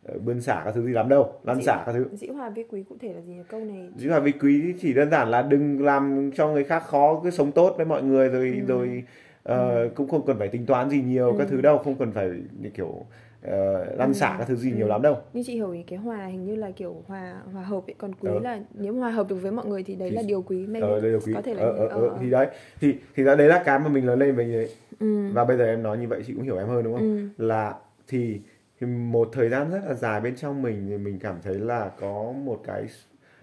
ờ, 0.04 0.18
bươn 0.24 0.40
xả 0.40 0.62
các 0.64 0.74
thứ 0.74 0.86
gì 0.86 0.92
lắm 0.92 1.08
đâu 1.08 1.32
lăn 1.44 1.56
Dĩ- 1.56 1.62
xả 1.62 1.82
các 1.86 1.92
thứ. 1.92 2.06
dĩ 2.12 2.28
hòa 2.28 2.50
vi 2.50 2.64
quý 2.70 2.82
cụ 2.88 2.96
thể 3.00 3.12
là 3.12 3.20
gì? 3.20 3.36
Câu 3.48 3.60
này 3.64 3.90
dĩ 3.96 4.08
hòa 4.08 4.20
vi 4.20 4.32
quý 4.32 4.74
chỉ 4.80 4.92
đơn 4.94 5.10
giản 5.10 5.28
là 5.28 5.42
đừng 5.42 5.84
làm 5.84 6.30
cho 6.34 6.48
người 6.48 6.64
khác 6.64 6.82
khó 6.86 7.20
cứ 7.24 7.30
sống 7.30 7.52
tốt 7.52 7.74
với 7.76 7.86
mọi 7.86 8.02
người 8.02 8.28
rồi 8.28 8.54
Ừ. 8.60 8.66
rồi 8.66 9.04
ờ, 9.42 9.88
cũng 9.94 10.08
không 10.08 10.26
cần 10.26 10.38
phải 10.38 10.48
tính 10.48 10.66
toán 10.66 10.90
gì 10.90 11.02
nhiều 11.02 11.34
các 11.38 11.44
Ừ. 11.44 11.50
thứ 11.50 11.60
đâu 11.60 11.78
không 11.78 11.94
cần 11.98 12.12
phải 12.12 12.30
kiểu 12.74 13.06
ờ, 13.42 13.84
lăn 13.84 14.08
Ừ. 14.08 14.12
xả 14.14 14.36
các 14.38 14.48
thứ 14.48 14.56
gì 14.56 14.70
Ừ. 14.70 14.76
nhiều 14.76 14.88
lắm 14.88 15.02
đâu. 15.02 15.16
Như 15.32 15.42
chị 15.46 15.54
hiểu 15.54 15.70
ý 15.70 15.82
cái 15.82 15.98
hòa 15.98 16.26
hình 16.26 16.44
như 16.44 16.56
là 16.56 16.70
kiểu 16.70 17.02
hòa 17.06 17.34
hòa 17.52 17.62
hợp 17.62 17.86
ấy 17.86 17.94
còn 17.98 18.14
quý 18.14 18.30
Ờ. 18.32 18.38
là 18.40 18.60
nếu 18.74 18.94
hòa 18.94 19.10
hợp 19.10 19.28
được 19.28 19.36
với 19.36 19.52
mọi 19.52 19.66
người 19.66 19.82
thì 19.82 19.94
đấy 19.94 20.10
Thì- 20.10 20.16
là 20.16 20.22
điều 20.22 20.42
quý 20.42 20.66
mình 20.66 20.82
ờ 20.82 21.00
là 21.12 21.18
quý. 21.26 21.34
có 21.34 21.42
thể 21.42 21.54
là 21.54 21.62
ờ, 21.62 21.72
ờ, 21.76 21.88
ờ, 21.88 22.08
ờ, 22.08 22.18
thì 22.20 22.30
đấy. 22.30 22.46
Thì 22.80 22.94
thì 23.16 23.22
ra 23.22 23.34
đấy 23.34 23.48
là 23.48 23.62
cái 23.64 23.78
mà 23.78 23.88
mình 23.88 24.06
lớn 24.06 24.18
lên 24.18 24.34
thế 24.36 24.68
ừ, 25.00 25.32
và 25.32 25.44
bây 25.44 25.56
giờ 25.56 25.64
em 25.64 25.82
nói 25.82 25.98
như 25.98 26.08
vậy 26.08 26.22
chị 26.26 26.32
cũng 26.34 26.42
hiểu 26.42 26.58
em 26.58 26.68
hơn 26.68 26.82
đúng 26.84 26.94
không? 26.94 27.28
Ừ, 27.38 27.44
là 27.46 27.74
thì, 28.08 28.40
thì 28.80 28.86
một 28.86 29.28
thời 29.32 29.48
gian 29.48 29.70
rất 29.70 29.80
là 29.88 29.94
dài 29.94 30.20
bên 30.20 30.36
trong 30.36 30.62
mình 30.62 30.86
thì 30.88 30.98
mình 30.98 31.18
cảm 31.18 31.36
thấy 31.42 31.54
là 31.54 31.90
có 32.00 32.32
một 32.44 32.60
cái 32.66 32.84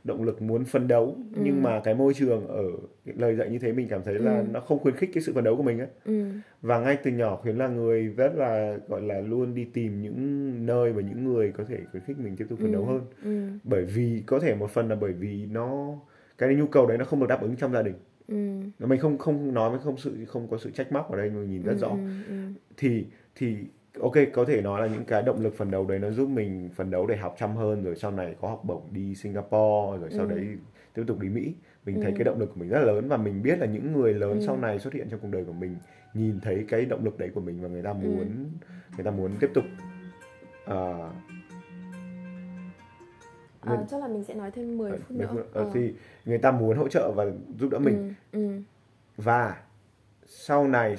động 0.08 0.24
lực 0.24 0.42
muốn 0.42 0.66
phấn 0.66 0.88
đấu. 0.88 1.06
Ừ. 1.36 1.42
nhưng 1.44 1.64
mà 1.64 1.80
cái 1.84 1.96
môi 1.96 2.14
trường 2.14 2.48
ở 2.48 2.64
lời 3.06 3.36
dạy 3.36 3.50
như 3.50 3.60
thế 3.60 3.72
mình 3.74 3.88
cảm 3.90 4.02
thấy 4.04 4.14
là 4.20 4.38
Ừ. 4.40 4.46
nó 4.52 4.60
không 4.60 4.80
khuyến 4.80 4.96
khích 4.96 5.10
cái 5.14 5.24
sự 5.24 5.34
phấn 5.34 5.44
đấu 5.44 5.56
của 5.58 5.64
mình 5.64 5.80
ấy 5.80 5.88
ừ, 6.06 6.26
và 6.62 6.80
ngay 6.80 6.98
từ 7.04 7.12
nhỏ 7.12 7.36
khuyến 7.36 7.56
là 7.56 7.68
người 7.68 8.08
rất 8.08 8.36
là 8.36 8.78
gọi 8.88 9.02
là 9.02 9.22
luôn 9.22 9.56
đi 9.56 9.66
tìm 9.74 10.02
những 10.02 10.66
nơi 10.66 10.94
và 10.94 11.02
những 11.02 11.24
người 11.24 11.52
có 11.52 11.64
thể 11.64 11.78
khuyến 11.92 12.04
khích 12.04 12.20
mình 12.20 12.36
tiếp 12.36 12.46
tục 12.50 12.60
phấn 12.62 12.72
đấu 12.72 12.82
Ừ. 12.82 12.88
hơn. 12.88 13.02
Ừ, 13.24 13.58
bởi 13.64 13.86
vì 13.86 14.24
có 14.26 14.40
thể 14.40 14.56
một 14.56 14.70
phần 14.72 14.90
là 14.90 14.96
bởi 14.96 15.14
vì 15.14 15.46
nó 15.52 15.96
cái 16.38 16.56
nhu 16.56 16.68
cầu 16.68 16.86
đấy 16.88 16.98
nó 16.98 17.06
không 17.06 17.20
được 17.20 17.26
đáp 17.30 17.42
ứng 17.42 17.56
trong 17.56 17.74
gia 17.74 17.82
đình. 17.82 17.96
Ừ, 18.28 18.86
mình 18.88 19.00
không 19.00 19.18
không 19.18 19.54
nói 19.54 19.70
với 19.70 19.80
không 19.80 19.98
sự 19.98 20.26
không 20.26 20.48
có 20.48 20.58
sự 20.58 20.72
trách 20.72 20.92
móc 20.92 21.12
ở 21.12 21.18
đây 21.18 21.30
mình 21.30 21.50
nhìn 21.52 21.62
rất 21.64 21.72
ừ, 21.74 21.78
rõ. 21.78 21.88
ừ, 21.90 21.98
ừ, 22.28 22.34
thì 22.78 23.06
thì 23.36 23.56
ok 24.02 24.14
có 24.34 24.46
thể 24.46 24.62
nói 24.62 24.82
là 24.82 24.88
những 24.88 25.06
cái 25.06 25.22
động 25.24 25.42
lực 25.42 25.56
phấn 25.58 25.72
đấu 25.72 25.86
đấy 25.86 26.00
nó 26.00 26.12
giúp 26.12 26.30
mình 26.30 26.70
phấn 26.76 26.92
đấu 26.92 27.08
để 27.08 27.18
học 27.18 27.36
chăm 27.40 27.56
hơn 27.56 27.84
rồi 27.84 27.96
sau 27.96 28.12
này 28.12 28.36
có 28.42 28.48
học 28.50 28.62
bổng 28.66 28.82
đi 28.92 29.16
Singapore 29.16 30.00
rồi 30.02 30.10
sau 30.12 30.26
Ừ. 30.26 30.30
đấy 30.30 30.48
tiếp 30.94 31.04
tục 31.08 31.20
đi 31.20 31.30
Mỹ 31.30 31.54
mình 31.86 31.96
thấy 32.02 32.12
Ừ. 32.12 32.16
cái 32.18 32.24
động 32.24 32.40
lực 32.40 32.50
của 32.54 32.60
mình 32.60 32.70
rất 32.70 32.80
lớn 32.80 33.08
và 33.08 33.18
mình 33.18 33.44
biết 33.44 33.60
là 33.60 33.66
những 33.66 33.94
người 33.94 34.14
lớn 34.14 34.32
Ừ. 34.40 34.40
sau 34.46 34.58
này 34.58 34.80
xuất 34.80 34.94
hiện 34.94 35.08
trong 35.10 35.20
cuộc 35.20 35.28
đời 35.32 35.46
của 35.46 35.54
mình 35.54 35.76
nhìn 36.14 36.40
thấy 36.40 36.66
cái 36.70 36.86
động 36.86 37.04
lực 37.06 37.18
đấy 37.18 37.30
của 37.36 37.42
mình 37.42 37.62
và 37.62 37.68
người 37.68 37.82
ta 37.84 37.90
Ừ. 37.90 37.96
muốn 38.04 38.28
người 38.96 39.04
ta 39.06 39.12
muốn 39.12 39.32
tiếp 39.40 39.50
tục 39.54 39.64
ờ, 40.66 41.10
À, 43.62 43.86
chắc 43.92 44.02
là 44.02 44.08
mình 44.08 44.24
sẽ 44.24 44.34
nói 44.34 44.52
thêm 44.52 44.78
10 44.78 44.92
phút 44.92 45.12
Mấy 45.12 45.20
nữa. 45.28 45.30
phút- 45.34 45.46
ờ, 45.54 45.64
Ờ. 45.64 45.72
thì 45.74 45.94
người 46.26 46.38
ta 46.38 46.52
muốn 46.52 46.78
hỗ 46.78 46.88
trợ 46.88 47.12
và 47.12 47.26
giúp 47.60 47.70
đỡ 47.72 47.80
mình 47.80 48.14
Ừ, 48.32 48.40
ừ, 48.40 48.62
và 49.18 49.58
sau 50.26 50.68
này 50.68 50.96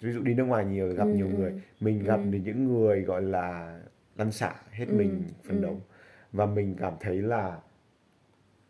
ví 0.00 0.12
dụ 0.12 0.22
đi 0.22 0.34
nước 0.34 0.44
ngoài 0.44 0.64
nhiều 0.64 0.88
gặp 0.88 1.04
Ừ, 1.04 1.12
nhiều 1.14 1.28
người. 1.28 1.52
Mình 1.80 2.02
gặp 2.04 2.16
Ừ. 2.24 2.30
được 2.30 2.38
những 2.44 2.64
người 2.64 3.00
gọi 3.02 3.22
là 3.22 3.78
lăn 4.16 4.32
xả 4.32 4.54
hết 4.70 4.84
Ừ, 4.88 4.94
mình 4.94 5.22
phấn 5.44 5.56
ừ. 5.56 5.62
đấu. 5.62 5.80
Và 6.32 6.46
mình 6.46 6.74
cảm 6.78 6.92
thấy 7.00 7.22
là 7.22 7.56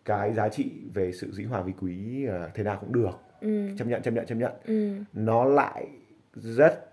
cái 0.05 0.33
giá 0.33 0.49
trị 0.49 0.71
về 0.95 1.13
sự 1.13 1.31
dĩ 1.33 1.45
hòa 1.45 1.63
vi 1.63 1.73
quý 1.81 2.25
ờ, 2.25 2.51
thế 2.55 2.63
nào 2.63 2.79
cũng 2.81 2.93
được. 2.93 3.11
Ừ, 3.41 3.69
chấp 3.79 3.85
nhận 3.89 4.03
chấp 4.03 4.11
nhận 4.11 4.27
chấp 4.27 4.35
nhận. 4.35 4.53
Ừ, 4.65 4.91
nó 5.13 5.45
lại 5.45 5.87
rất 6.35 6.93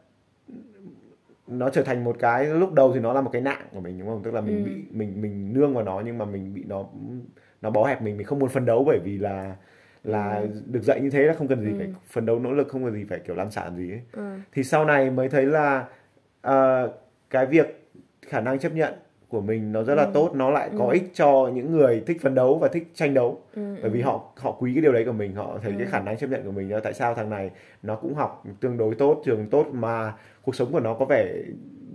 nó 1.48 1.70
trở 1.70 1.84
thành 1.84 2.04
một 2.04 2.16
cái 2.20 2.46
lúc 2.46 2.74
đầu 2.74 2.92
thì 2.94 3.00
nó 3.00 3.14
là 3.14 3.22
một 3.22 3.30
cái 3.34 3.42
nặng 3.42 3.68
của 3.72 3.80
mình 3.82 4.00
đúng 4.00 4.08
không? 4.08 4.24
Tức 4.24 4.34
là 4.34 4.42
mình 4.42 4.56
Ừ. 4.56 4.70
bị 4.70 4.84
mình 4.92 5.22
mình 5.22 5.54
nương 5.54 5.74
vào 5.74 5.84
nó 5.84 6.02
nhưng 6.06 6.18
mà 6.18 6.26
mình 6.26 6.54
bị 6.54 6.64
nó 6.68 6.86
nó 7.62 7.70
bó 7.70 7.86
hẹp 7.88 8.02
mình 8.02 8.18
mình 8.18 8.28
không 8.28 8.40
muốn 8.40 8.50
phấn 8.50 8.66
đấu 8.66 8.84
bởi 8.88 9.00
vì 9.04 9.18
là 9.18 9.56
là 10.04 10.44
được 10.66 10.84
dạy 10.84 11.02
như 11.02 11.10
thế 11.10 11.24
là 11.24 11.34
không 11.34 11.48
cần 11.48 11.62
gì 11.62 11.70
Ừ. 11.72 11.76
phải 11.78 11.88
phấn 12.10 12.26
đấu 12.26 12.40
nỗ 12.40 12.52
lực 12.52 12.68
không 12.68 12.84
cần 12.86 12.94
gì 12.94 13.04
phải 13.10 13.20
kiểu 13.20 13.36
lăn 13.36 13.52
xả 13.52 13.70
gì 13.78 13.92
ấy 13.92 14.02
ừ, 14.12 14.24
thì 14.54 14.64
sau 14.64 14.86
này 14.86 15.10
mới 15.12 15.30
thấy 15.30 15.46
là 15.46 15.86
ờ, 16.42 16.92
cái 17.30 17.46
việc 17.46 17.90
khả 18.22 18.42
năng 18.42 18.60
chấp 18.60 18.72
nhận 18.74 18.94
của 19.28 19.42
mình 19.42 19.72
nó 19.72 19.84
rất 19.84 19.96
là 19.96 20.04
Ừ. 20.04 20.12
tốt 20.14 20.32
nó 20.36 20.50
lại 20.50 20.70
có 20.78 20.86
Ừ. 20.86 20.92
ích 20.94 21.12
cho 21.14 21.52
những 21.54 21.72
người 21.72 22.04
thích 22.08 22.18
phấn 22.22 22.36
đấu 22.36 22.58
và 22.58 22.68
thích 22.68 22.88
tranh 22.94 23.14
đấu 23.14 23.42
ừ, 23.56 23.76
bởi 23.82 23.90
vì 23.92 24.02
họ 24.02 24.32
họ 24.38 24.52
quý 24.60 24.74
cái 24.74 24.82
điều 24.82 24.94
đấy 24.94 25.06
của 25.06 25.12
mình 25.12 25.36
họ 25.36 25.58
thấy 25.62 25.72
cái 25.78 25.88
Ừ. 25.88 25.92
khả 25.92 26.00
năng 26.00 26.18
chấp 26.18 26.28
nhận 26.30 26.44
của 26.44 26.52
mình 26.52 26.72
tại 26.84 26.94
sao 26.94 27.14
thằng 27.16 27.30
này 27.30 27.52
nó 27.84 27.96
cũng 27.96 28.14
học 28.16 28.44
tương 28.60 28.78
đối 28.78 28.96
tốt 28.96 29.22
trường 29.26 29.48
tốt 29.50 29.66
mà 29.72 30.14
cuộc 30.42 30.56
sống 30.56 30.72
của 30.72 30.80
nó 30.80 30.94
có 30.94 31.06
vẻ 31.06 31.34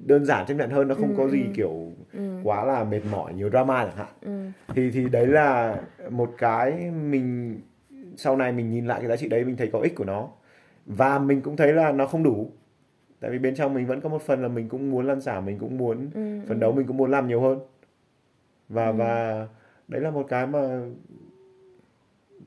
đơn 0.07 0.25
giản 0.25 0.47
chấp 0.47 0.55
nhận 0.55 0.71
hơn 0.71 0.89
nó 0.89 0.95
không 0.95 1.09
Ừ, 1.09 1.15
có 1.17 1.29
gì 1.29 1.43
ừ. 1.43 1.49
kiểu 1.55 1.93
ừ, 2.13 2.41
quá 2.45 2.65
là 2.65 2.85
mệt 2.85 3.01
mỏi 3.11 3.35
nhiều 3.35 3.51
drama 3.51 3.85
chẳng 3.85 3.97
hạn 3.97 4.09
ừ, 4.21 4.51
thì 4.75 4.91
thì 4.91 5.09
đấy 5.09 5.27
là 5.27 5.77
một 6.11 6.31
cái 6.39 6.73
mình 7.11 7.61
sau 8.19 8.37
này 8.37 8.53
mình 8.53 8.71
nhìn 8.71 8.87
lại 8.87 9.01
cái 9.01 9.09
giá 9.09 9.17
trị 9.17 9.29
đấy 9.29 9.45
mình 9.45 9.57
thấy 9.57 9.71
có 9.73 9.81
ích 9.81 9.95
của 9.95 10.05
nó. 10.05 10.29
Và 10.87 11.19
mình 11.19 11.41
cũng 11.43 11.57
thấy 11.57 11.73
là 11.73 11.93
nó 11.93 12.07
không 12.07 12.23
đủ. 12.23 12.51
Tại 13.21 13.31
vì 13.31 13.39
bên 13.39 13.55
trong 13.55 13.75
mình 13.75 13.87
vẫn 13.87 14.01
có 14.01 14.09
một 14.09 14.23
phần 14.23 14.43
là 14.43 14.49
mình 14.49 14.69
cũng 14.69 14.91
muốn 14.91 15.07
lăn 15.07 15.21
xả 15.21 15.41
mình 15.41 15.59
cũng 15.59 15.79
muốn 15.79 16.11
ừ, 16.15 16.41
phấn 16.49 16.61
đấu 16.61 16.73
mình 16.73 16.87
cũng 16.87 16.97
muốn 16.97 17.11
làm 17.11 17.29
nhiều 17.29 17.41
hơn. 17.41 17.59
Và 18.69 18.87
Ừ. 18.87 18.93
và 18.93 19.47
đấy 19.89 20.01
là 20.01 20.11
một 20.11 20.27
cái 20.29 20.47
mà 20.47 20.81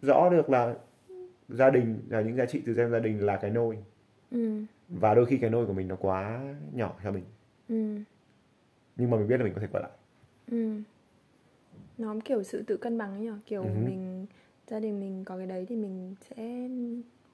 rõ 0.01 0.29
được 0.29 0.49
là 0.49 0.75
gia 1.49 1.69
đình 1.69 1.99
là 2.09 2.21
những 2.21 2.35
giá 2.35 2.45
trị 2.45 2.61
từ 2.65 2.73
gen 2.73 2.91
gia 2.91 2.99
đình 2.99 3.25
là 3.25 3.37
cái 3.37 3.51
nôi. 3.51 3.77
Ừ, 4.31 4.61
và 4.89 5.13
đôi 5.15 5.25
khi 5.25 5.37
cái 5.37 5.49
nôi 5.49 5.65
của 5.65 5.73
mình 5.73 5.87
nó 5.87 5.95
quá 5.95 6.41
nhỏ 6.73 6.93
cho 7.03 7.11
mình. 7.11 7.23
Ừ, 7.69 7.95
nhưng 8.95 9.09
mà 9.09 9.17
mình 9.17 9.27
biết 9.27 9.37
là 9.37 9.43
mình 9.43 9.53
có 9.53 9.61
thể 9.61 9.67
quay 9.71 9.83
lại. 9.83 9.91
Ừ. 10.51 10.73
nó 11.97 12.15
kiểu 12.25 12.43
sự 12.43 12.63
tự 12.63 12.77
cân 12.77 12.97
bằng 12.97 13.11
ấy 13.11 13.21
nhỉ 13.21 13.31
kiểu 13.45 13.63
Ừ 13.63 13.69
mình 13.85 14.25
gia 14.67 14.79
đình 14.79 14.99
mình 14.99 15.23
có 15.25 15.37
cái 15.37 15.47
đấy 15.47 15.65
thì 15.69 15.75
mình 15.75 16.15
sẽ 16.29 16.67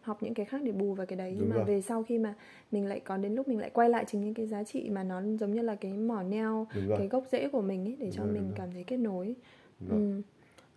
học 0.01 0.23
những 0.23 0.33
cái 0.33 0.45
khác 0.45 0.61
để 0.63 0.71
bù 0.71 0.93
vào 0.93 1.05
cái 1.07 1.17
đấy 1.17 1.31
nhưng 1.31 1.39
Đúng 1.39 1.49
mà 1.49 1.55
rồi. 1.55 1.65
về 1.65 1.81
sau 1.81 2.03
khi 2.03 2.17
mà 2.19 2.33
mình 2.71 2.85
lại 2.85 2.99
có 2.99 3.17
đến 3.17 3.35
lúc 3.35 3.47
mình 3.47 3.59
lại 3.59 3.69
quay 3.69 3.89
lại 3.89 4.05
chính 4.07 4.21
những 4.21 4.33
cái 4.33 4.47
giá 4.47 4.63
trị 4.63 4.89
mà 4.89 5.03
nó 5.03 5.21
giống 5.39 5.53
như 5.53 5.61
là 5.61 5.75
cái 5.75 5.93
mỏ 5.93 6.23
neo 6.23 6.67
đúng 6.75 6.87
rồi 6.87 6.97
cái 6.97 7.07
gốc 7.07 7.23
rễ 7.31 7.47
của 7.47 7.61
mình 7.61 7.85
ấy 7.87 7.95
để 7.99 8.11
cho 8.11 8.23
Đúng 8.23 8.27
rồi, 8.27 8.33
mình 8.33 8.43
đúng 8.43 8.51
rồi. 8.51 8.57
cảm 8.57 8.71
thấy 8.73 8.83
kết 8.83 8.97
nối 8.97 9.35
Đúng 9.79 9.89
rồi. 9.89 9.99
ừ. 9.99 10.21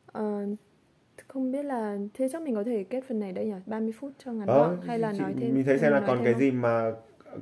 Ờ, 0.07 0.47
không 1.29 1.53
biết 1.53 1.63
là 1.63 1.99
thế 2.15 2.29
chắc 2.33 2.43
mình 2.43 2.55
có 2.55 2.65
thể 2.65 2.85
kết 2.85 3.05
phần 3.09 3.21
này 3.21 3.33
đây 3.33 3.47
nhỉ 3.47 3.53
30 3.67 3.93
phút 3.93 4.13
cho 4.25 4.33
ngắn 4.33 4.49
Ờ, 4.49 4.59
gọn 4.69 4.81
hay 4.89 4.99
là 4.99 5.13
chị- 5.13 5.19
nói 5.19 5.35
thêm 5.41 5.55
mình 5.55 5.65
thấy 5.65 5.79
xem 5.79 5.93
là 5.93 6.01
nói 6.01 6.07
còn 6.09 6.19
thêm 6.19 6.25
cái 6.25 6.33
không? 6.33 6.41
gì 6.41 6.51
mà 6.51 6.93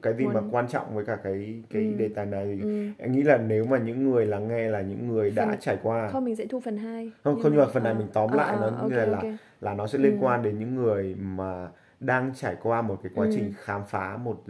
cái 0.03 0.15
gì 0.15 0.27
mà 0.27 0.41
Muốn- 0.41 0.51
quan 0.55 0.69
trọng 0.69 0.95
với 0.95 1.05
cả 1.05 1.17
cái 1.17 1.63
cái 1.71 1.83
Ừ. 1.83 1.93
đề 1.99 2.09
tài 2.09 2.27
này 2.27 2.59
ừ. 2.63 2.87
em 2.99 3.13
nghĩ 3.13 3.23
là 3.23 3.37
nếu 3.39 3.65
mà 3.65 3.79
những 3.79 4.11
người 4.11 4.27
lắng 4.27 4.49
nghe 4.49 4.69
là 4.71 4.81
những 4.81 5.09
người 5.09 5.31
đã 5.31 5.47
Phần- 5.47 5.61
trải 5.61 5.79
qua 5.83 6.09
không 6.09 6.25
mình 6.25 6.37
sẽ 6.37 6.47
thu 6.47 6.61
phần 6.61 6.77
2 6.77 7.13
Không, 7.25 7.35
không, 7.43 7.53
nhưng 7.53 7.61
mà 7.61 7.67
phần 7.73 7.83
này 7.83 7.95
mình 7.95 8.07
tóm 8.13 8.33
lại 8.33 8.57
nó 8.61 8.67
như 8.89 8.97
ok, 8.99 9.09
là- 9.09 9.19
ok. 9.19 9.25
là 9.61 9.75
nó 9.75 9.87
sẽ 9.87 9.99
liên 9.99 10.13
Ừ. 10.13 10.19
quan 10.21 10.43
đến 10.43 10.59
những 10.59 10.75
người 10.75 11.15
mà 11.21 11.69
đang 12.01 12.33
trải 12.35 12.57
qua 12.63 12.83
một 12.83 12.99
cái 13.03 13.13
quá 13.15 13.27
Ừ. 13.27 13.33
trình 13.35 13.53
khám 13.57 13.83
phá 13.89 14.17
một 14.17 14.45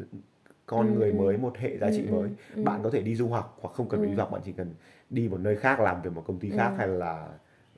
con 0.66 0.86
Ừ, 0.86 0.98
người 0.98 1.10
ừ. 1.10 1.14
mới 1.16 1.36
một 1.38 1.56
hệ 1.58 1.78
giá 1.78 1.90
trị 1.90 2.02
Ừ, 2.02 2.10
ừ, 2.10 2.14
mới 2.20 2.28
ừ. 2.56 2.62
bạn 2.62 2.80
có 2.82 2.90
thể 2.90 3.02
đi 3.02 3.14
du 3.14 3.28
học 3.28 3.58
hoặc 3.60 3.74
không 3.74 3.88
cần 3.88 4.00
phải 4.00 4.06
Ừ. 4.06 4.10
đi 4.10 4.16
du 4.16 4.20
học 4.20 4.30
bạn 4.32 4.40
chỉ 4.44 4.52
cần 4.52 4.74
đi 5.10 5.28
một 5.28 5.40
nơi 5.40 5.56
khác 5.56 5.80
làm 5.80 6.02
về 6.02 6.10
một 6.10 6.22
công 6.26 6.38
ty 6.38 6.50
khác 6.50 6.68
Ừ. 6.68 6.74
hay 6.78 6.88
là 6.88 7.28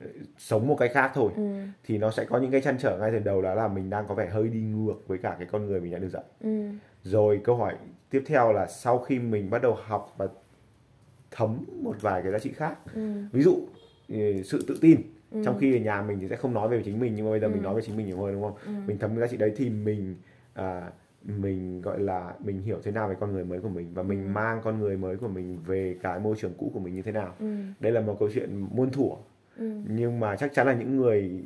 ờ, 0.01 0.07
sống 0.37 0.67
một 0.67 0.75
cái 0.79 0.89
khác 0.89 1.11
thôi 1.13 1.31
ừ. 1.35 1.41
thì 1.83 1.97
nó 1.97 2.11
sẽ 2.11 2.25
có 2.25 2.37
những 2.37 2.51
cái 2.51 2.61
chăn 2.61 2.75
trở 2.79 2.97
ngay 2.97 3.11
từ 3.11 3.19
đầu 3.19 3.41
đó 3.41 3.53
là 3.55 3.67
mình 3.67 3.89
đang 3.89 4.05
có 4.07 4.15
vẻ 4.15 4.29
hơi 4.29 4.47
đi 4.47 4.61
ngược 4.61 5.07
với 5.07 5.17
cả 5.17 5.35
cái 5.39 5.47
con 5.51 5.65
người 5.65 5.81
mình 5.81 5.91
đã 5.91 5.99
được 5.99 6.09
dạy 6.09 6.23
Ừ. 6.41 6.49
rồi 7.03 7.41
câu 7.43 7.55
hỏi 7.55 7.75
tiếp 8.09 8.23
theo 8.25 8.53
là 8.53 8.67
sau 8.67 8.99
khi 8.99 9.19
mình 9.19 9.49
bắt 9.49 9.61
đầu 9.61 9.77
học 9.83 10.13
và 10.17 10.27
thấm 11.31 11.57
một 11.83 11.95
vài 12.01 12.21
cái 12.21 12.31
giá 12.31 12.39
trị 12.39 12.51
khác 12.51 12.75
Ừ. 12.95 13.01
ví 13.31 13.41
dụ 13.41 13.57
ừ, 14.09 14.41
sự 14.43 14.65
tự 14.67 14.77
tin 14.81 15.01
Ừ. 15.31 15.41
trong 15.45 15.57
khi 15.57 15.75
ở 15.75 15.79
nhà 15.79 16.01
mình 16.01 16.19
thì 16.19 16.27
sẽ 16.27 16.35
không 16.35 16.53
nói 16.53 16.67
về 16.69 16.81
chính 16.85 16.99
mình 16.99 17.13
nhưng 17.15 17.25
mà 17.25 17.31
bây 17.31 17.39
giờ 17.39 17.47
mình 17.47 17.57
Ừ. 17.59 17.63
nói 17.63 17.75
về 17.75 17.81
chính 17.85 17.97
mình 17.97 18.05
nhiều 18.05 18.17
hơn 18.17 18.33
đúng 18.33 18.41
không 18.43 18.55
Ừ. 18.65 18.71
mình 18.87 18.97
thấm 18.97 19.09
cái 19.11 19.19
giá 19.19 19.27
trị 19.27 19.37
đấy 19.37 19.53
thì 19.57 19.69
mình 19.69 20.15
à, 20.53 20.91
mình 21.25 21.81
gọi 21.81 21.99
là 21.99 22.33
mình 22.39 22.61
hiểu 22.61 22.77
thế 22.83 22.91
nào 22.91 23.09
về 23.09 23.15
con 23.19 23.31
người 23.33 23.43
mới 23.45 23.59
của 23.59 23.69
mình 23.69 23.87
và 23.93 24.03
mình 24.03 24.23
Ừ. 24.23 24.29
mang 24.29 24.61
con 24.63 24.79
người 24.79 24.97
mới 24.97 25.17
của 25.17 25.27
mình 25.27 25.57
về 25.65 25.95
cái 26.01 26.19
môi 26.19 26.35
trường 26.39 26.53
cũ 26.57 26.71
của 26.73 26.79
mình 26.79 26.93
như 26.95 27.01
thế 27.01 27.11
nào 27.11 27.35
Ừ. 27.39 27.55
đây 27.79 27.91
là 27.91 28.01
một 28.01 28.15
câu 28.19 28.29
chuyện 28.33 28.67
muôn 28.71 28.89
thuở 28.91 29.09
Ừ. 29.57 29.71
nhưng 29.87 30.19
mà 30.19 30.35
chắc 30.35 30.53
chắn 30.53 30.67
là 30.67 30.73
những 30.73 30.97
người 30.97 31.43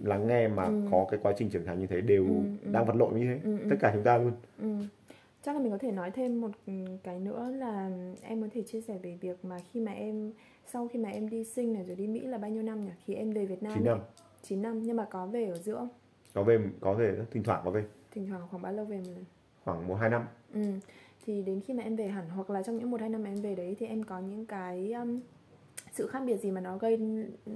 lắng 0.00 0.26
nghe 0.26 0.48
mà 0.48 0.64
Ừ. 0.64 0.80
có 0.90 1.06
cái 1.10 1.20
quá 1.22 1.32
trình 1.36 1.50
trưởng 1.50 1.64
thành 1.64 1.78
như 1.78 1.86
thế 1.86 2.00
đều 2.00 2.24
Ừ, 2.24 2.32
ừ. 2.64 2.72
đang 2.72 2.84
vật 2.86 2.96
lộn 2.96 3.16
như 3.16 3.24
thế 3.34 3.40
Ừ, 3.44 3.58
ừ. 3.58 3.66
tất 3.70 3.76
cả 3.80 3.90
chúng 3.94 4.02
ta 4.04 4.18
luôn 4.18 4.32
Ừ. 4.58 4.68
Chắc 5.42 5.56
là 5.56 5.62
mình 5.62 5.70
có 5.72 5.78
thể 5.78 5.92
nói 5.92 6.10
thêm 6.10 6.40
một 6.40 6.50
ừ, 6.66 6.72
cái 7.02 7.20
nữa 7.20 7.50
là 7.58 7.90
em 8.22 8.42
có 8.42 8.48
thể 8.54 8.62
chia 8.62 8.80
sẻ 8.80 8.98
về 9.02 9.18
việc 9.20 9.44
mà 9.44 9.56
khi 9.72 9.80
mà 9.80 9.92
em 9.92 10.32
sau 10.66 10.88
khi 10.88 10.98
mà 10.98 11.08
em 11.08 11.28
đi 11.28 11.44
sinh 11.44 11.72
này 11.72 11.84
rồi 11.84 11.96
đi 11.96 12.06
Mỹ 12.06 12.20
là 12.20 12.38
bao 12.38 12.50
nhiêu 12.50 12.62
năm 12.62 12.84
nhỉ? 12.84 12.90
Khi 13.04 13.14
em 13.14 13.30
về 13.30 13.46
Việt 13.46 13.62
Nam 13.62 13.72
9 13.74 13.84
năm 13.84 13.98
9 14.42 14.62
năm 14.62 14.82
nhưng 14.82 14.96
mà 14.96 15.04
có 15.10 15.26
về 15.26 15.46
ở 15.46 15.56
giữa 15.58 15.74
không? 15.76 15.88
có 16.34 16.42
về 16.42 16.58
có 16.80 16.94
về 16.94 17.16
thỉnh 17.30 17.42
thoảng 17.42 17.62
có 17.64 17.70
về 17.70 17.84
Thỉnh 18.10 18.26
thoảng 18.28 18.42
khoảng 18.50 18.62
bao 18.62 18.72
lâu 18.72 18.84
về 18.84 18.96
một 18.96 19.10
lần? 19.14 19.24
khoảng 19.64 19.88
một 19.88 19.94
hai 19.94 20.10
năm 20.10 20.22
Ừ. 20.54 20.60
Thì 21.26 21.42
đến 21.42 21.60
khi 21.60 21.74
mà 21.74 21.82
em 21.82 21.96
về 21.96 22.06
hẳn 22.08 22.28
hoặc 22.28 22.50
là 22.50 22.62
trong 22.62 22.78
những 22.78 22.90
một 22.90 23.00
hai 23.00 23.08
năm 23.10 23.24
em 23.24 23.34
về 23.34 23.54
đấy 23.54 23.76
thì 23.78 23.86
em 23.86 24.02
có 24.02 24.18
những 24.20 24.46
cái 24.46 24.92
um, 24.92 25.20
sự 25.92 26.06
khác 26.06 26.22
biệt 26.26 26.36
gì 26.36 26.50
mà 26.50 26.60
nó 26.60 26.76
gây 26.78 26.98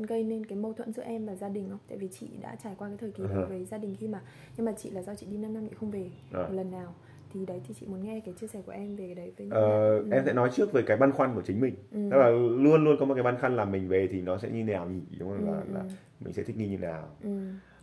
gây 0.08 0.24
nên 0.24 0.46
cái 0.46 0.58
mâu 0.58 0.72
thuẫn 0.72 0.92
giữa 0.92 1.02
em 1.02 1.26
và 1.26 1.34
gia 1.34 1.48
đình 1.48 1.66
không? 1.70 1.78
Tại 1.88 1.98
vì 1.98 2.08
chị 2.08 2.28
đã 2.42 2.56
trải 2.64 2.74
qua 2.78 2.88
cái 2.88 2.96
thời 3.00 3.10
kỳ 3.10 3.22
Ừ. 3.22 3.28
đó 3.34 3.46
với 3.48 3.64
gia 3.64 3.78
đình 3.78 3.96
khi 4.00 4.08
mà 4.08 4.20
nhưng 4.56 4.66
mà 4.66 4.72
chị 4.72 4.90
là 4.90 5.02
do 5.02 5.14
chị 5.14 5.26
đi 5.30 5.36
5 5.36 5.54
năm 5.54 5.66
chị 5.68 5.76
không 5.80 5.90
về 5.90 6.10
Ờ. 6.32 6.42
một 6.48 6.54
lần 6.54 6.70
nào 6.70 6.94
thì 7.32 7.46
đấy 7.46 7.60
thì 7.68 7.74
chị 7.80 7.86
muốn 7.86 8.04
nghe 8.04 8.20
cái 8.24 8.34
chia 8.40 8.46
sẻ 8.46 8.60
của 8.66 8.72
em 8.72 8.96
về 8.96 9.06
cái 9.06 9.14
đấy 9.14 9.32
với 9.38 9.48
Ờ, 9.50 9.96
Ừ. 9.98 10.06
em 10.10 10.22
sẽ 10.26 10.32
nói 10.32 10.50
trước 10.52 10.72
về 10.72 10.82
cái 10.82 10.96
băn 10.96 11.12
khoăn 11.12 11.34
của 11.34 11.42
chính 11.42 11.60
mình 11.60 11.74
Ừ. 11.92 11.98
tức 12.10 12.16
là 12.16 12.28
luôn 12.30 12.84
luôn 12.84 12.96
có 13.00 13.06
một 13.06 13.14
cái 13.14 13.22
băn 13.22 13.36
khoăn 13.40 13.56
là 13.56 13.64
mình 13.64 13.88
về 13.88 14.08
thì 14.10 14.20
nó 14.20 14.38
sẽ 14.38 14.48
như 14.50 14.64
nào 14.64 14.86
nhỉ 14.88 15.00
đúng 15.18 15.28
không 15.30 15.46
Ừ, 15.46 15.52
là, 15.52 15.58
ừ. 15.60 15.74
là 15.74 15.84
mình 16.20 16.32
sẽ 16.32 16.42
thích 16.42 16.56
nghi 16.56 16.68
như 16.68 16.78
nào 16.78 17.08
Ừ. 17.22 17.30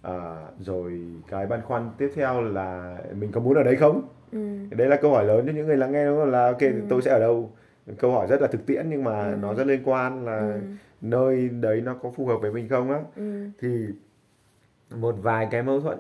à, 0.02 0.48
rồi 0.60 1.00
cái 1.28 1.48
băn 1.48 1.62
khoăn 1.62 1.90
tiếp 1.98 2.10
theo 2.16 2.42
là 2.42 2.98
mình 3.20 3.32
có 3.32 3.42
muốn 3.42 3.54
ở 3.56 3.64
đấy 3.64 3.76
không 3.76 4.02
Ừ. 4.32 4.58
đấy 4.78 4.88
là 4.88 4.96
câu 4.96 5.12
hỏi 5.12 5.26
lớn 5.26 5.44
cho 5.48 5.52
những 5.54 5.68
người 5.68 5.78
lắng 5.78 5.92
nghe 5.92 6.06
đúng 6.06 6.18
không 6.20 6.30
là 6.32 6.46
ok 6.46 6.62
Ừ. 6.62 6.82
tôi 6.90 7.02
sẽ 7.02 7.12
ở 7.12 7.20
đâu 7.20 7.52
câu 7.98 8.12
hỏi 8.12 8.28
rất 8.28 8.42
là 8.42 8.48
thực 8.48 8.66
tiễn 8.66 8.90
nhưng 8.90 9.04
mà 9.04 9.32
Ừ. 9.32 9.38
nó 9.42 9.54
rất 9.54 9.68
liên 9.68 9.82
quan 9.86 10.26
là 10.26 10.38
Ừ. 10.40 10.62
nơi 11.02 11.50
đấy 11.50 11.82
nó 11.82 11.94
có 11.94 12.12
phù 12.12 12.26
hợp 12.26 12.38
với 12.42 12.52
mình 12.52 12.70
không 12.70 12.92
á 12.92 13.00
Ừ. 13.16 13.50
thì 13.60 13.86
một 14.96 15.16
vài 15.22 15.48
cái 15.52 15.64
mâu 15.64 15.82
thuẫn 15.82 15.98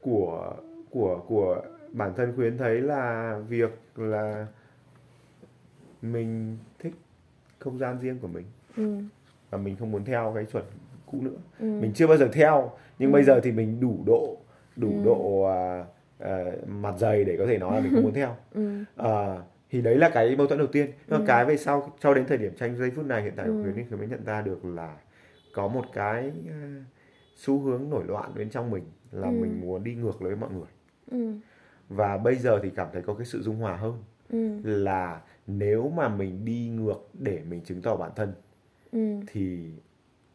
của 0.00 0.54
của 0.90 1.20
của 1.28 1.62
bản 1.92 2.12
thân 2.16 2.32
khuyến 2.36 2.58
thấy 2.58 2.80
là 2.80 3.38
việc 3.48 3.78
là 3.96 4.46
mình 6.02 6.56
thích 6.78 6.92
không 7.58 7.78
gian 7.78 7.98
riêng 8.00 8.18
của 8.22 8.28
mình 8.28 8.44
Ừ. 8.76 8.98
và 9.50 9.58
mình 9.58 9.76
không 9.76 9.90
muốn 9.90 10.04
theo 10.04 10.32
cái 10.34 10.44
chuẩn 10.44 10.64
cũ 11.06 11.18
nữa 11.22 11.36
Ừ. 11.60 11.64
mình 11.80 11.92
chưa 11.94 12.06
bao 12.06 12.16
giờ 12.16 12.28
theo 12.32 12.70
nhưng 12.98 13.10
Ừ. 13.10 13.12
bây 13.12 13.22
giờ 13.24 13.40
thì 13.40 13.52
mình 13.52 13.80
đủ 13.80 13.98
độ 14.06 14.36
đủ 14.76 14.88
Ừ. 14.90 15.04
độ 15.04 15.42
à, 15.42 15.84
à, 16.18 16.44
mặt 16.66 16.94
dày 16.98 17.24
để 17.24 17.36
có 17.38 17.46
thể 17.46 17.58
nói 17.58 17.74
là 17.74 17.80
mình 17.80 17.94
không 17.94 18.02
muốn 18.02 18.14
theo 18.14 18.36
Ừ. 18.54 18.70
thì 19.70 19.80
đấy 19.82 19.96
là 19.98 20.10
cái 20.10 20.36
mâu 20.36 20.46
thuẫn 20.46 20.58
đầu 20.58 20.68
tiên 20.68 20.90
nhưng 21.08 21.20
Ừ. 21.20 21.24
cái 21.26 21.44
về 21.44 21.56
sau 21.56 21.92
cho 22.00 22.14
đến 22.14 22.24
thời 22.28 22.38
điểm 22.38 22.54
tranh 22.56 22.76
giây 22.76 22.90
phút 22.90 23.04
này 23.06 23.22
hiện 23.22 23.32
tại 23.36 23.46
của 23.46 23.52
Ừ. 23.52 23.62
khuyến 23.72 23.86
thì 23.90 23.96
mới 23.96 24.06
nhận 24.08 24.24
ra 24.24 24.42
được 24.42 24.64
là 24.64 24.96
có 25.52 25.68
một 25.68 25.84
cái 25.92 26.32
à, 26.50 26.84
xu 27.36 27.60
hướng 27.60 27.90
nổi 27.90 28.04
loạn 28.08 28.32
bên 28.36 28.50
trong 28.50 28.70
mình 28.70 28.84
là 29.12 29.28
Ừ. 29.28 29.32
mình 29.34 29.60
muốn 29.60 29.84
đi 29.84 29.94
ngược 29.94 30.20
với 30.20 30.36
mọi 30.36 30.50
người 30.52 30.68
Ừ. 31.10 31.32
và 31.88 32.18
bây 32.18 32.34
giờ 32.36 32.60
thì 32.62 32.70
cảm 32.76 32.88
thấy 32.92 33.02
có 33.02 33.14
cái 33.14 33.26
sự 33.26 33.42
dung 33.42 33.56
hòa 33.56 33.76
hơn 33.76 33.94
Ừ. 34.30 34.58
là 34.64 35.20
nếu 35.46 35.88
mà 35.96 36.08
mình 36.08 36.44
đi 36.44 36.68
ngược 36.68 37.08
để 37.12 37.40
mình 37.48 37.60
chứng 37.60 37.82
tỏ 37.82 37.96
bản 37.96 38.10
thân 38.16 38.32
Ừ. 38.92 39.20
thì 39.26 39.72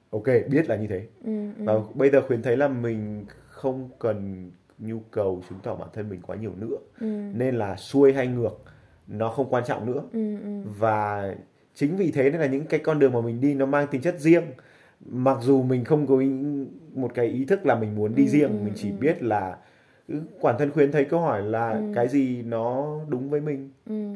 ok 0.10 0.24
biết 0.50 0.70
là 0.70 0.76
như 0.76 0.88
thế 0.88 1.08
Ừ. 1.26 1.52
Ừ. 1.58 1.64
và 1.66 1.74
bây 1.96 2.10
giờ 2.10 2.22
khuyến 2.28 2.42
thấy 2.42 2.58
là 2.58 2.68
mình 2.68 3.26
không 3.48 3.90
cần 4.00 4.52
nhu 4.80 5.00
cầu 5.12 5.44
chứng 5.50 5.60
tỏ 5.64 5.76
bản 5.76 5.90
thân 5.94 6.10
mình 6.10 6.22
quá 6.22 6.36
nhiều 6.36 6.52
nữa 6.60 6.78
Ừ. 7.00 7.32
nên 7.34 7.56
là 7.56 7.76
xuôi 7.76 8.14
hay 8.14 8.28
ngược 8.28 8.60
nó 9.08 9.30
không 9.30 9.50
quan 9.50 9.64
trọng 9.68 9.86
nữa 9.86 10.04
Ừ. 10.14 10.36
Ừ. 10.44 10.62
và 10.80 11.36
chính 11.76 11.96
vì 11.98 12.12
thế 12.12 12.32
nên 12.32 12.42
là 12.42 12.48
những 12.48 12.66
cái 12.66 12.80
con 12.80 13.00
đường 13.00 13.14
mà 13.14 13.22
mình 13.22 13.42
đi 13.42 13.54
nó 13.54 13.66
mang 13.66 13.88
tính 13.88 14.02
chất 14.02 14.16
riêng 14.20 14.44
mặc 15.10 15.38
dù 15.42 15.64
mình 15.64 15.86
không 15.86 16.08
có 16.08 16.18
ý, 16.18 16.30
một 16.94 17.12
cái 17.14 17.26
ý 17.26 17.46
thức 17.46 17.66
là 17.66 17.76
mình 17.76 17.96
muốn 17.96 18.16
đi 18.16 18.24
Ừ, 18.24 18.30
riêng 18.30 18.50
ừ, 18.50 18.64
mình 18.64 18.74
chỉ 18.76 18.92
ừ. 18.92 18.96
biết 19.00 19.24
là 19.24 19.58
ừ, 20.08 20.22
bản 20.44 20.56
thân 20.60 20.72
khuyến 20.72 20.92
thấy 20.92 21.06
câu 21.06 21.20
hỏi 21.20 21.42
là 21.42 21.70
Ừ. 21.72 21.82
cái 21.94 22.08
gì 22.08 22.42
nó 22.42 22.96
đúng 23.10 23.30
với 23.30 23.42
mình 23.42 23.70
Ừ. 23.90 24.14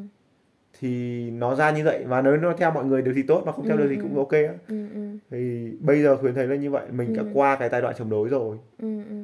thì 0.79 1.31
nó 1.31 1.55
ra 1.55 1.71
như 1.71 1.83
vậy 1.83 2.03
và 2.07 2.21
nếu 2.21 2.37
nó 2.37 2.53
theo 2.57 2.71
mọi 2.71 2.85
người 2.85 3.01
được 3.01 3.11
thì 3.15 3.21
tốt 3.23 3.43
mà 3.45 3.51
không 3.51 3.65
theo 3.65 3.77
Ừ, 3.77 3.81
được 3.81 3.87
thì 3.89 3.95
ừ. 3.95 4.01
cũng 4.01 4.17
ok 4.17 4.31
á 4.31 4.53
ừ 4.67 4.87
ừ 4.93 5.07
thì 5.31 5.71
bây 5.79 6.03
giờ 6.03 6.17
khuyến 6.17 6.33
thấy 6.35 6.47
là 6.47 6.55
như 6.55 6.71
vậy 6.71 6.87
mình 6.91 7.13
đã 7.13 7.23
Ừ. 7.23 7.29
qua 7.33 7.55
cái 7.55 7.69
giai 7.69 7.81
đoạn 7.81 7.95
chống 7.97 8.09
đối 8.09 8.29
rồi 8.29 8.57
ừ 8.79 8.97
ừ 9.09 9.15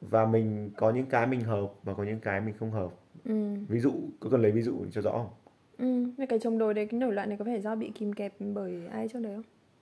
và 0.00 0.26
mình 0.26 0.70
có 0.76 0.90
những 0.90 1.06
cái 1.06 1.26
mình 1.26 1.40
hợp 1.40 1.66
và 1.84 1.94
có 1.94 2.02
những 2.04 2.20
cái 2.20 2.40
mình 2.40 2.54
không 2.58 2.70
hợp 2.70 2.88
ừ. 3.24 3.54
Ví 3.68 3.80
dụ 3.80 3.92
có 4.20 4.30
cần 4.30 4.42
lấy 4.42 4.52
ví 4.52 4.62
dụ 4.62 4.84
cho 4.92 5.00
rõ 5.00 5.12
không? 5.12 5.28
Ừ 5.78 6.26
cái 6.28 6.38
chống 6.38 6.58
đối 6.58 6.74
đấy 6.74 6.86
cái 6.86 7.00
nổi 7.00 7.12
loạn 7.12 7.28
này 7.28 7.38
có 7.38 7.44
phải 7.44 7.60
do 7.60 7.74
bị 7.74 7.90
kìm 7.94 8.12
kẹp 8.12 8.34
bởi 8.38 8.74
ai 8.92 9.08
trước 9.08 9.18
đấy 9.20 9.32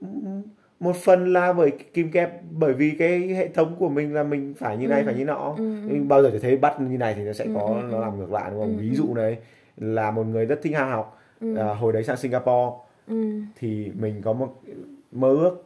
không? 0.00 0.42
Một 0.80 0.96
phần 0.96 1.32
là 1.32 1.52
bởi 1.52 1.70
kim 1.70 2.10
kẹp 2.10 2.42
bởi 2.58 2.74
vì 2.74 2.90
cái 2.98 3.20
hệ 3.28 3.48
thống 3.48 3.76
của 3.78 3.88
mình 3.88 4.14
là 4.14 4.22
mình 4.22 4.54
phải 4.54 4.76
như 4.76 4.88
này 4.88 5.00
Ừ. 5.00 5.04
phải 5.06 5.14
như 5.14 5.24
nọ. 5.24 5.54
Ừ, 5.58 5.64
ừ. 5.74 5.88
Nhưng 5.88 6.08
bao 6.08 6.22
giờ 6.22 6.30
chỉ 6.32 6.38
thấy 6.38 6.56
bắt 6.56 6.80
như 6.80 6.98
này 6.98 7.14
thì 7.14 7.22
nó 7.24 7.32
sẽ 7.32 7.44
Ừ, 7.44 7.50
có 7.54 7.60
ừ, 7.66 7.88
nó 7.90 7.96
ừ. 7.98 8.00
làm 8.00 8.18
ngược 8.18 8.32
lại 8.32 8.50
đúng 8.50 8.60
không? 8.60 8.76
Ừ, 8.76 8.80
ví 8.82 8.88
ừ. 8.88 8.94
dụ 8.94 9.14
này 9.14 9.38
là 9.76 10.10
một 10.10 10.24
người 10.26 10.46
rất 10.46 10.60
thích 10.62 10.74
ham 10.74 10.88
học. 10.90 11.20
Ừ. 11.40 11.56
À, 11.56 11.74
hồi 11.74 11.92
đấy 11.92 12.04
sang 12.04 12.16
Singapore 12.16 12.76
ừ. 13.06 13.40
thì 13.56 13.90
mình 13.98 14.22
có 14.22 14.32
một 14.32 14.62
mơ 15.12 15.28
ước 15.28 15.65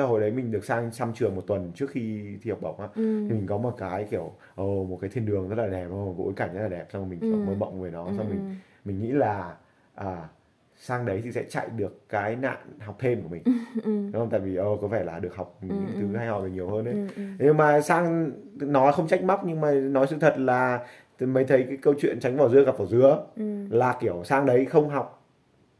Là 0.00 0.06
hồi 0.06 0.20
đấy 0.20 0.30
mình 0.30 0.50
được 0.50 0.64
sang 0.64 0.90
thăm 0.98 1.12
trường 1.14 1.34
một 1.36 1.46
tuần 1.46 1.72
trước 1.74 1.90
khi 1.90 2.22
thi 2.42 2.50
học 2.50 2.58
bổng 2.62 2.80
á. 2.80 2.88
Ừ. 2.94 3.26
Thì 3.28 3.34
mình 3.34 3.46
có 3.46 3.58
một 3.58 3.74
cái 3.78 4.06
kiểu 4.10 4.32
ồ 4.54 4.84
một 4.84 4.98
cái 5.00 5.10
thiên 5.10 5.26
đường 5.26 5.48
rất 5.48 5.56
là 5.58 5.66
đẹp 5.66 5.88
một 5.88 6.14
bối 6.18 6.32
cảnh 6.36 6.54
rất 6.54 6.62
là 6.62 6.68
đẹp 6.68 6.86
xong 6.92 7.02
rồi 7.02 7.10
mình 7.10 7.20
kiểu 7.20 7.32
Ừ. 7.38 7.44
mơ 7.46 7.54
mộng 7.54 7.80
về 7.82 7.90
nó 7.90 8.04
ừ 8.04 8.12
xong 8.16 8.30
mình 8.30 8.40
mình 8.84 9.00
nghĩ 9.02 9.12
là 9.12 9.56
à, 9.94 10.28
sang 10.76 11.06
đấy 11.06 11.20
thì 11.24 11.32
sẽ 11.32 11.44
chạy 11.48 11.68
được 11.76 12.08
cái 12.08 12.36
nạn 12.36 12.56
học 12.80 12.96
thêm 12.98 13.22
của 13.22 13.28
mình. 13.28 13.42
Ừ. 13.84 13.90
Đúng 14.12 14.12
không? 14.12 14.30
Tại 14.30 14.40
vì 14.40 14.56
ờ, 14.56 14.64
có 14.80 14.88
vẻ 14.88 15.04
là 15.04 15.18
được 15.18 15.34
học 15.36 15.58
những 15.62 15.86
Ừ, 15.90 15.94
thứ 16.00 16.12
ừ. 16.12 16.16
hay 16.18 16.26
ho 16.26 16.40
về 16.40 16.50
nhiều 16.50 16.68
hơn 16.70 16.84
đấy 16.84 16.94
ừ 16.94 17.06
ừ. 17.16 17.22
Nhưng 17.38 17.56
mà 17.56 17.80
sang 17.80 18.30
nói 18.54 18.92
không 18.92 19.06
trách 19.08 19.22
móc 19.24 19.44
nhưng 19.44 19.60
mà 19.60 19.72
nói 19.72 20.06
sự 20.10 20.16
thật 20.20 20.34
là 20.38 20.80
mới 21.20 21.44
thấy 21.44 21.64
cái 21.68 21.76
câu 21.82 21.94
chuyện 21.98 22.20
tránh 22.20 22.36
vỏ 22.36 22.48
dưa 22.48 22.64
gặp 22.64 22.78
vỏ 22.78 22.84
dứa 22.86 23.24
ừ. 23.36 23.66
là 23.70 23.96
kiểu 24.00 24.24
sang 24.24 24.46
đấy 24.46 24.64
không 24.64 24.88
học 24.88 25.16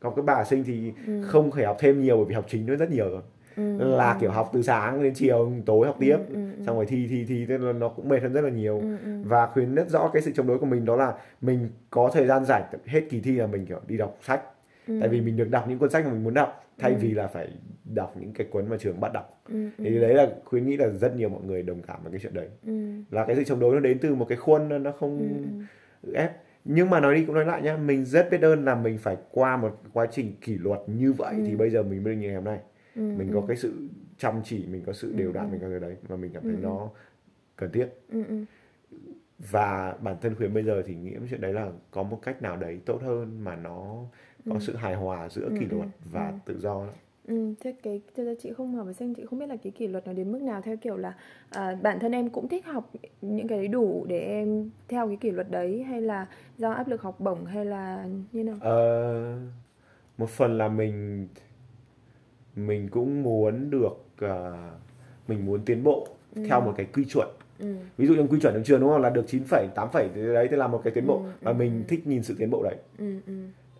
còn 0.01 0.15
các 0.17 0.25
bà 0.25 0.45
sinh 0.45 0.65
thì 0.65 0.93
Ừ. 1.07 1.23
không 1.23 1.51
phải 1.51 1.65
học 1.65 1.77
thêm 1.81 2.01
nhiều 2.01 2.17
bởi 2.17 2.25
vì 2.25 2.35
học 2.35 2.45
chính 2.49 2.67
nó 2.67 2.75
rất 2.77 2.91
nhiều 2.91 3.09
rồi 3.11 3.23
ừ. 3.57 3.97
Là 3.97 4.17
kiểu 4.21 4.31
học 4.31 4.51
từ 4.53 4.63
sáng 4.63 5.03
đến 5.03 5.15
chiều 5.15 5.53
tối 5.67 5.87
học 5.87 5.97
tiếp. 6.01 6.17
Ừ, 6.29 6.35
ừ, 6.35 6.41
xong 6.67 6.77
rồi 6.77 6.87
thi 6.87 7.07
thi 7.11 7.25
thi 7.29 7.47
thế 7.49 7.59
là 7.59 7.73
nó 7.73 7.89
cũng 7.89 8.09
mệt 8.09 8.23
hơn 8.23 8.33
rất 8.33 8.41
là 8.41 8.51
nhiều. 8.51 8.79
Ừ 8.81 8.97
ừ. 9.05 9.11
Và 9.25 9.47
khuyến 9.47 9.75
rất 9.75 9.89
rõ 9.89 10.11
cái 10.13 10.23
sự 10.23 10.31
chống 10.35 10.47
đối 10.47 10.59
của 10.59 10.67
mình 10.67 10.85
đó 10.85 10.97
là 10.97 11.15
mình 11.41 11.69
có 11.91 12.11
thời 12.15 12.27
gian 12.27 12.45
rảnh 12.45 12.63
hết 12.87 13.01
kỳ 13.11 13.21
thi 13.21 13.33
là 13.33 13.47
mình 13.47 13.67
kiểu 13.67 13.81
đi 13.87 13.97
đọc 13.97 14.19
sách. 14.23 14.41
Ừ. 14.89 14.97
Tại 15.01 15.09
vì 15.09 15.21
mình 15.21 15.37
được 15.37 15.51
đọc 15.51 15.65
những 15.69 15.79
cuốn 15.79 15.91
sách 15.91 16.05
mà 16.07 16.13
mình 16.13 16.25
muốn 16.25 16.35
đọc 16.35 16.65
thay 16.79 16.91
Ừ. 16.93 16.97
vì 17.01 17.11
là 17.11 17.27
phải 17.27 17.49
đọc 17.95 18.15
những 18.21 18.33
cái 18.33 18.47
cuốn 18.51 18.69
mà 18.69 18.77
trường 18.81 19.01
bắt 19.01 19.13
đọc. 19.13 19.43
Ừ 19.49 19.69
thì 19.79 20.01
đấy 20.01 20.15
là 20.15 20.27
khuyến 20.45 20.67
nghĩ 20.67 20.77
là 20.77 20.89
rất 20.89 21.17
nhiều 21.17 21.29
mọi 21.29 21.43
người 21.47 21.63
đồng 21.63 21.83
cảm 21.83 22.03
với 22.03 22.13
cái 22.13 22.21
chuyện 22.23 22.35
đấy. 22.35 22.49
Ừ. 22.67 22.73
Là 23.11 23.25
cái 23.25 23.37
sự 23.37 23.45
chống 23.45 23.61
đối 23.61 23.75
nó 23.75 23.81
đến 23.81 23.99
từ 23.99 24.15
một 24.15 24.25
cái 24.29 24.39
khuôn 24.39 24.83
nó 24.83 24.93
không 24.93 25.19
ừ. 26.03 26.13
ép. 26.15 26.31
Nhưng 26.65 26.91
mà 26.91 27.01
nói 27.01 27.15
đi 27.15 27.25
cũng 27.25 27.35
nói 27.35 27.45
lại 27.45 27.63
nhá 27.63 27.77
mình 27.77 28.05
rất 28.05 28.31
biết 28.31 28.43
ơn 28.43 28.65
là 28.65 28.75
mình 28.75 28.99
phải 28.99 29.17
qua 29.31 29.57
một 29.57 29.81
quá 29.93 30.07
trình 30.11 30.33
kỷ 30.41 30.59
luật 30.59 30.81
như 30.87 31.13
vậy 31.13 31.35
Ừ. 31.37 31.43
thì 31.47 31.57
bây 31.57 31.71
giờ 31.71 31.83
mình 31.83 32.05
mới 32.05 32.15
được 32.15 32.21
như 32.21 32.27
ngày 32.27 32.35
hôm 32.35 32.45
nay 32.45 32.59
ừ 32.95 33.03
mình 33.19 33.31
có 33.35 33.41
cái 33.49 33.57
sự 33.57 33.89
chăm 34.19 34.41
chỉ 34.45 34.67
mình 34.67 34.83
có 34.87 34.93
sự 34.93 35.13
đều 35.17 35.33
đặn 35.33 35.47
Ừ. 35.47 35.53
mình 35.53 35.61
có 35.61 35.69
cái 35.71 35.81
đấy 35.81 35.97
mà 36.09 36.17
mình 36.17 36.31
cảm 36.35 36.43
thấy 36.47 36.57
Ừ. 36.57 36.61
nó 36.63 36.91
cần 37.57 37.73
thiết 37.73 37.89
ừ 38.09 38.25
ừ 38.29 38.45
và 39.51 39.97
bản 40.03 40.17
thân 40.21 40.35
khuyến 40.35 40.55
bây 40.55 40.65
giờ 40.65 40.83
thì 40.87 40.95
nghĩ 40.95 41.13
chuyện 41.31 41.41
đấy 41.41 41.53
là 41.53 41.73
có 41.91 42.03
một 42.03 42.19
cách 42.23 42.43
nào 42.43 42.57
đấy 42.57 42.81
tốt 42.87 42.99
hơn 43.03 43.45
mà 43.45 43.57
nó 43.57 43.97
có 44.49 44.59
sự 44.61 44.77
hài 44.77 44.95
hòa 44.95 45.29
giữa 45.29 45.49
Ừ, 45.49 45.57
kỷ 45.59 45.67
ừ, 45.67 45.77
luật 45.77 45.89
và 46.13 46.31
ừ. 46.31 46.35
tự 46.45 46.59
do 46.61 46.75
đó. 46.87 46.93
Ừ, 47.29 47.55
thế 47.61 47.73
cái 47.83 48.01
thực 48.15 48.25
ra 48.27 48.33
chị 48.39 48.53
không 48.57 48.75
hợp 48.75 48.85
với 48.85 48.95
sinh 48.95 49.15
chị 49.15 49.25
không 49.27 49.39
biết 49.39 49.47
là 49.49 49.57
cái 49.57 49.71
kỷ 49.73 49.89
luật 49.89 50.07
nó 50.07 50.13
đến 50.13 50.33
mức 50.33 50.43
nào 50.43 50.61
theo 50.63 50.77
kiểu 50.77 50.97
là 50.97 51.15
à, 51.51 51.79
bản 51.83 51.99
thân 52.01 52.13
em 52.13 52.31
cũng 52.31 52.49
thích 52.49 52.67
học 52.67 52.91
những 53.21 53.49
cái 53.49 53.59
đấy 53.59 53.69
đủ 53.69 54.07
để 54.09 54.19
em 54.21 54.71
theo 54.89 55.07
cái 55.09 55.17
kỷ 55.17 55.31
luật 55.31 55.51
đấy 55.51 55.83
hay 55.83 56.01
là 56.03 56.27
do 56.59 56.71
áp 56.71 56.89
lực 56.89 57.03
học 57.03 57.21
bổng 57.21 57.45
hay 57.45 57.65
là 57.65 58.09
như 58.33 58.45
nào 58.45 58.57
Ờ, 58.61 59.39
một 60.19 60.31
phần 60.31 60.59
là 60.59 60.69
mình 60.69 61.29
mình 62.67 62.89
cũng 62.89 63.23
muốn 63.23 63.71
được 63.71 63.93
ờ, 64.19 64.57
mình 65.29 65.47
muốn 65.47 65.61
tiến 65.65 65.85
bộ 65.85 66.09
theo 66.49 66.61
một 66.61 66.75
cái 66.77 66.87
quy 66.95 67.05
chuẩn. 67.05 67.29
Ừ. 67.59 67.75
Ví 67.97 68.07
dụ 68.07 68.15
trong 68.17 68.29
quy 68.29 68.41
chuẩn 68.41 68.55
trong 68.55 68.65
trường 68.65 68.81
đúng 68.81 68.91
không? 68.91 69.03
Là 69.03 69.11
được 69.11 69.25
9 69.29 69.45
phẩy 69.45 69.69
8 69.75 69.89
phẩy 69.93 70.09
đấy 70.15 70.49
thì 70.51 70.57
là 70.57 70.67
một 70.67 70.81
cái 70.85 70.93
tiến 70.95 71.07
bộ. 71.07 71.17
Ừ, 71.25 71.31
và 71.43 71.53
ừ, 71.53 71.55
mình 71.57 71.85
thích 71.89 72.07
nhìn 72.07 72.23
sự 72.23 72.35
tiến 72.39 72.51
bộ 72.51 72.63
đấy. 72.63 72.77
Ừ 72.99 73.15
ừ. 73.27 73.33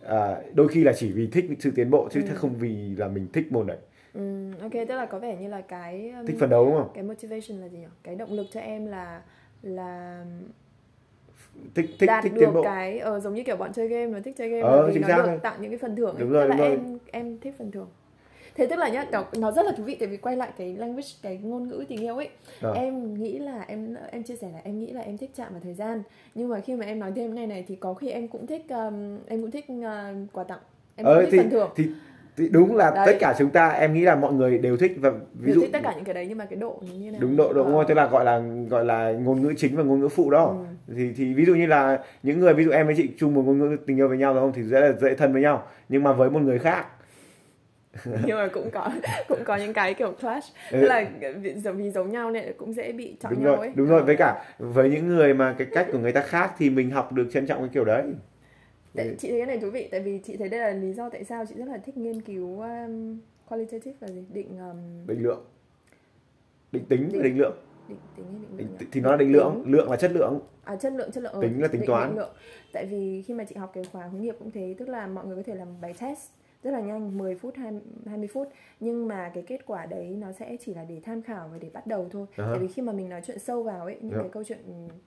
À, 0.05 0.41
đôi 0.53 0.67
khi 0.67 0.83
là 0.83 0.93
chỉ 0.93 1.11
vì 1.11 1.27
thích 1.27 1.45
sự 1.59 1.71
tiến 1.75 1.89
bộ 1.89 2.09
chứ 2.11 2.21
Ừ. 2.27 2.33
không 2.35 2.55
vì 2.55 2.95
là 2.95 3.07
mình 3.07 3.27
thích 3.33 3.51
môn 3.51 3.67
đấy. 3.67 3.77
Ừ 4.13 4.51
ok 4.61 4.71
tức 4.71 4.95
là 4.95 5.05
có 5.05 5.19
vẻ 5.19 5.37
như 5.41 5.47
là 5.47 5.61
cái 5.61 6.11
um, 6.11 6.25
thích 6.25 6.35
phấn 6.39 6.49
đấu 6.49 6.65
đúng 6.65 6.75
không? 6.75 6.89
cái 6.93 7.03
motivation 7.03 7.61
là 7.61 7.67
gì 7.67 7.77
nhỉ? 7.77 7.85
Cái 8.03 8.15
động 8.15 8.33
lực 8.33 8.47
cho 8.51 8.59
em 8.59 8.85
là 8.85 9.21
là 9.63 10.25
thích 11.75 11.85
thích 11.99 12.07
đạt 12.07 12.23
thích 12.23 12.33
được 12.33 12.39
tiến 12.39 12.53
bộ. 12.53 12.63
cái 12.63 12.99
ờ, 12.99 13.19
giống 13.19 13.33
như 13.33 13.43
kiểu 13.43 13.55
bọn 13.55 13.73
chơi 13.73 13.87
game 13.87 14.05
nó 14.07 14.19
thích 14.23 14.35
chơi 14.37 14.49
game 14.49 14.61
Ờ, 14.61 14.87
là 14.87 14.93
vì 14.93 14.99
nó 14.99 15.23
được 15.23 15.39
tặng 15.43 15.61
những 15.61 15.71
cái 15.71 15.77
phần 15.77 15.95
thưởng 15.95 16.15
ấy. 16.15 16.21
Đúng 16.21 16.31
rồi, 16.31 16.43
tức 16.43 16.49
là 16.49 16.55
đúng 16.55 16.65
rồi. 16.67 16.69
em 16.69 16.97
em 17.11 17.37
thích 17.39 17.55
phần 17.57 17.71
thưởng 17.71 17.87
thế 18.55 18.67
tức 18.67 18.79
là 18.79 18.89
nhá 18.89 19.05
nó, 19.11 19.25
nó 19.39 19.51
rất 19.51 19.65
là 19.65 19.71
thú 19.77 19.83
vị 19.83 19.97
tại 19.99 20.07
vì 20.07 20.17
quay 20.17 20.35
lại 20.37 20.49
cái 20.57 20.73
language 20.75 21.07
cái 21.21 21.39
ngôn 21.43 21.67
ngữ 21.67 21.85
tình 21.89 22.01
yêu 22.01 22.15
ấy 22.15 22.29
Ờ. 22.61 22.73
em 22.73 23.13
nghĩ 23.23 23.39
là 23.39 23.65
em 23.67 23.95
em 24.11 24.23
chia 24.23 24.35
sẻ 24.35 24.47
là 24.53 24.59
em 24.63 24.79
nghĩ 24.79 24.91
là 24.91 25.01
em 25.01 25.17
thích 25.17 25.31
chạm 25.35 25.47
vào 25.51 25.61
thời 25.63 25.73
gian 25.73 26.03
nhưng 26.35 26.49
mà 26.49 26.59
khi 26.59 26.75
mà 26.75 26.85
em 26.85 26.99
nói 26.99 27.11
thêm 27.15 27.35
ngày 27.35 27.47
này 27.47 27.65
thì 27.67 27.75
có 27.75 27.93
khi 27.93 28.09
em 28.09 28.27
cũng 28.27 28.47
thích 28.47 28.65
um, 28.69 29.17
em 29.27 29.41
cũng 29.41 29.51
thích 29.51 29.65
uh, 29.79 29.85
quà 30.33 30.43
tặng 30.43 30.59
em 30.95 31.05
cũng 31.05 31.13
ờ, 31.13 31.21
thích 31.21 31.29
thì, 31.31 31.37
phần 31.37 31.49
thưởng 31.49 31.69
thì 31.75 31.87
thì 32.37 32.49
đúng 32.49 32.75
là 32.75 32.91
Đấy. 32.95 33.03
tất 33.05 33.17
cả 33.19 33.35
chúng 33.39 33.49
ta 33.49 33.69
em 33.69 33.93
nghĩ 33.93 34.01
là 34.01 34.15
mọi 34.15 34.33
người 34.33 34.57
đều 34.57 34.77
thích 34.77 34.91
và 34.97 35.11
ví 35.33 35.53
dụ 35.53 35.61
thích 35.61 35.69
tất 35.73 35.79
cả 35.83 35.93
những 35.95 36.03
cái 36.03 36.13
đấy 36.13 36.25
nhưng 36.29 36.37
mà 36.37 36.45
cái 36.45 36.55
độ 36.59 36.81
như 36.99 37.11
nào 37.11 37.21
đúng 37.21 37.37
độ 37.37 37.53
độ 37.53 37.63
Ờ. 37.63 37.71
không 37.71 37.85
tức 37.87 37.93
là 37.93 38.07
gọi 38.07 38.25
là 38.25 38.41
gọi 38.69 38.85
là 38.85 39.11
ngôn 39.11 39.41
ngữ 39.41 39.53
chính 39.57 39.75
và 39.75 39.83
ngôn 39.83 39.99
ngữ 39.99 40.07
phụ 40.07 40.29
đó 40.31 40.55
Ừ. 40.87 40.93
thì 40.97 41.13
thì 41.17 41.33
ví 41.33 41.45
dụ 41.45 41.55
như 41.55 41.65
là 41.65 41.99
những 42.23 42.39
người 42.39 42.53
ví 42.53 42.63
dụ 42.63 42.71
em 42.71 42.85
với 42.85 42.95
chị 42.95 43.09
chung 43.17 43.33
một 43.33 43.41
ngôn 43.45 43.59
ngữ 43.59 43.77
tình 43.85 43.97
yêu 43.97 44.07
với 44.07 44.17
nhau 44.17 44.33
đúng 44.33 44.43
không 44.43 44.51
thì 44.55 44.61
rất 44.61 44.79
là 44.79 44.91
dễ 45.01 45.15
thân 45.15 45.33
với 45.33 45.41
nhau 45.41 45.63
nhưng 45.89 46.03
mà 46.03 46.13
với 46.13 46.29
một 46.29 46.39
người 46.41 46.59
khác 46.59 46.85
nhưng 48.25 48.37
mà 48.37 48.47
cũng 48.53 48.69
có 48.71 48.91
cũng 49.27 49.43
có 49.45 49.55
những 49.55 49.73
cái 49.73 49.93
kiểu 49.93 50.11
clash. 50.21 50.53
Ừ. 50.71 50.77
tức 50.81 50.87
là 50.87 51.11
vì, 51.41 51.53
giống- 51.91 52.11
nhau 52.11 52.31
nên 52.31 52.53
cũng 52.57 52.73
dễ 52.73 52.91
bị 52.91 53.15
chọn 53.19 53.33
đúng 53.33 53.43
nhau 53.43 53.55
rồi 53.55 53.65
ấy. 53.67 53.71
đúng 53.75 53.87
rồi. 53.87 54.03
Với 54.03 54.15
cả 54.15 54.45
với 54.59 54.89
những 54.89 55.07
người 55.07 55.33
mà 55.33 55.55
cái 55.57 55.67
cách 55.71 55.87
của 55.91 55.99
người 55.99 56.11
ta 56.11 56.21
khác 56.21 56.51
thì 56.57 56.69
mình 56.69 56.91
học 56.91 57.11
được 57.13 57.27
trân 57.33 57.47
trọng 57.47 57.59
cái 57.59 57.69
kiểu 57.73 57.85
đấy. 57.85 58.03
Tại, 58.95 59.15
chị 59.19 59.29
thấy 59.29 59.39
cái 59.39 59.47
này 59.47 59.57
thú 59.59 59.69
vị 59.69 59.87
tại 59.91 59.99
vì 59.99 60.19
chị 60.23 60.37
thấy 60.37 60.49
đây 60.49 60.59
là 60.59 60.69
lý 60.69 60.93
do 60.93 61.09
tại 61.09 61.23
sao 61.23 61.45
chị 61.45 61.55
rất 61.57 61.65
là 61.67 61.77
thích 61.77 61.97
nghiên 61.97 62.21
cứu 62.21 62.61
um, 62.61 63.19
qualitative 63.49 63.93
là 63.99 64.07
gì? 64.07 64.23
Định 64.33 64.57
um, 64.57 65.07
định 65.07 65.23
lượng. 65.23 65.45
Định 66.71 66.85
tính 66.85 67.01
và 67.03 67.13
Định- 67.13 67.23
định 67.23 67.37
lượng. 67.39 67.57
Định 67.89 67.97
tính 68.17 68.25
hay 68.31 68.39
định 68.49 68.57
định, 68.57 68.67
lượng 68.79 68.89
thì 68.91 69.01
nó 69.01 69.11
là 69.11 69.17
định 69.17 69.31
lượng. 69.33 69.63
lượng 69.67 69.89
là 69.91 69.95
chất 69.97 70.11
lượng. 70.11 70.39
À 70.63 70.75
chất 70.75 70.93
lượng 70.93 71.11
chất 71.11 71.23
lượng 71.23 71.33
ừ, 71.33 71.41
Tính 71.41 71.61
là 71.61 71.67
tính 71.67 71.81
định 71.81 71.87
toán. 71.87 72.09
định 72.09 72.17
lượng. 72.17 72.33
Tại 72.73 72.85
vì 72.85 73.23
khi 73.27 73.33
mà 73.33 73.43
chị 73.43 73.55
học 73.55 73.71
cái 73.73 73.83
khóa 73.91 74.07
hướng 74.07 74.21
nghiệp 74.21 74.35
cũng 74.39 74.51
thế 74.51 74.75
tức 74.77 74.89
là 74.89 75.07
mọi 75.07 75.25
người 75.25 75.35
có 75.35 75.43
thể 75.45 75.55
làm 75.55 75.67
bài 75.81 75.93
test 75.99 76.19
rất 76.63 76.71
là 76.71 76.79
nhanh 76.81 77.17
10 77.17 77.35
phút 77.35 77.55
20, 77.55 77.81
20 78.05 78.27
phút 78.27 78.47
nhưng 78.79 79.07
mà 79.07 79.31
cái 79.33 79.43
kết 79.47 79.65
quả 79.65 79.85
đấy 79.85 80.15
nó 80.19 80.31
sẽ 80.31 80.57
chỉ 80.59 80.73
là 80.73 80.83
để 80.83 80.99
tham 81.03 81.21
khảo 81.21 81.47
và 81.51 81.57
để 81.61 81.69
bắt 81.73 81.87
đầu 81.87 82.07
thôi 82.11 82.25
À. 82.37 82.45
tại 82.51 82.59
vì 82.59 82.67
khi 82.67 82.81
mà 82.81 82.93
mình 82.93 83.09
nói 83.09 83.21
chuyện 83.25 83.39
sâu 83.39 83.63
vào 83.63 83.85
ấy 83.85 83.97
những 84.01 84.11
Dạ. 84.11 84.19
cái 84.21 84.29
câu 84.29 84.43
chuyện 84.43 84.59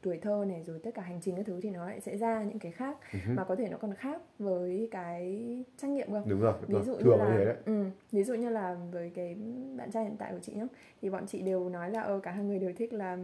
tuổi 0.03 0.19
thơ 0.19 0.45
này 0.49 0.63
rồi 0.67 0.79
tất 0.79 0.91
cả 0.95 1.03
hành 1.03 1.21
trình 1.23 1.37
các 1.37 1.47
thứ 1.47 1.61
thì 1.63 1.71
nó 1.71 1.87
lại 1.87 2.01
sẽ 2.01 2.17
ra 2.17 2.43
những 2.43 2.59
cái 2.59 2.73
khác 2.73 2.97
Ừ 3.13 3.19
mà 3.37 3.45
có 3.45 3.57
thể 3.57 3.69
nó 3.69 3.77
còn 3.77 3.95
khác 3.95 4.23
với 4.39 4.89
cái 4.91 5.49
trắc 5.77 5.91
nghiệm 5.91 6.13
cơ 6.13 6.23
đúng 6.27 6.41
rồi, 6.41 6.55
đúng 6.61 6.69
ví 6.69 6.75
rồi. 6.75 6.85
dụ 6.85 6.95
như 6.95 7.03
thường 7.03 7.19
là 7.19 7.45
đấy 7.45 7.57
ừ, 7.65 7.85
ví 8.13 8.25
dụ 8.25 8.35
như 8.35 8.49
là 8.51 8.77
với 8.93 9.11
cái 9.15 9.37
bạn 9.77 9.91
trai 9.91 10.05
hiện 10.05 10.17
tại 10.19 10.33
của 10.33 10.39
chị 10.43 10.53
nhá 10.55 10.67
thì 11.03 11.11
bọn 11.11 11.27
chị 11.27 11.43
đều 11.43 11.69
nói 11.69 11.91
là 11.91 12.01
ờ 12.01 12.21
cả 12.23 12.31
hai 12.31 12.45
người 12.45 12.59
đều 12.59 12.73
thích 12.77 12.93
là 12.93 13.19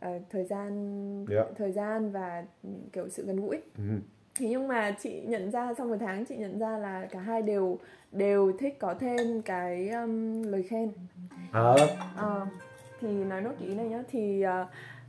ờ, 0.00 0.18
thời 0.30 0.44
gian 0.44 0.72
Dạ. 1.28 1.44
thời 1.56 1.72
gian 1.72 2.10
và 2.10 2.44
ừ, 2.62 2.68
kiểu 2.92 3.08
sự 3.08 3.26
gần 3.26 3.36
gũi 3.40 3.60
Ừ. 3.78 3.82
thế 4.34 4.46
nhưng 4.48 4.68
mà 4.68 4.90
chị 5.02 5.20
nhận 5.20 5.50
ra 5.50 5.74
sau 5.78 5.86
một 5.86 5.96
tháng 6.00 6.24
chị 6.24 6.36
nhận 6.36 6.58
ra 6.58 6.78
là 6.78 7.06
cả 7.10 7.20
hai 7.20 7.42
đều 7.42 7.78
đều 8.12 8.52
thích 8.58 8.76
có 8.78 8.94
thêm 8.94 9.42
cái 9.42 9.88
um, 9.88 10.42
lời 10.42 10.62
khen. 10.62 10.92
À, 11.52 11.74
Ờ, 12.16 12.46
thì 13.00 13.08
nói 13.24 13.40
nốt 13.42 13.52
ý 13.60 13.74
này 13.74 13.88
nhá. 13.88 14.02
Thì 14.10 14.42
ờ, 14.42 14.66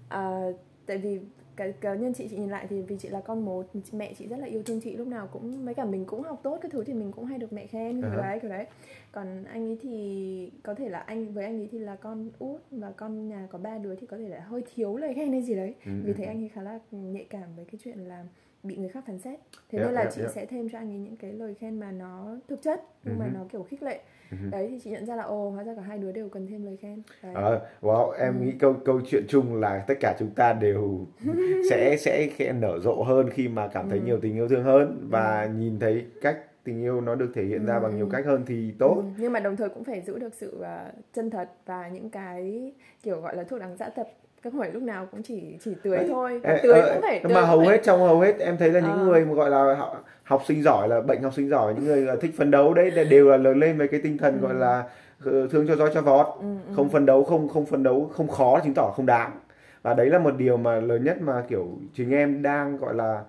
ờ, 0.10 0.54
tại 0.86 0.98
vì 0.98 1.20
cái 1.56 1.72
cá 1.72 1.96
nhân 1.96 2.14
chị 2.14 2.28
chị 2.32 2.38
nhìn 2.38 2.50
lại 2.50 2.68
thì 2.70 2.82
vì 2.82 2.98
chị 2.98 3.10
là 3.10 3.22
con 3.22 3.46
một 3.46 3.66
mẹ 3.92 4.14
chị 4.14 4.28
rất 4.28 4.38
là 4.40 4.46
yêu 4.48 4.64
thương 4.64 4.82
chị 4.82 4.96
lúc 4.96 5.08
nào 5.08 5.28
cũng 5.32 5.66
mấy 5.66 5.74
cả 5.74 5.86
mình 5.86 6.06
cũng 6.06 6.22
học 6.22 6.40
tốt 6.44 6.58
cái 6.62 6.72
thứ 6.72 6.84
thì 6.84 6.94
mình 6.94 7.12
cũng 7.12 7.26
hay 7.26 7.38
được 7.38 7.54
mẹ 7.54 7.66
khen 7.68 8.02
kiểu 8.02 8.12
À. 8.12 8.22
đấy 8.22 8.40
kiểu 8.40 8.50
đấy. 8.50 8.66
Còn 9.12 9.44
anh 9.46 9.68
ấy 9.70 9.78
thì 9.82 10.52
có 10.64 10.74
thể 10.74 10.90
là 10.90 11.00
anh 11.00 11.34
với 11.34 11.46
anh 11.46 11.60
ấy 11.60 11.70
thì 11.72 11.80
là 11.80 11.96
con 11.96 12.30
út 12.40 12.62
và 12.72 12.92
con 12.92 13.28
nhà 13.28 13.48
có 13.52 13.58
ba 13.58 13.78
đứa 13.78 13.96
thì 13.96 14.08
có 14.08 14.18
thể 14.18 14.28
là 14.30 14.40
hơi 14.40 14.64
thiếu 14.76 14.98
lời 14.98 15.14
khen 15.14 15.32
hay 15.32 15.42
gì 15.42 15.56
đấy. 15.56 15.76
Ừ, 15.86 15.92
vì 16.04 16.12
ừ, 16.12 16.16
thế 16.18 16.26
anh 16.26 16.44
ấy 16.44 16.50
khá 16.50 16.62
là 16.62 16.80
nhạy 16.92 17.26
cảm 17.30 17.56
với 17.56 17.66
cái 17.66 17.80
chuyện 17.84 18.00
là 18.00 18.26
bị 18.64 18.76
người 18.76 18.90
khác 18.90 19.04
phán 19.08 19.20
xét 19.20 19.40
thế 19.70 19.78
Yeah, 19.80 19.86
nên 19.88 19.94
là 19.96 20.02
yeah, 20.02 20.14
chị 20.14 20.22
yeah. 20.22 20.34
sẽ 20.34 20.46
thêm 20.46 20.70
cho 20.70 20.78
anh 20.78 20.92
ấy 20.92 20.98
những 20.98 21.16
cái 21.18 21.32
lời 21.34 21.56
khen 21.60 21.80
mà 21.80 21.92
nó 21.92 22.36
thực 22.48 22.62
chất 22.62 22.82
nhưng 23.04 23.20
mà 23.20 23.26
Ừ. 23.26 23.32
nó 23.34 23.40
kiểu 23.52 23.64
khích 23.64 23.84
lệ 23.84 24.00
Ừ. 24.32 24.38
đấy 24.52 24.68
thì 24.72 24.80
chị 24.84 24.90
nhận 24.90 25.06
ra 25.06 25.16
là 25.16 25.24
ồ 25.24 25.50
hóa 25.50 25.64
ra 25.64 25.76
cả 25.76 25.82
hai 25.82 25.98
đứa 25.98 26.12
đều 26.12 26.30
cần 26.30 26.48
thêm 26.48 26.66
lời 26.66 26.78
khen 26.82 27.02
đấy. 27.24 27.34
Ờ, 27.36 27.62
wow, 27.82 28.10
em 28.12 28.34
Ừ. 28.40 28.46
nghĩ 28.46 28.52
câu 28.60 28.74
câu 28.86 29.02
chuyện 29.08 29.24
chung 29.30 29.56
là 29.60 29.84
tất 29.88 29.94
cả 30.00 30.16
chúng 30.20 30.30
ta 30.36 30.54
đều 30.54 31.06
sẽ 31.70 31.98
sẽ 32.00 32.30
sẽ 32.40 32.54
nở 32.54 32.80
rộ 32.80 33.04
hơn 33.04 33.30
khi 33.30 33.48
mà 33.48 33.68
cảm 33.68 33.90
thấy 33.90 34.00
Ừ. 34.00 34.06
nhiều 34.06 34.20
tình 34.22 34.36
yêu 34.36 34.48
thương 34.48 34.64
hơn 34.64 35.08
và 35.10 35.46
nhìn 35.58 35.80
thấy 35.80 36.06
cách 36.22 36.38
tình 36.64 36.82
yêu 36.82 37.02
nó 37.02 37.16
được 37.16 37.32
thể 37.36 37.44
hiện 37.44 37.66
ra 37.66 37.76
Ừ, 37.76 37.80
bằng 37.84 37.96
nhiều 37.96 38.10
cách 38.12 38.26
hơn 38.26 38.44
thì 38.48 38.72
tốt. 38.80 38.96
Ừ, 38.96 39.04
nhưng 39.18 39.32
mà 39.34 39.40
đồng 39.40 39.56
thời 39.56 39.70
cũng 39.70 39.84
phải 39.84 40.02
giữ 40.02 40.20
được 40.20 40.34
sự 40.34 40.62
ờ, 40.62 40.92
chân 41.14 41.30
thật 41.30 41.50
và 41.66 41.88
những 41.88 42.10
cái 42.10 42.72
kiểu 43.04 43.22
gọi 43.22 43.36
là 43.36 43.44
thuốc 43.44 43.60
đáng 43.60 43.78
dã 43.78 43.90
tập 43.90 44.08
các 44.44 44.54
hỏi 44.54 44.72
lúc 44.74 44.84
nào 44.84 45.08
cũng 45.12 45.24
chỉ 45.24 45.58
chỉ 45.64 45.76
tưới 45.84 45.98
Đấy. 45.98 46.08
thôi 46.10 46.42
Ê, 46.44 46.60
tưới 46.64 46.80
ờ, 46.82 46.94
cũng 46.94 47.02
phải 47.02 47.22
mà 47.24 47.30
tưới 47.30 47.44
hầu 47.46 47.58
cũng 47.58 47.66
phải- 47.68 47.78
hết 47.78 47.84
trong 47.84 48.00
hầu 48.00 48.20
hết 48.20 48.40
em 48.40 48.58
thấy 48.58 48.72
là 48.72 48.80
những 48.80 48.98
Ờ. 48.98 49.06
người 49.06 49.26
mà 49.26 49.34
gọi 49.34 49.50
là 49.50 49.76
họ 49.76 49.96
học 50.24 50.42
sinh 50.48 50.64
giỏi 50.64 50.88
là 50.90 51.02
bệnh 51.02 51.22
học 51.24 51.34
sinh 51.34 51.50
giỏi 51.50 51.74
những 51.74 51.86
người 51.86 52.08
thích 52.22 52.32
phấn 52.38 52.52
đấu 52.52 52.74
đấy 52.74 52.92
đều 53.10 53.30
là 53.30 53.38
lớn 53.38 53.60
lên 53.60 53.78
với 53.78 53.88
cái 53.88 54.00
tinh 54.04 54.18
thần 54.18 54.42
gọi 54.42 54.54
là 54.54 54.84
ờ, 55.26 55.48
thương 55.48 55.68
cho 55.68 55.76
roi 55.76 55.90
cho 55.94 56.02
vọt 56.02 56.28
ừ, 56.40 56.46
ừ. 56.68 56.74
không 56.76 56.90
phấn 56.90 57.06
đấu 57.06 57.24
không 57.24 57.50
không 57.50 57.66
phấn 57.66 57.84
đấu 57.84 58.10
không 58.14 58.28
khó 58.28 58.60
chứng 58.64 58.74
tỏ 58.74 58.94
không 58.96 59.06
đáng 59.06 59.32
và 59.82 59.94
đấy 59.94 60.10
là 60.10 60.20
một 60.20 60.32
điều 60.38 60.58
mà 60.58 60.80
lớn 60.80 61.04
nhất 61.04 61.18
mà 61.22 61.44
kiểu 61.48 61.68
chính 61.94 62.12
em 62.12 62.42
đang 62.42 62.78
gọi 62.78 62.94
là 62.96 63.24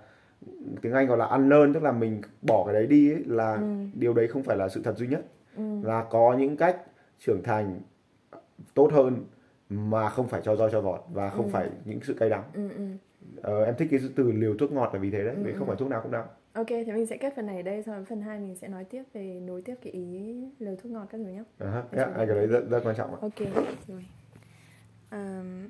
tiếng 0.83 0.93
Anh 0.93 1.07
gọi 1.07 1.19
là 1.19 1.25
unlearn 1.27 1.73
tức 1.75 1.83
là 1.83 1.93
mình 1.93 2.21
bỏ 2.43 2.65
cái 2.67 2.75
đấy 2.75 2.87
đi 2.87 3.13
ấy, 3.13 3.23
là 3.27 3.53
Ừ. 3.55 3.61
điều 3.95 4.13
đấy 4.15 4.29
không 4.29 4.43
phải 4.43 4.57
là 4.57 4.69
sự 4.69 4.81
thật 4.85 4.97
duy 4.97 5.07
nhất 5.07 5.23
Ừ. 5.57 5.63
là 5.83 6.05
có 6.11 6.35
những 6.39 6.57
cách 6.57 6.77
trưởng 7.19 7.43
thành 7.43 7.81
tốt 8.75 8.89
hơn 8.93 9.17
mà 9.75 10.09
không 10.09 10.29
phải 10.29 10.41
cho 10.45 10.57
roi 10.57 10.71
cho 10.73 10.81
vọt 10.81 11.01
và 11.13 11.31
không 11.31 11.47
Ừ. 11.47 11.51
phải 11.53 11.69
những 11.85 12.01
sự 12.03 12.15
cay 12.15 12.31
đắng 12.31 12.45
Ừ, 12.55 12.69
ừ. 12.77 12.85
ờ, 13.43 13.65
em 13.65 13.75
thích 13.79 13.89
cái 13.91 14.01
từ 14.17 14.33
liều 14.33 14.57
thuốc 14.59 14.73
ngọt 14.73 14.91
là 14.95 14.99
vì 15.01 15.11
thế 15.11 15.25
đấy 15.25 15.35
vì 15.43 15.53
Ừ, 15.53 15.57
không 15.59 15.67
ừ. 15.67 15.71
phải 15.71 15.77
thuốc 15.77 15.89
nào 15.89 16.01
cũng 16.03 16.13
đắng 16.13 16.27
Ok, 16.53 16.67
thế 16.69 16.85
mình 16.93 17.07
sẽ 17.07 17.17
kết 17.17 17.33
phần 17.37 17.47
này 17.47 17.57
ở 17.57 17.63
đây, 17.63 17.83
xong 17.83 17.95
rồi 17.95 18.05
phần 18.05 18.21
2 18.21 18.39
mình 18.41 18.57
sẽ 18.57 18.69
nói 18.69 18.85
tiếp 18.85 19.03
về 19.13 19.41
nối 19.47 19.63
tiếp 19.63 19.75
cái 19.83 19.93
ý 19.93 20.35
lời 20.59 20.77
thuốc 20.83 20.93
ngọt 20.93 21.07
các 21.11 21.19
thứ 21.19 21.25
nhé. 21.33 21.41
uh 21.41 21.93
yeah, 21.93 22.11
cái 22.17 22.27
đấy 22.27 22.47
rất, 22.47 22.69
rất 22.71 22.81
quan 22.85 22.97
trọng 22.97 23.11
ạ 23.15 23.19
Ok, 23.21 23.39
rồi. 23.89 24.05
Um, 25.13 25.69